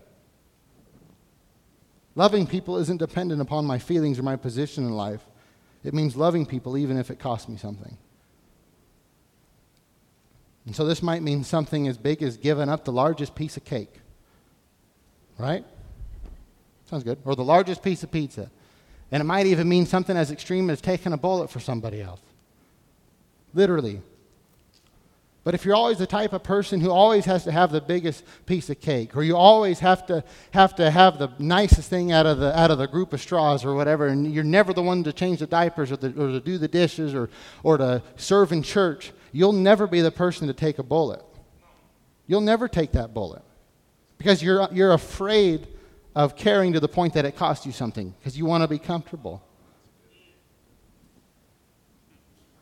Loving 2.15 2.47
people 2.47 2.77
isn't 2.77 2.97
dependent 2.97 3.39
upon 3.39 3.65
my 3.65 3.77
feelings 3.77 4.17
or 4.17 4.23
my 4.23 4.35
position 4.35 4.83
in 4.83 4.93
life. 4.93 5.21
It 5.83 5.93
means 5.93 6.15
loving 6.15 6.47
people 6.47 6.75
even 6.75 6.97
if 6.97 7.11
it 7.11 7.19
costs 7.19 7.47
me 7.47 7.57
something. 7.57 7.99
And 10.65 10.75
so 10.75 10.85
this 10.85 11.03
might 11.03 11.21
mean 11.21 11.43
something 11.43 11.87
as 11.87 11.97
big 11.97 12.23
as 12.23 12.37
giving 12.37 12.69
up 12.69 12.85
the 12.85 12.91
largest 12.91 13.35
piece 13.35 13.57
of 13.57 13.65
cake. 13.65 13.99
Right? 15.37 15.65
Sounds 16.85 17.03
good. 17.03 17.17
Or 17.25 17.35
the 17.35 17.43
largest 17.43 17.83
piece 17.83 18.03
of 18.03 18.11
pizza. 18.11 18.49
And 19.11 19.21
it 19.21 19.25
might 19.25 19.45
even 19.45 19.67
mean 19.67 19.85
something 19.85 20.15
as 20.15 20.31
extreme 20.31 20.69
as 20.69 20.81
taking 20.81 21.13
a 21.13 21.17
bullet 21.17 21.49
for 21.49 21.59
somebody 21.59 22.01
else. 22.01 22.21
Literally. 23.53 24.01
But 25.43 25.53
if 25.53 25.65
you're 25.65 25.75
always 25.75 25.97
the 25.97 26.07
type 26.07 26.31
of 26.31 26.41
person 26.41 26.79
who 26.79 26.89
always 26.89 27.25
has 27.25 27.43
to 27.43 27.51
have 27.51 27.71
the 27.71 27.81
biggest 27.81 28.23
piece 28.45 28.69
of 28.69 28.79
cake, 28.79 29.15
or 29.15 29.23
you 29.23 29.35
always 29.35 29.79
have 29.79 30.05
to 30.07 30.23
have 30.51 30.73
to 30.75 30.89
have 30.89 31.19
the 31.19 31.33
nicest 31.37 31.89
thing 31.89 32.13
out 32.13 32.25
of 32.25 32.39
the 32.39 32.57
out 32.57 32.71
of 32.71 32.77
the 32.77 32.87
group 32.87 33.11
of 33.11 33.19
straws 33.19 33.65
or 33.65 33.75
whatever, 33.75 34.07
and 34.07 34.33
you're 34.33 34.45
never 34.45 34.71
the 34.71 34.81
one 34.81 35.03
to 35.03 35.11
change 35.11 35.39
the 35.39 35.47
diapers 35.47 35.91
or, 35.91 35.97
the, 35.97 36.07
or 36.09 36.31
to 36.31 36.39
do 36.39 36.57
the 36.57 36.69
dishes 36.69 37.13
or 37.13 37.29
or 37.61 37.77
to 37.77 38.01
serve 38.15 38.53
in 38.53 38.63
church, 38.63 39.11
you'll 39.33 39.51
never 39.51 39.85
be 39.85 39.99
the 39.99 40.11
person 40.11 40.47
to 40.47 40.53
take 40.53 40.79
a 40.79 40.83
bullet. 40.83 41.21
You'll 42.25 42.41
never 42.41 42.69
take 42.69 42.93
that 42.93 43.13
bullet 43.13 43.41
because 44.17 44.41
you're, 44.41 44.69
you're 44.71 44.93
afraid 44.93 45.67
of 46.15 46.37
caring 46.37 46.71
to 46.73 46.79
the 46.79 46.87
point 46.87 47.15
that 47.15 47.25
it 47.25 47.35
costs 47.35 47.65
you 47.65 47.73
something 47.73 48.13
because 48.19 48.37
you 48.37 48.45
want 48.45 48.63
to 48.63 48.67
be 48.69 48.79
comfortable. 48.79 49.43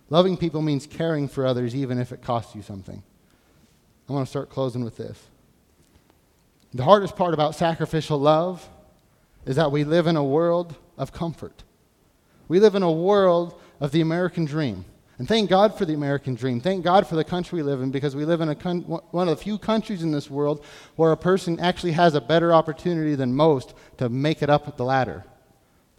Loving 0.09 0.35
people 0.35 0.61
means 0.61 0.87
caring 0.87 1.27
for 1.27 1.45
others 1.45 1.75
even 1.75 1.99
if 1.99 2.11
it 2.11 2.21
costs 2.21 2.55
you 2.55 2.61
something. 2.61 3.03
I 4.09 4.13
want 4.13 4.25
to 4.25 4.29
start 4.29 4.49
closing 4.49 4.83
with 4.83 4.97
this. 4.97 5.21
The 6.73 6.83
hardest 6.83 7.15
part 7.15 7.33
about 7.33 7.55
sacrificial 7.55 8.17
love 8.17 8.67
is 9.45 9.57
that 9.57 9.71
we 9.71 9.83
live 9.83 10.07
in 10.07 10.15
a 10.15 10.23
world 10.23 10.75
of 10.97 11.11
comfort. 11.11 11.63
We 12.47 12.59
live 12.59 12.75
in 12.75 12.83
a 12.83 12.91
world 12.91 13.59
of 13.79 13.91
the 13.91 14.01
American 14.01 14.45
dream. 14.45 14.85
And 15.21 15.27
thank 15.27 15.51
God 15.51 15.77
for 15.77 15.85
the 15.85 15.93
American 15.93 16.33
dream. 16.33 16.59
Thank 16.59 16.83
God 16.83 17.05
for 17.05 17.15
the 17.15 17.23
country 17.23 17.57
we 17.57 17.61
live 17.61 17.79
in 17.83 17.91
because 17.91 18.15
we 18.15 18.25
live 18.25 18.41
in 18.41 18.49
a 18.49 18.55
con- 18.55 18.81
one 18.81 19.29
of 19.29 19.37
the 19.37 19.43
few 19.43 19.59
countries 19.59 20.01
in 20.01 20.11
this 20.11 20.31
world 20.31 20.65
where 20.95 21.11
a 21.11 21.15
person 21.15 21.59
actually 21.59 21.91
has 21.91 22.15
a 22.15 22.21
better 22.21 22.51
opportunity 22.51 23.13
than 23.13 23.35
most 23.35 23.75
to 23.97 24.09
make 24.09 24.41
it 24.41 24.49
up 24.49 24.75
the 24.77 24.83
ladder. 24.83 25.23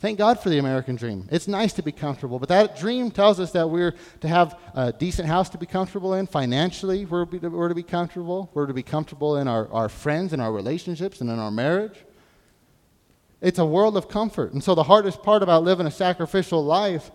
Thank 0.00 0.18
God 0.18 0.40
for 0.40 0.48
the 0.48 0.58
American 0.58 0.96
dream. 0.96 1.28
It's 1.30 1.46
nice 1.46 1.72
to 1.74 1.84
be 1.84 1.92
comfortable, 1.92 2.40
but 2.40 2.48
that 2.48 2.76
dream 2.76 3.12
tells 3.12 3.38
us 3.38 3.52
that 3.52 3.70
we're 3.70 3.94
to 4.22 4.26
have 4.26 4.58
a 4.74 4.92
decent 4.92 5.28
house 5.28 5.48
to 5.50 5.58
be 5.58 5.66
comfortable 5.66 6.14
in. 6.14 6.26
Financially, 6.26 7.04
we're, 7.04 7.24
to, 7.26 7.48
we're 7.48 7.68
to 7.68 7.76
be 7.76 7.84
comfortable. 7.84 8.50
We're 8.54 8.66
to 8.66 8.74
be 8.74 8.82
comfortable 8.82 9.36
in 9.36 9.46
our, 9.46 9.72
our 9.72 9.88
friends 9.88 10.32
and 10.32 10.42
our 10.42 10.52
relationships 10.52 11.20
and 11.20 11.30
in 11.30 11.38
our 11.38 11.52
marriage. 11.52 12.04
It's 13.40 13.60
a 13.60 13.66
world 13.66 13.96
of 13.96 14.08
comfort. 14.08 14.52
And 14.52 14.64
so 14.64 14.74
the 14.74 14.82
hardest 14.82 15.22
part 15.22 15.44
about 15.44 15.62
living 15.62 15.86
a 15.86 15.92
sacrificial 15.92 16.64
life 16.64 17.12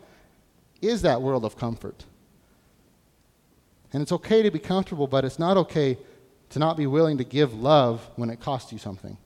is 0.81 1.01
that 1.03 1.21
world 1.21 1.45
of 1.45 1.57
comfort. 1.57 2.05
And 3.93 4.01
it's 4.01 4.11
okay 4.11 4.43
to 4.43 4.51
be 4.51 4.59
comfortable, 4.59 5.07
but 5.07 5.25
it's 5.25 5.39
not 5.39 5.57
okay 5.57 5.97
to 6.49 6.59
not 6.59 6.77
be 6.77 6.87
willing 6.87 7.17
to 7.17 7.23
give 7.23 7.53
love 7.53 8.09
when 8.15 8.29
it 8.29 8.39
costs 8.39 8.71
you 8.71 8.77
something. 8.77 9.17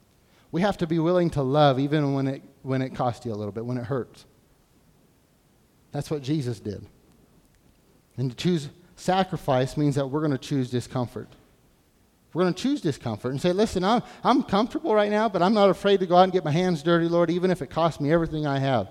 We 0.51 0.61
have 0.61 0.77
to 0.79 0.87
be 0.87 0.99
willing 0.99 1.29
to 1.31 1.41
love 1.41 1.79
even 1.79 2.13
when 2.13 2.27
it, 2.27 2.43
when 2.61 2.81
it 2.81 2.95
costs 2.95 3.25
you 3.25 3.33
a 3.33 3.35
little 3.35 3.51
bit, 3.51 3.65
when 3.65 3.77
it 3.77 3.85
hurts. 3.85 4.25
That's 5.91 6.09
what 6.09 6.21
Jesus 6.21 6.59
did. 6.59 6.85
And 8.17 8.31
to 8.31 8.35
choose 8.35 8.69
sacrifice 8.95 9.77
means 9.77 9.95
that 9.95 10.07
we're 10.07 10.19
going 10.19 10.31
to 10.31 10.37
choose 10.37 10.69
discomfort. 10.69 11.29
We're 12.33 12.43
going 12.43 12.53
to 12.53 12.61
choose 12.61 12.81
discomfort 12.81 13.31
and 13.31 13.41
say, 13.41 13.51
listen, 13.51 13.83
I'm, 13.83 14.01
I'm 14.23 14.43
comfortable 14.43 14.95
right 14.95 15.11
now, 15.11 15.27
but 15.27 15.41
I'm 15.41 15.53
not 15.53 15.69
afraid 15.69 15.99
to 15.99 16.05
go 16.05 16.15
out 16.15 16.23
and 16.23 16.31
get 16.31 16.45
my 16.45 16.51
hands 16.51 16.81
dirty, 16.81 17.07
Lord, 17.07 17.29
even 17.29 17.51
if 17.51 17.61
it 17.61 17.69
costs 17.69 17.99
me 17.99 18.11
everything 18.11 18.45
I 18.47 18.59
have. 18.59 18.87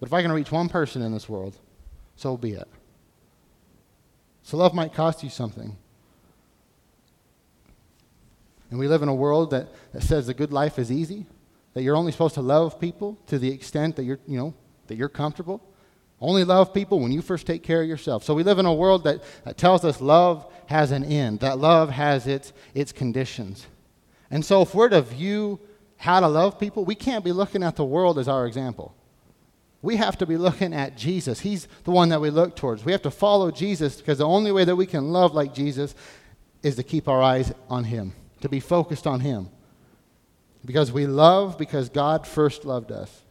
But 0.00 0.08
if 0.08 0.12
I 0.12 0.22
can 0.22 0.32
reach 0.32 0.50
one 0.50 0.68
person 0.68 1.02
in 1.02 1.12
this 1.12 1.28
world, 1.28 1.56
so 2.16 2.36
be 2.36 2.52
it. 2.52 2.68
So 4.42 4.56
love 4.56 4.74
might 4.74 4.92
cost 4.92 5.22
you 5.22 5.30
something. 5.30 5.76
And 8.70 8.78
we 8.78 8.88
live 8.88 9.02
in 9.02 9.08
a 9.08 9.14
world 9.14 9.50
that, 9.50 9.68
that 9.92 10.02
says 10.02 10.26
the 10.26 10.34
good 10.34 10.52
life 10.52 10.78
is 10.78 10.90
easy, 10.90 11.26
that 11.74 11.82
you're 11.82 11.96
only 11.96 12.12
supposed 12.12 12.34
to 12.34 12.42
love 12.42 12.80
people 12.80 13.18
to 13.28 13.38
the 13.38 13.50
extent 13.50 13.96
that 13.96 14.04
you're, 14.04 14.18
you 14.26 14.38
know, 14.38 14.54
that 14.88 14.96
you're 14.96 15.08
comfortable. 15.08 15.62
Only 16.20 16.44
love 16.44 16.72
people 16.72 17.00
when 17.00 17.12
you 17.12 17.22
first 17.22 17.46
take 17.46 17.62
care 17.62 17.82
of 17.82 17.88
yourself. 17.88 18.24
So 18.24 18.34
we 18.34 18.42
live 18.42 18.58
in 18.58 18.66
a 18.66 18.74
world 18.74 19.04
that, 19.04 19.22
that 19.44 19.56
tells 19.56 19.84
us 19.84 20.00
love 20.00 20.50
has 20.66 20.90
an 20.90 21.04
end, 21.04 21.40
that 21.40 21.58
love 21.58 21.90
has 21.90 22.26
its, 22.26 22.52
its 22.74 22.92
conditions. 22.92 23.66
And 24.30 24.44
so 24.44 24.62
if 24.62 24.74
we're 24.74 24.88
to 24.88 25.02
view 25.02 25.60
how 25.96 26.20
to 26.20 26.28
love 26.28 26.58
people, 26.58 26.84
we 26.84 26.94
can't 26.94 27.24
be 27.24 27.32
looking 27.32 27.62
at 27.62 27.76
the 27.76 27.84
world 27.84 28.18
as 28.18 28.28
our 28.28 28.46
example 28.46 28.94
we 29.84 29.96
have 29.96 30.16
to 30.18 30.26
be 30.26 30.38
looking 30.38 30.72
at 30.72 30.96
Jesus. 30.96 31.40
He's 31.40 31.68
the 31.84 31.90
one 31.90 32.08
that 32.08 32.20
we 32.20 32.30
look 32.30 32.56
towards. 32.56 32.84
We 32.84 32.92
have 32.92 33.02
to 33.02 33.10
follow 33.10 33.50
Jesus 33.50 33.96
because 33.96 34.18
the 34.18 34.26
only 34.26 34.50
way 34.50 34.64
that 34.64 34.74
we 34.74 34.86
can 34.86 35.12
love 35.12 35.34
like 35.34 35.52
Jesus 35.52 35.94
is 36.62 36.76
to 36.76 36.82
keep 36.82 37.06
our 37.06 37.22
eyes 37.22 37.52
on 37.68 37.84
Him, 37.84 38.14
to 38.40 38.48
be 38.48 38.60
focused 38.60 39.06
on 39.06 39.20
Him. 39.20 39.50
Because 40.64 40.90
we 40.90 41.06
love 41.06 41.58
because 41.58 41.90
God 41.90 42.26
first 42.26 42.64
loved 42.64 42.90
us. 42.90 43.22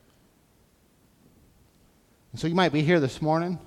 And 2.32 2.40
so 2.40 2.46
you 2.46 2.54
might 2.54 2.72
be 2.72 2.84
here 2.84 3.00
this 3.00 3.20
morning. 3.20 3.58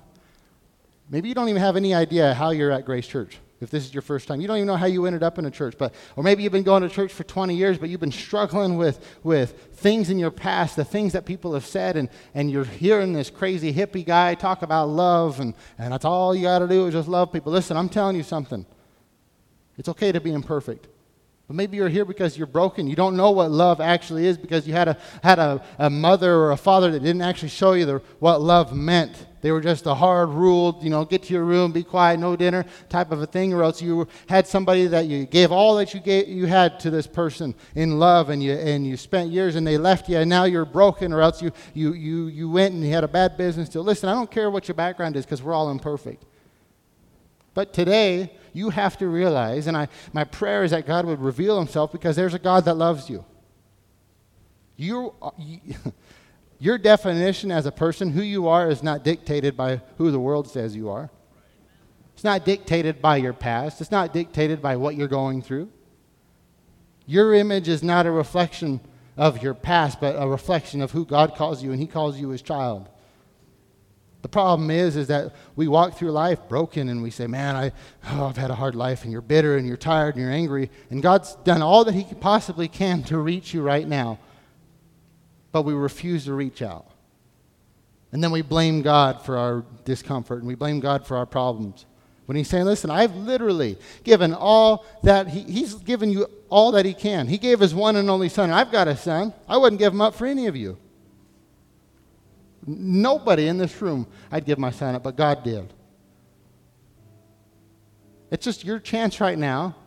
Maybe 1.09 1.27
you 1.27 1.35
don't 1.35 1.49
even 1.49 1.61
have 1.61 1.75
any 1.75 1.93
idea 1.93 2.33
how 2.33 2.51
you're 2.51 2.71
at 2.71 2.85
Grace 2.85 3.07
Church 3.07 3.37
if 3.59 3.69
this 3.69 3.85
is 3.85 3.93
your 3.93 4.01
first 4.01 4.27
time. 4.27 4.39
You 4.39 4.47
don't 4.47 4.57
even 4.57 4.67
know 4.67 4.75
how 4.75 4.85
you 4.85 5.05
ended 5.05 5.23
up 5.23 5.39
in 5.39 5.45
a 5.45 5.51
church, 5.51 5.75
but 5.77 5.93
or 6.15 6.23
maybe 6.23 6.43
you've 6.43 6.51
been 6.51 6.63
going 6.63 6.83
to 6.83 6.89
church 6.89 7.11
for 7.11 7.23
20 7.23 7.55
years, 7.55 7.77
but 7.77 7.89
you've 7.89 7.99
been 7.99 8.11
struggling 8.11 8.77
with, 8.77 9.03
with 9.23 9.69
things 9.73 10.09
in 10.09 10.19
your 10.19 10.31
past, 10.31 10.75
the 10.75 10.85
things 10.85 11.13
that 11.13 11.25
people 11.25 11.53
have 11.53 11.65
said, 11.65 11.97
and, 11.97 12.09
and 12.33 12.51
you're 12.51 12.63
hearing 12.63 13.13
this 13.13 13.29
crazy 13.29 13.73
hippie 13.73 14.05
guy 14.05 14.35
talk 14.35 14.61
about 14.61 14.89
love, 14.89 15.39
and, 15.39 15.53
and 15.77 15.91
that's 15.91 16.05
all 16.05 16.35
you 16.35 16.43
got 16.43 16.59
to 16.59 16.67
do 16.67 16.87
is 16.87 16.93
just 16.93 17.07
love 17.07 17.31
people. 17.31 17.51
Listen, 17.51 17.77
I'm 17.77 17.89
telling 17.89 18.15
you 18.15 18.23
something. 18.23 18.65
It's 19.77 19.89
okay 19.89 20.11
to 20.11 20.21
be 20.21 20.31
imperfect. 20.31 20.87
But 21.47 21.55
maybe 21.55 21.77
you're 21.77 21.89
here 21.89 22.03
because 22.03 22.37
you're 22.37 22.45
broken. 22.45 22.87
You 22.87 22.95
don't 22.95 23.15
know 23.15 23.31
what 23.31 23.51
love 23.51 23.79
actually 23.79 24.25
is 24.27 24.37
because 24.37 24.67
you 24.67 24.73
had 24.73 24.89
a, 24.89 24.97
had 25.23 25.39
a, 25.39 25.63
a 25.79 25.89
mother 25.89 26.35
or 26.35 26.51
a 26.51 26.57
father 26.57 26.91
that 26.91 26.99
didn't 26.99 27.21
actually 27.21 27.49
show 27.49 27.73
you 27.73 27.85
the, 27.85 28.01
what 28.19 28.41
love 28.41 28.75
meant. 28.75 29.25
They 29.47 29.53
were 29.53 29.61
just 29.61 29.85
a 29.85 29.95
hard 29.95 30.27
ruled, 30.27 30.83
you 30.83 30.89
know, 30.89 31.05
get 31.05 31.23
to 31.23 31.33
your 31.33 31.45
room, 31.45 31.71
be 31.71 31.81
quiet, 31.81 32.19
no 32.19 32.35
dinner 32.35 32.65
type 32.89 33.13
of 33.13 33.21
a 33.21 33.25
thing, 33.25 33.53
or 33.53 33.63
else 33.63 33.81
you 33.81 34.05
had 34.27 34.45
somebody 34.45 34.87
that 34.87 35.05
you 35.05 35.25
gave 35.25 35.53
all 35.53 35.77
that 35.77 35.93
you, 35.93 36.01
gave, 36.01 36.27
you 36.27 36.47
had 36.47 36.81
to 36.81 36.89
this 36.89 37.07
person 37.07 37.55
in 37.73 37.97
love 37.97 38.29
and 38.29 38.43
you, 38.43 38.51
and 38.51 38.85
you 38.85 38.97
spent 38.97 39.31
years 39.31 39.55
and 39.55 39.65
they 39.65 39.77
left 39.77 40.09
you 40.09 40.17
and 40.17 40.29
now 40.29 40.43
you're 40.43 40.65
broken, 40.65 41.13
or 41.13 41.21
else 41.21 41.41
you, 41.41 41.53
you, 41.73 41.93
you, 41.93 42.27
you 42.27 42.49
went 42.49 42.73
and 42.73 42.83
you 42.83 42.91
had 42.91 43.05
a 43.05 43.07
bad 43.07 43.37
business 43.37 43.69
deal. 43.69 43.85
Listen, 43.85 44.09
I 44.09 44.13
don't 44.15 44.29
care 44.29 44.51
what 44.51 44.67
your 44.67 44.75
background 44.75 45.15
is 45.15 45.23
because 45.25 45.41
we're 45.41 45.53
all 45.53 45.71
imperfect. 45.71 46.25
But 47.53 47.71
today, 47.71 48.33
you 48.51 48.71
have 48.71 48.97
to 48.97 49.07
realize, 49.07 49.67
and 49.67 49.77
I, 49.77 49.87
my 50.11 50.25
prayer 50.25 50.65
is 50.65 50.71
that 50.71 50.85
God 50.85 51.05
would 51.05 51.21
reveal 51.21 51.57
himself 51.57 51.93
because 51.93 52.17
there's 52.17 52.33
a 52.33 52.39
God 52.39 52.65
that 52.65 52.73
loves 52.73 53.09
you. 53.09 53.23
You, 54.75 55.13
you 55.37 55.61
your 56.59 56.77
definition 56.77 57.51
as 57.51 57.65
a 57.65 57.71
person, 57.71 58.11
who 58.11 58.21
you 58.21 58.47
are, 58.47 58.69
is 58.69 58.81
not 58.81 59.03
dictated 59.03 59.55
by 59.55 59.81
who 59.97 60.11
the 60.11 60.19
world 60.19 60.49
says 60.49 60.75
you 60.75 60.89
are. 60.89 61.09
It's 62.13 62.23
not 62.23 62.45
dictated 62.45 63.01
by 63.01 63.17
your 63.17 63.33
past. 63.33 63.79
It's 63.79 63.91
not 63.91 64.13
dictated 64.13 64.61
by 64.61 64.75
what 64.75 64.95
you're 64.95 65.07
going 65.07 65.43
through. 65.43 65.69
Your 67.05 67.35
image 67.35 67.67
is 67.67 67.83
not 67.83 68.07
a 68.07 68.11
reflection 68.11 68.79
of 69.15 69.41
your 69.43 69.53
past, 69.53 70.01
but 70.01 70.15
a 70.17 70.27
reflection 70.27 70.81
of 70.81 70.91
who 70.91 71.05
God 71.05 71.35
calls 71.35 71.63
you, 71.63 71.71
and 71.71 71.79
He 71.79 71.87
calls 71.87 72.19
you 72.19 72.29
His 72.29 72.41
child. 72.41 72.89
The 74.23 74.29
problem 74.29 74.71
is, 74.71 74.95
is 74.95 75.07
that 75.07 75.33
we 75.55 75.67
walk 75.67 75.93
through 75.93 76.11
life 76.11 76.49
broken 76.49 76.89
and 76.89 77.03
we 77.03 77.11
say, 77.11 77.27
man, 77.27 77.55
I, 77.55 77.71
oh, 78.09 78.25
I've 78.25 78.35
had 78.35 78.49
a 78.49 78.55
hard 78.55 78.75
life 78.75 79.03
and 79.03 79.11
you're 79.11 79.21
bitter 79.21 79.57
and 79.57 79.67
you're 79.67 79.77
tired 79.77 80.15
and 80.15 80.23
you're 80.23 80.33
angry. 80.33 80.69
And 80.89 81.01
God's 81.03 81.35
done 81.45 81.61
all 81.61 81.85
that 81.85 81.93
he 81.93 82.03
possibly 82.15 82.67
can 82.67 83.03
to 83.03 83.19
reach 83.19 83.53
you 83.53 83.61
right 83.61 83.87
now. 83.87 84.19
But 85.51 85.63
we 85.63 85.73
refuse 85.73 86.25
to 86.25 86.33
reach 86.33 86.61
out. 86.61 86.87
And 88.11 88.23
then 88.23 88.31
we 88.31 88.41
blame 88.41 88.81
God 88.81 89.21
for 89.21 89.37
our 89.37 89.65
discomfort 89.85 90.39
and 90.39 90.47
we 90.47 90.55
blame 90.55 90.79
God 90.79 91.05
for 91.05 91.17
our 91.17 91.25
problems. 91.25 91.85
When 92.25 92.35
he's 92.35 92.49
saying, 92.49 92.65
listen, 92.65 92.89
I've 92.89 93.15
literally 93.15 93.77
given 94.03 94.33
all 94.33 94.85
that, 95.03 95.29
he, 95.29 95.43
he's 95.43 95.75
given 95.75 96.11
you 96.11 96.27
all 96.49 96.71
that 96.73 96.85
he 96.85 96.93
can. 96.93 97.27
He 97.27 97.37
gave 97.37 97.59
his 97.59 97.73
one 97.73 97.95
and 97.95 98.09
only 98.09 98.27
son. 98.27 98.51
I've 98.51 98.71
got 98.71 98.87
a 98.87 98.97
son. 98.97 99.33
I 99.47 99.57
wouldn't 99.57 99.79
give 99.79 99.93
him 99.93 100.01
up 100.01 100.13
for 100.13 100.25
any 100.25 100.47
of 100.47 100.55
you. 100.55 100.77
Nobody 102.65 103.47
in 103.47 103.57
this 103.57 103.81
room 103.81 104.07
I'd 104.29 104.45
give 104.45 104.59
my 104.59 104.71
son 104.71 104.95
up, 104.95 105.03
but 105.03 105.15
God 105.15 105.43
did. 105.43 105.73
It's 108.29 108.43
just 108.43 108.65
your 108.65 108.79
chance 108.79 109.21
right 109.21 109.37
now 109.37 109.77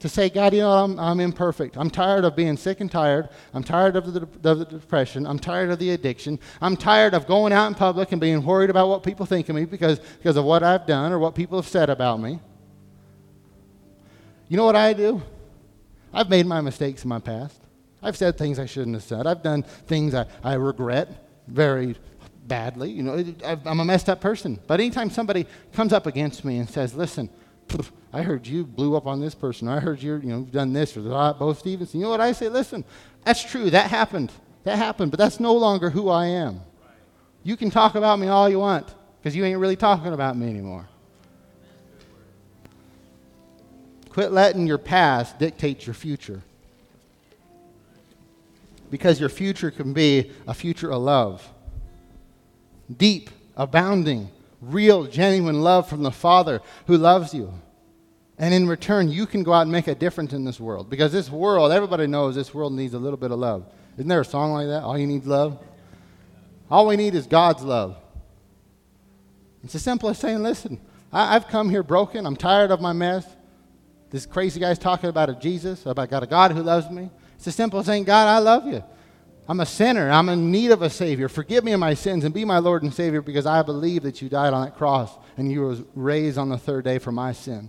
to 0.00 0.08
say, 0.08 0.30
God, 0.30 0.54
you 0.54 0.60
know, 0.60 0.72
I'm, 0.72 0.98
I'm 0.98 1.20
imperfect. 1.20 1.76
I'm 1.76 1.90
tired 1.90 2.24
of 2.24 2.34
being 2.34 2.56
sick 2.56 2.80
and 2.80 2.90
tired. 2.90 3.28
I'm 3.52 3.62
tired 3.62 3.96
of 3.96 4.12
the, 4.12 4.26
the 4.40 4.64
depression. 4.64 5.26
I'm 5.26 5.38
tired 5.38 5.70
of 5.70 5.78
the 5.78 5.90
addiction. 5.90 6.38
I'm 6.60 6.76
tired 6.76 7.12
of 7.14 7.26
going 7.26 7.52
out 7.52 7.66
in 7.68 7.74
public 7.74 8.10
and 8.12 8.20
being 8.20 8.42
worried 8.42 8.70
about 8.70 8.88
what 8.88 9.02
people 9.02 9.26
think 9.26 9.48
of 9.50 9.54
me 9.54 9.66
because, 9.66 9.98
because 9.98 10.36
of 10.38 10.44
what 10.44 10.62
I've 10.62 10.86
done 10.86 11.12
or 11.12 11.18
what 11.18 11.34
people 11.34 11.58
have 11.58 11.68
said 11.68 11.90
about 11.90 12.18
me. 12.18 12.40
You 14.48 14.56
know 14.56 14.64
what 14.64 14.76
I 14.76 14.94
do? 14.94 15.22
I've 16.12 16.30
made 16.30 16.46
my 16.46 16.62
mistakes 16.62 17.04
in 17.04 17.08
my 17.08 17.20
past. 17.20 17.60
I've 18.02 18.16
said 18.16 18.38
things 18.38 18.58
I 18.58 18.66
shouldn't 18.66 18.96
have 18.96 19.04
said. 19.04 19.26
I've 19.26 19.42
done 19.42 19.62
things 19.62 20.14
I, 20.14 20.26
I 20.42 20.54
regret 20.54 21.26
very 21.46 21.94
badly. 22.46 22.90
You 22.90 23.02
know, 23.02 23.34
I'm 23.44 23.80
a 23.80 23.84
messed 23.84 24.08
up 24.08 24.22
person. 24.22 24.58
But 24.66 24.80
anytime 24.80 25.10
somebody 25.10 25.46
comes 25.74 25.92
up 25.92 26.06
against 26.06 26.42
me 26.44 26.56
and 26.58 26.68
says, 26.68 26.94
listen, 26.94 27.28
I 28.12 28.22
heard 28.22 28.46
you 28.46 28.64
blew 28.64 28.96
up 28.96 29.06
on 29.06 29.20
this 29.20 29.34
person. 29.34 29.68
I 29.68 29.80
heard 29.80 30.02
you, 30.02 30.16
you 30.16 30.28
know, 30.28 30.38
you've 30.38 30.52
done 30.52 30.72
this 30.72 30.96
or 30.96 31.02
that, 31.02 31.38
Bo 31.38 31.52
Stevenson. 31.52 32.00
You 32.00 32.06
know 32.06 32.10
what 32.10 32.20
I 32.20 32.32
say? 32.32 32.48
Listen, 32.48 32.84
that's 33.24 33.42
true. 33.42 33.70
That 33.70 33.90
happened. 33.90 34.32
That 34.64 34.76
happened. 34.76 35.10
But 35.10 35.18
that's 35.18 35.40
no 35.40 35.54
longer 35.54 35.90
who 35.90 36.08
I 36.08 36.26
am. 36.26 36.60
You 37.42 37.56
can 37.56 37.70
talk 37.70 37.94
about 37.94 38.18
me 38.18 38.28
all 38.28 38.48
you 38.48 38.58
want 38.58 38.92
because 39.20 39.34
you 39.34 39.44
ain't 39.44 39.58
really 39.58 39.76
talking 39.76 40.12
about 40.12 40.36
me 40.36 40.48
anymore. 40.48 40.88
Quit 44.10 44.32
letting 44.32 44.66
your 44.66 44.78
past 44.78 45.38
dictate 45.38 45.86
your 45.86 45.94
future 45.94 46.42
because 48.90 49.20
your 49.20 49.28
future 49.28 49.70
can 49.70 49.92
be 49.92 50.32
a 50.46 50.52
future 50.52 50.90
of 50.90 51.00
love. 51.00 51.48
Deep, 52.94 53.30
abounding, 53.56 54.28
real, 54.60 55.06
genuine 55.06 55.60
love 55.60 55.88
from 55.88 56.02
the 56.02 56.10
Father 56.10 56.60
who 56.86 56.96
loves 56.96 57.32
you. 57.34 57.52
And 58.38 58.54
in 58.54 58.66
return, 58.66 59.10
you 59.10 59.26
can 59.26 59.42
go 59.42 59.52
out 59.52 59.62
and 59.62 59.72
make 59.72 59.86
a 59.86 59.94
difference 59.94 60.32
in 60.32 60.44
this 60.44 60.58
world. 60.58 60.88
Because 60.88 61.12
this 61.12 61.30
world, 61.30 61.72
everybody 61.72 62.06
knows 62.06 62.34
this 62.34 62.54
world 62.54 62.72
needs 62.72 62.94
a 62.94 62.98
little 62.98 63.18
bit 63.18 63.30
of 63.30 63.38
love. 63.38 63.66
Isn't 63.96 64.08
there 64.08 64.22
a 64.22 64.24
song 64.24 64.52
like 64.52 64.66
that? 64.66 64.82
All 64.82 64.96
you 64.96 65.06
need 65.06 65.22
is 65.22 65.28
love? 65.28 65.58
All 66.70 66.86
we 66.86 66.96
need 66.96 67.14
is 67.14 67.26
God's 67.26 67.62
love. 67.62 67.96
It's 69.62 69.74
as 69.74 69.82
simple 69.82 70.08
as 70.08 70.18
saying, 70.18 70.42
listen, 70.42 70.80
I, 71.12 71.34
have 71.34 71.48
come 71.48 71.68
here 71.68 71.82
broken. 71.82 72.24
I'm 72.24 72.36
tired 72.36 72.70
of 72.70 72.80
my 72.80 72.92
mess. 72.92 73.26
This 74.10 74.24
crazy 74.24 74.58
guy's 74.58 74.78
talking 74.78 75.10
about 75.10 75.28
a 75.28 75.34
Jesus, 75.34 75.84
about 75.84 76.08
got 76.10 76.22
a 76.22 76.26
God 76.26 76.52
who 76.52 76.62
loves 76.62 76.88
me. 76.90 77.10
It's 77.36 77.46
as 77.46 77.54
simple 77.54 77.80
as 77.80 77.86
saying, 77.86 78.04
God, 78.04 78.26
I 78.26 78.38
love 78.38 78.66
you. 78.66 78.82
I'm 79.50 79.58
a 79.58 79.66
sinner. 79.66 80.08
I'm 80.08 80.28
in 80.28 80.52
need 80.52 80.70
of 80.70 80.80
a 80.80 80.88
Savior. 80.88 81.28
Forgive 81.28 81.64
me 81.64 81.72
of 81.72 81.80
my 81.80 81.94
sins 81.94 82.22
and 82.24 82.32
be 82.32 82.44
my 82.44 82.58
Lord 82.58 82.84
and 82.84 82.94
Savior 82.94 83.20
because 83.20 83.46
I 83.46 83.62
believe 83.62 84.04
that 84.04 84.22
you 84.22 84.28
died 84.28 84.52
on 84.52 84.64
that 84.64 84.76
cross 84.76 85.10
and 85.36 85.50
you 85.50 85.62
were 85.62 85.76
raised 85.96 86.38
on 86.38 86.50
the 86.50 86.56
third 86.56 86.84
day 86.84 87.00
for 87.00 87.10
my 87.10 87.32
sin. 87.32 87.68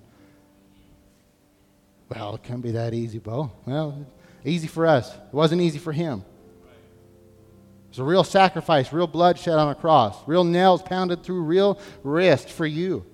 Well, 2.08 2.36
it 2.36 2.44
can't 2.44 2.62
be 2.62 2.74
that 2.74 2.94
easy, 2.94 3.18
Bo. 3.18 3.52
Well, 3.66 4.06
easy 4.46 4.68
for 4.68 4.86
us. 4.86 5.12
It 5.12 5.34
wasn't 5.34 5.64
easy 5.64 5.80
for 5.80 5.92
him. 5.92 6.24
It 6.66 7.90
was 7.90 7.98
a 7.98 8.04
real 8.04 8.24
sacrifice, 8.24 8.94
real 8.94 9.08
blood 9.08 9.40
shed 9.40 9.58
on 9.58 9.70
a 9.70 9.74
cross, 9.74 10.16
real 10.28 10.44
nails 10.44 10.84
pounded 10.84 11.24
through 11.24 11.42
real 11.42 11.80
wrist 12.04 12.50
for 12.50 12.68
you. 12.68 13.08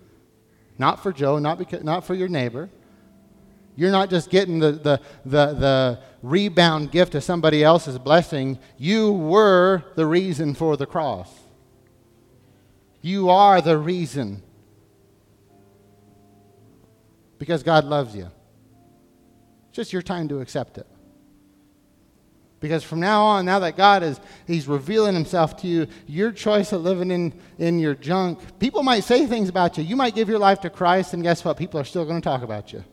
Not 0.77 1.01
for 1.01 1.13
Joe, 1.13 1.39
not, 1.39 1.57
because, 1.57 1.85
not 1.85 2.03
for 2.03 2.15
your 2.15 2.27
neighbor, 2.27 2.69
you're 3.77 3.91
not 3.91 4.09
just 4.09 4.31
getting 4.31 4.57
the, 4.57 4.71
the, 4.71 5.01
the, 5.23 5.53
the 5.53 5.99
rebound 6.23 6.91
gift 6.91 7.13
of 7.13 7.23
somebody 7.23 7.63
else's 7.63 7.99
blessing. 7.99 8.57
You 8.75 9.13
were 9.13 9.83
the 9.95 10.07
reason 10.07 10.55
for 10.55 10.75
the 10.75 10.87
cross. 10.87 11.31
You 13.01 13.29
are 13.29 13.61
the 13.61 13.77
reason. 13.77 14.41
Because 17.37 17.61
God 17.61 17.85
loves 17.85 18.15
you. 18.15 18.31
It's 19.67 19.75
just 19.75 19.93
your 19.93 20.01
time 20.01 20.27
to 20.29 20.41
accept 20.41 20.79
it. 20.79 20.87
Because 22.59 22.83
from 22.83 22.99
now 22.99 23.25
on, 23.25 23.45
now 23.45 23.59
that 23.59 23.77
God 23.77 24.01
is 24.01 24.19
He's 24.47 24.67
revealing 24.67 25.13
Himself 25.13 25.55
to 25.57 25.67
you, 25.67 25.85
your 26.07 26.31
choice 26.31 26.71
of 26.71 26.81
living 26.81 27.11
in, 27.11 27.31
in 27.59 27.77
your 27.77 27.93
junk, 27.93 28.39
people 28.57 28.81
might 28.81 29.03
say 29.03 29.27
things 29.27 29.49
about 29.49 29.77
you. 29.77 29.83
You 29.83 29.95
might 29.95 30.15
give 30.15 30.27
your 30.27 30.39
life 30.39 30.61
to 30.61 30.71
Christ, 30.71 31.13
and 31.13 31.21
guess 31.21 31.45
what? 31.45 31.57
People 31.57 31.79
are 31.79 31.83
still 31.83 32.05
going 32.05 32.19
to 32.19 32.25
talk 32.25 32.41
about 32.41 32.73
you 32.73 32.83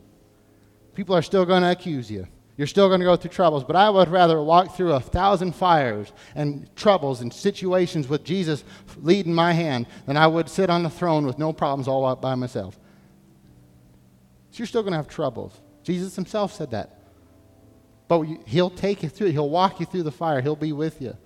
people 0.95 1.15
are 1.17 1.23
still 1.23 1.45
going 1.45 1.63
to 1.63 1.71
accuse 1.71 2.11
you. 2.11 2.27
You're 2.57 2.69
still 2.69 2.89
going 2.89 3.01
to 3.01 3.07
go 3.07 3.17
through 3.17 3.33
troubles, 3.33 3.65
but 3.65 3.75
I 3.75 3.91
would 3.91 4.09
rather 4.09 4.41
walk 4.41 4.77
through 4.77 4.93
a 4.93 5.01
thousand 5.01 5.57
fires 5.57 6.13
and 6.37 6.69
troubles 6.77 7.21
and 7.21 7.33
situations 7.33 8.09
with 8.09 8.23
Jesus 8.23 8.63
leading 8.99 9.35
my 9.35 9.53
hand 9.53 9.87
than 10.07 10.17
I 10.17 10.29
would 10.29 10.49
sit 10.49 10.71
on 10.71 10.85
the 10.85 10.91
throne 10.91 11.27
with 11.27 11.37
no 11.37 11.53
problems 11.53 11.89
all 11.89 12.15
by 12.15 12.37
myself. 12.37 12.79
So 14.51 14.59
you're 14.59 14.69
still 14.69 14.83
going 14.83 14.93
to 14.93 14.99
have 14.99 15.09
troubles. 15.09 15.61
Jesus 15.83 16.15
himself 16.15 16.53
said 16.53 16.71
that. 16.71 17.01
But 18.07 18.25
he'll 18.47 18.71
take 18.71 19.03
you 19.03 19.09
through, 19.09 19.31
he'll 19.31 19.51
walk 19.51 19.81
you 19.81 19.87
through 19.87 20.05
the 20.05 20.13
fire, 20.13 20.41
he'll 20.41 20.55
be 20.55 20.73
with 20.73 21.03
you. 21.03 21.17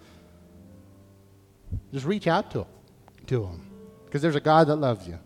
Just 1.92 2.06
reach 2.06 2.26
out 2.26 2.50
to 2.52 2.60
him, 2.60 2.66
to 3.26 3.44
him, 3.44 3.70
because 4.06 4.22
there's 4.22 4.36
a 4.36 4.40
God 4.40 4.68
that 4.68 4.76
loves 4.76 5.06
you. 5.06 5.18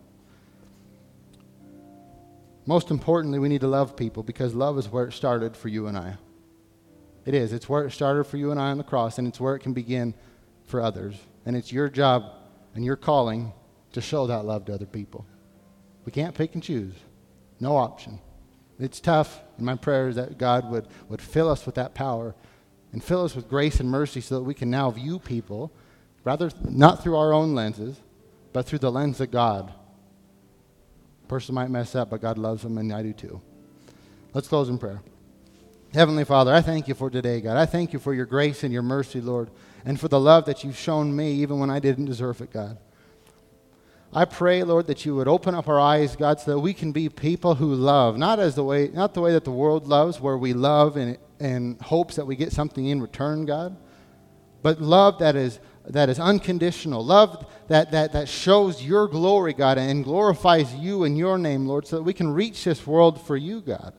Most 2.65 2.91
importantly, 2.91 3.39
we 3.39 3.49
need 3.49 3.61
to 3.61 3.67
love 3.67 3.97
people 3.97 4.23
because 4.23 4.53
love 4.53 4.77
is 4.77 4.87
where 4.87 5.05
it 5.05 5.13
started 5.13 5.57
for 5.57 5.67
you 5.67 5.87
and 5.87 5.97
I. 5.97 6.15
It 7.25 7.33
is. 7.33 7.51
It's 7.51 7.67
where 7.67 7.85
it 7.85 7.91
started 7.91 8.23
for 8.25 8.37
you 8.37 8.51
and 8.51 8.59
I 8.59 8.71
on 8.71 8.77
the 8.77 8.83
cross, 8.83 9.17
and 9.17 9.27
it's 9.27 9.39
where 9.39 9.55
it 9.55 9.59
can 9.59 9.73
begin 9.73 10.13
for 10.65 10.81
others. 10.81 11.15
And 11.45 11.55
it's 11.55 11.71
your 11.71 11.89
job 11.89 12.23
and 12.73 12.83
your 12.83 12.95
calling 12.95 13.51
to 13.91 14.01
show 14.01 14.27
that 14.27 14.45
love 14.45 14.65
to 14.65 14.73
other 14.73 14.85
people. 14.85 15.25
We 16.05 16.11
can't 16.11 16.35
pick 16.35 16.53
and 16.53 16.63
choose. 16.63 16.93
No 17.59 17.77
option. 17.77 18.19
It's 18.79 18.99
tough, 18.99 19.41
and 19.57 19.65
my 19.65 19.75
prayer 19.75 20.09
is 20.09 20.15
that 20.15 20.37
God 20.37 20.69
would, 20.69 20.87
would 21.07 21.21
fill 21.21 21.49
us 21.49 21.65
with 21.65 21.75
that 21.75 21.93
power 21.93 22.33
and 22.91 23.03
fill 23.03 23.23
us 23.23 23.35
with 23.35 23.49
grace 23.49 23.79
and 23.79 23.89
mercy 23.89 24.21
so 24.21 24.35
that 24.35 24.43
we 24.43 24.53
can 24.53 24.69
now 24.69 24.89
view 24.89 25.19
people, 25.19 25.71
rather 26.23 26.49
not 26.63 27.03
through 27.03 27.15
our 27.15 27.33
own 27.33 27.55
lenses, 27.55 28.01
but 28.51 28.65
through 28.65 28.79
the 28.79 28.91
lens 28.91 29.21
of 29.21 29.31
God 29.31 29.73
person 31.33 31.55
might 31.55 31.71
mess 31.71 31.95
up, 31.95 32.11
but 32.11 32.21
God 32.21 32.37
loves 32.37 32.61
them, 32.61 32.77
and 32.77 32.93
I 32.93 33.01
do 33.01 33.11
too. 33.11 33.41
Let's 34.35 34.47
close 34.47 34.69
in 34.69 34.77
prayer. 34.77 35.01
Heavenly 35.91 36.25
Father, 36.25 36.53
I 36.53 36.61
thank 36.61 36.87
you 36.87 36.93
for 36.93 37.09
today, 37.09 37.41
God. 37.41 37.57
I 37.57 37.65
thank 37.65 37.91
you 37.91 37.97
for 37.97 38.13
your 38.13 38.27
grace 38.27 38.63
and 38.63 38.71
your 38.71 38.83
mercy, 38.83 39.19
Lord, 39.19 39.49
and 39.83 39.99
for 39.99 40.07
the 40.07 40.19
love 40.19 40.45
that 40.45 40.63
you've 40.63 40.77
shown 40.77 41.15
me 41.15 41.31
even 41.31 41.57
when 41.57 41.71
I 41.71 41.79
didn't 41.79 42.05
deserve 42.05 42.39
it, 42.41 42.53
God. 42.53 42.77
I 44.13 44.25
pray, 44.25 44.61
Lord, 44.61 44.85
that 44.85 45.07
you 45.07 45.15
would 45.15 45.27
open 45.27 45.55
up 45.55 45.67
our 45.67 45.79
eyes, 45.79 46.15
God, 46.15 46.39
so 46.39 46.51
that 46.51 46.59
we 46.59 46.71
can 46.71 46.91
be 46.91 47.09
people 47.09 47.55
who 47.55 47.73
love, 47.73 48.15
not 48.15 48.37
as 48.37 48.53
the 48.53 48.63
way, 48.63 48.89
not 48.93 49.15
the 49.15 49.21
way 49.21 49.31
that 49.31 49.43
the 49.43 49.49
world 49.49 49.87
loves, 49.87 50.21
where 50.21 50.37
we 50.37 50.53
love 50.53 50.97
in, 50.97 51.17
in 51.39 51.79
hopes 51.81 52.15
that 52.17 52.27
we 52.27 52.35
get 52.35 52.51
something 52.51 52.85
in 52.85 53.01
return, 53.01 53.47
God, 53.47 53.75
but 54.61 54.79
love 54.79 55.17
that 55.17 55.35
is 55.35 55.59
that 55.87 56.09
is 56.09 56.19
unconditional, 56.19 57.03
love 57.03 57.45
that, 57.67 57.91
that, 57.91 58.13
that 58.13 58.29
shows 58.29 58.81
your 58.81 59.07
glory, 59.07 59.53
God, 59.53 59.77
and 59.77 60.03
glorifies 60.03 60.73
you 60.75 61.03
in 61.03 61.15
your 61.15 61.37
name, 61.37 61.65
Lord, 61.65 61.85
so 61.87 61.97
that 61.97 62.03
we 62.03 62.13
can 62.13 62.33
reach 62.33 62.63
this 62.63 62.87
world 62.87 63.21
for 63.21 63.35
you, 63.35 63.61
God. 63.61 63.93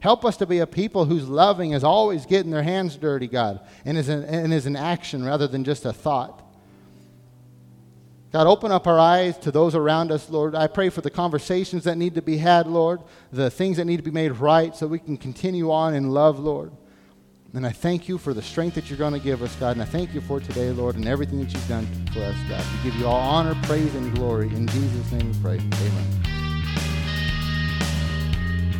Help 0.00 0.24
us 0.24 0.36
to 0.36 0.46
be 0.46 0.58
a 0.60 0.66
people 0.66 1.04
whose 1.04 1.28
loving 1.28 1.72
is 1.72 1.82
always 1.82 2.26
getting 2.26 2.50
their 2.50 2.62
hands 2.62 2.96
dirty, 2.96 3.26
God, 3.26 3.60
and 3.84 3.98
is, 3.98 4.08
an, 4.08 4.24
and 4.24 4.52
is 4.52 4.66
an 4.66 4.76
action 4.76 5.24
rather 5.24 5.46
than 5.46 5.64
just 5.64 5.84
a 5.84 5.92
thought. 5.92 6.44
God, 8.30 8.46
open 8.46 8.70
up 8.70 8.86
our 8.86 8.98
eyes 8.98 9.38
to 9.38 9.50
those 9.50 9.74
around 9.74 10.12
us, 10.12 10.28
Lord. 10.28 10.54
I 10.54 10.66
pray 10.66 10.90
for 10.90 11.00
the 11.00 11.10
conversations 11.10 11.84
that 11.84 11.96
need 11.96 12.14
to 12.16 12.22
be 12.22 12.36
had, 12.36 12.66
Lord, 12.66 13.00
the 13.32 13.50
things 13.50 13.78
that 13.78 13.86
need 13.86 13.96
to 13.96 14.02
be 14.02 14.10
made 14.10 14.32
right 14.32 14.76
so 14.76 14.86
we 14.86 14.98
can 14.98 15.16
continue 15.16 15.72
on 15.72 15.94
in 15.94 16.10
love, 16.10 16.38
Lord. 16.38 16.72
And 17.54 17.66
I 17.66 17.70
thank 17.70 18.08
you 18.08 18.18
for 18.18 18.34
the 18.34 18.42
strength 18.42 18.74
that 18.74 18.90
you're 18.90 18.98
going 18.98 19.14
to 19.14 19.18
give 19.18 19.42
us, 19.42 19.54
God. 19.56 19.72
And 19.72 19.82
I 19.82 19.86
thank 19.86 20.12
you 20.12 20.20
for 20.20 20.38
today, 20.38 20.70
Lord, 20.70 20.96
and 20.96 21.08
everything 21.08 21.40
that 21.40 21.50
you've 21.52 21.66
done 21.66 21.86
for 22.12 22.20
us, 22.20 22.36
God. 22.48 22.62
We 22.76 22.90
give 22.90 23.00
you 23.00 23.06
all 23.06 23.20
honor, 23.20 23.56
praise, 23.62 23.94
and 23.94 24.14
glory. 24.14 24.48
In 24.48 24.66
Jesus' 24.66 25.10
name 25.12 25.32
we 25.32 25.38
pray. 25.40 25.54
Amen. 25.54 26.22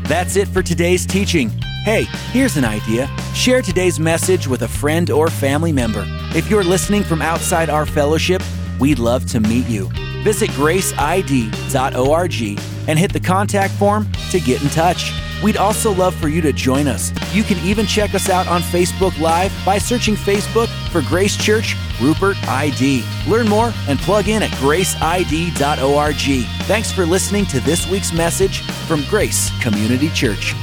That's 0.05 0.37
it 0.37 0.49
for 0.49 0.63
today's 0.63 1.07
teaching. 1.07 1.49
Hey, 1.85 2.05
here's 2.31 2.59
an 2.59 2.67
idea. 2.67 3.09
Share 3.35 3.63
today's 3.63 3.99
message 3.99 4.47
with 4.47 4.61
a 4.63 4.69
friend 4.69 5.11
or 5.11 5.31
family 5.31 5.73
member. 5.73 6.05
If 6.35 6.51
you're 6.51 6.65
listening 6.65 7.05
from 7.05 7.23
outside 7.23 7.71
our 7.71 7.87
fellowship, 7.87 8.43
we'd 8.79 8.99
love 8.99 9.25
to 9.31 9.41
meet 9.41 9.67
you. 9.67 9.89
Visit 10.23 10.51
graceid.org 10.51 12.78
and 12.89 12.99
hit 12.99 13.13
the 13.13 13.21
contact 13.21 13.73
form 13.75 14.11
to 14.31 14.41
get 14.41 14.61
in 14.63 14.69
touch. 14.71 15.13
We'd 15.43 15.57
also 15.57 15.93
love 15.93 16.17
for 16.17 16.29
you 16.29 16.41
to 16.41 16.53
join 16.53 16.89
us. 16.89 17.13
You 17.33 17.45
can 17.45 17.65
even 17.65 17.87
check 17.87 18.15
us 18.15 18.29
out 18.29 18.49
on 18.49 18.61
Facebook 18.61 19.19
Live 19.21 19.53
by 19.65 19.79
searching 19.79 20.17
Facebook 20.17 20.67
for 20.91 21.03
Grace 21.03 21.37
Church 21.37 21.77
Rupert 22.01 22.37
ID. 22.49 23.05
Learn 23.29 23.49
more 23.49 23.73
and 23.87 23.99
plug 24.01 24.29
in 24.29 24.43
at 24.43 24.51
graceid.org. 24.53 26.45
Thanks 26.67 26.91
for 26.91 27.07
listening 27.07 27.47
to 27.47 27.61
this 27.61 27.89
week's 27.89 28.13
message 28.13 28.63
from 28.89 29.05
Grace 29.05 29.51
Community 29.63 30.09
Church. 30.11 30.55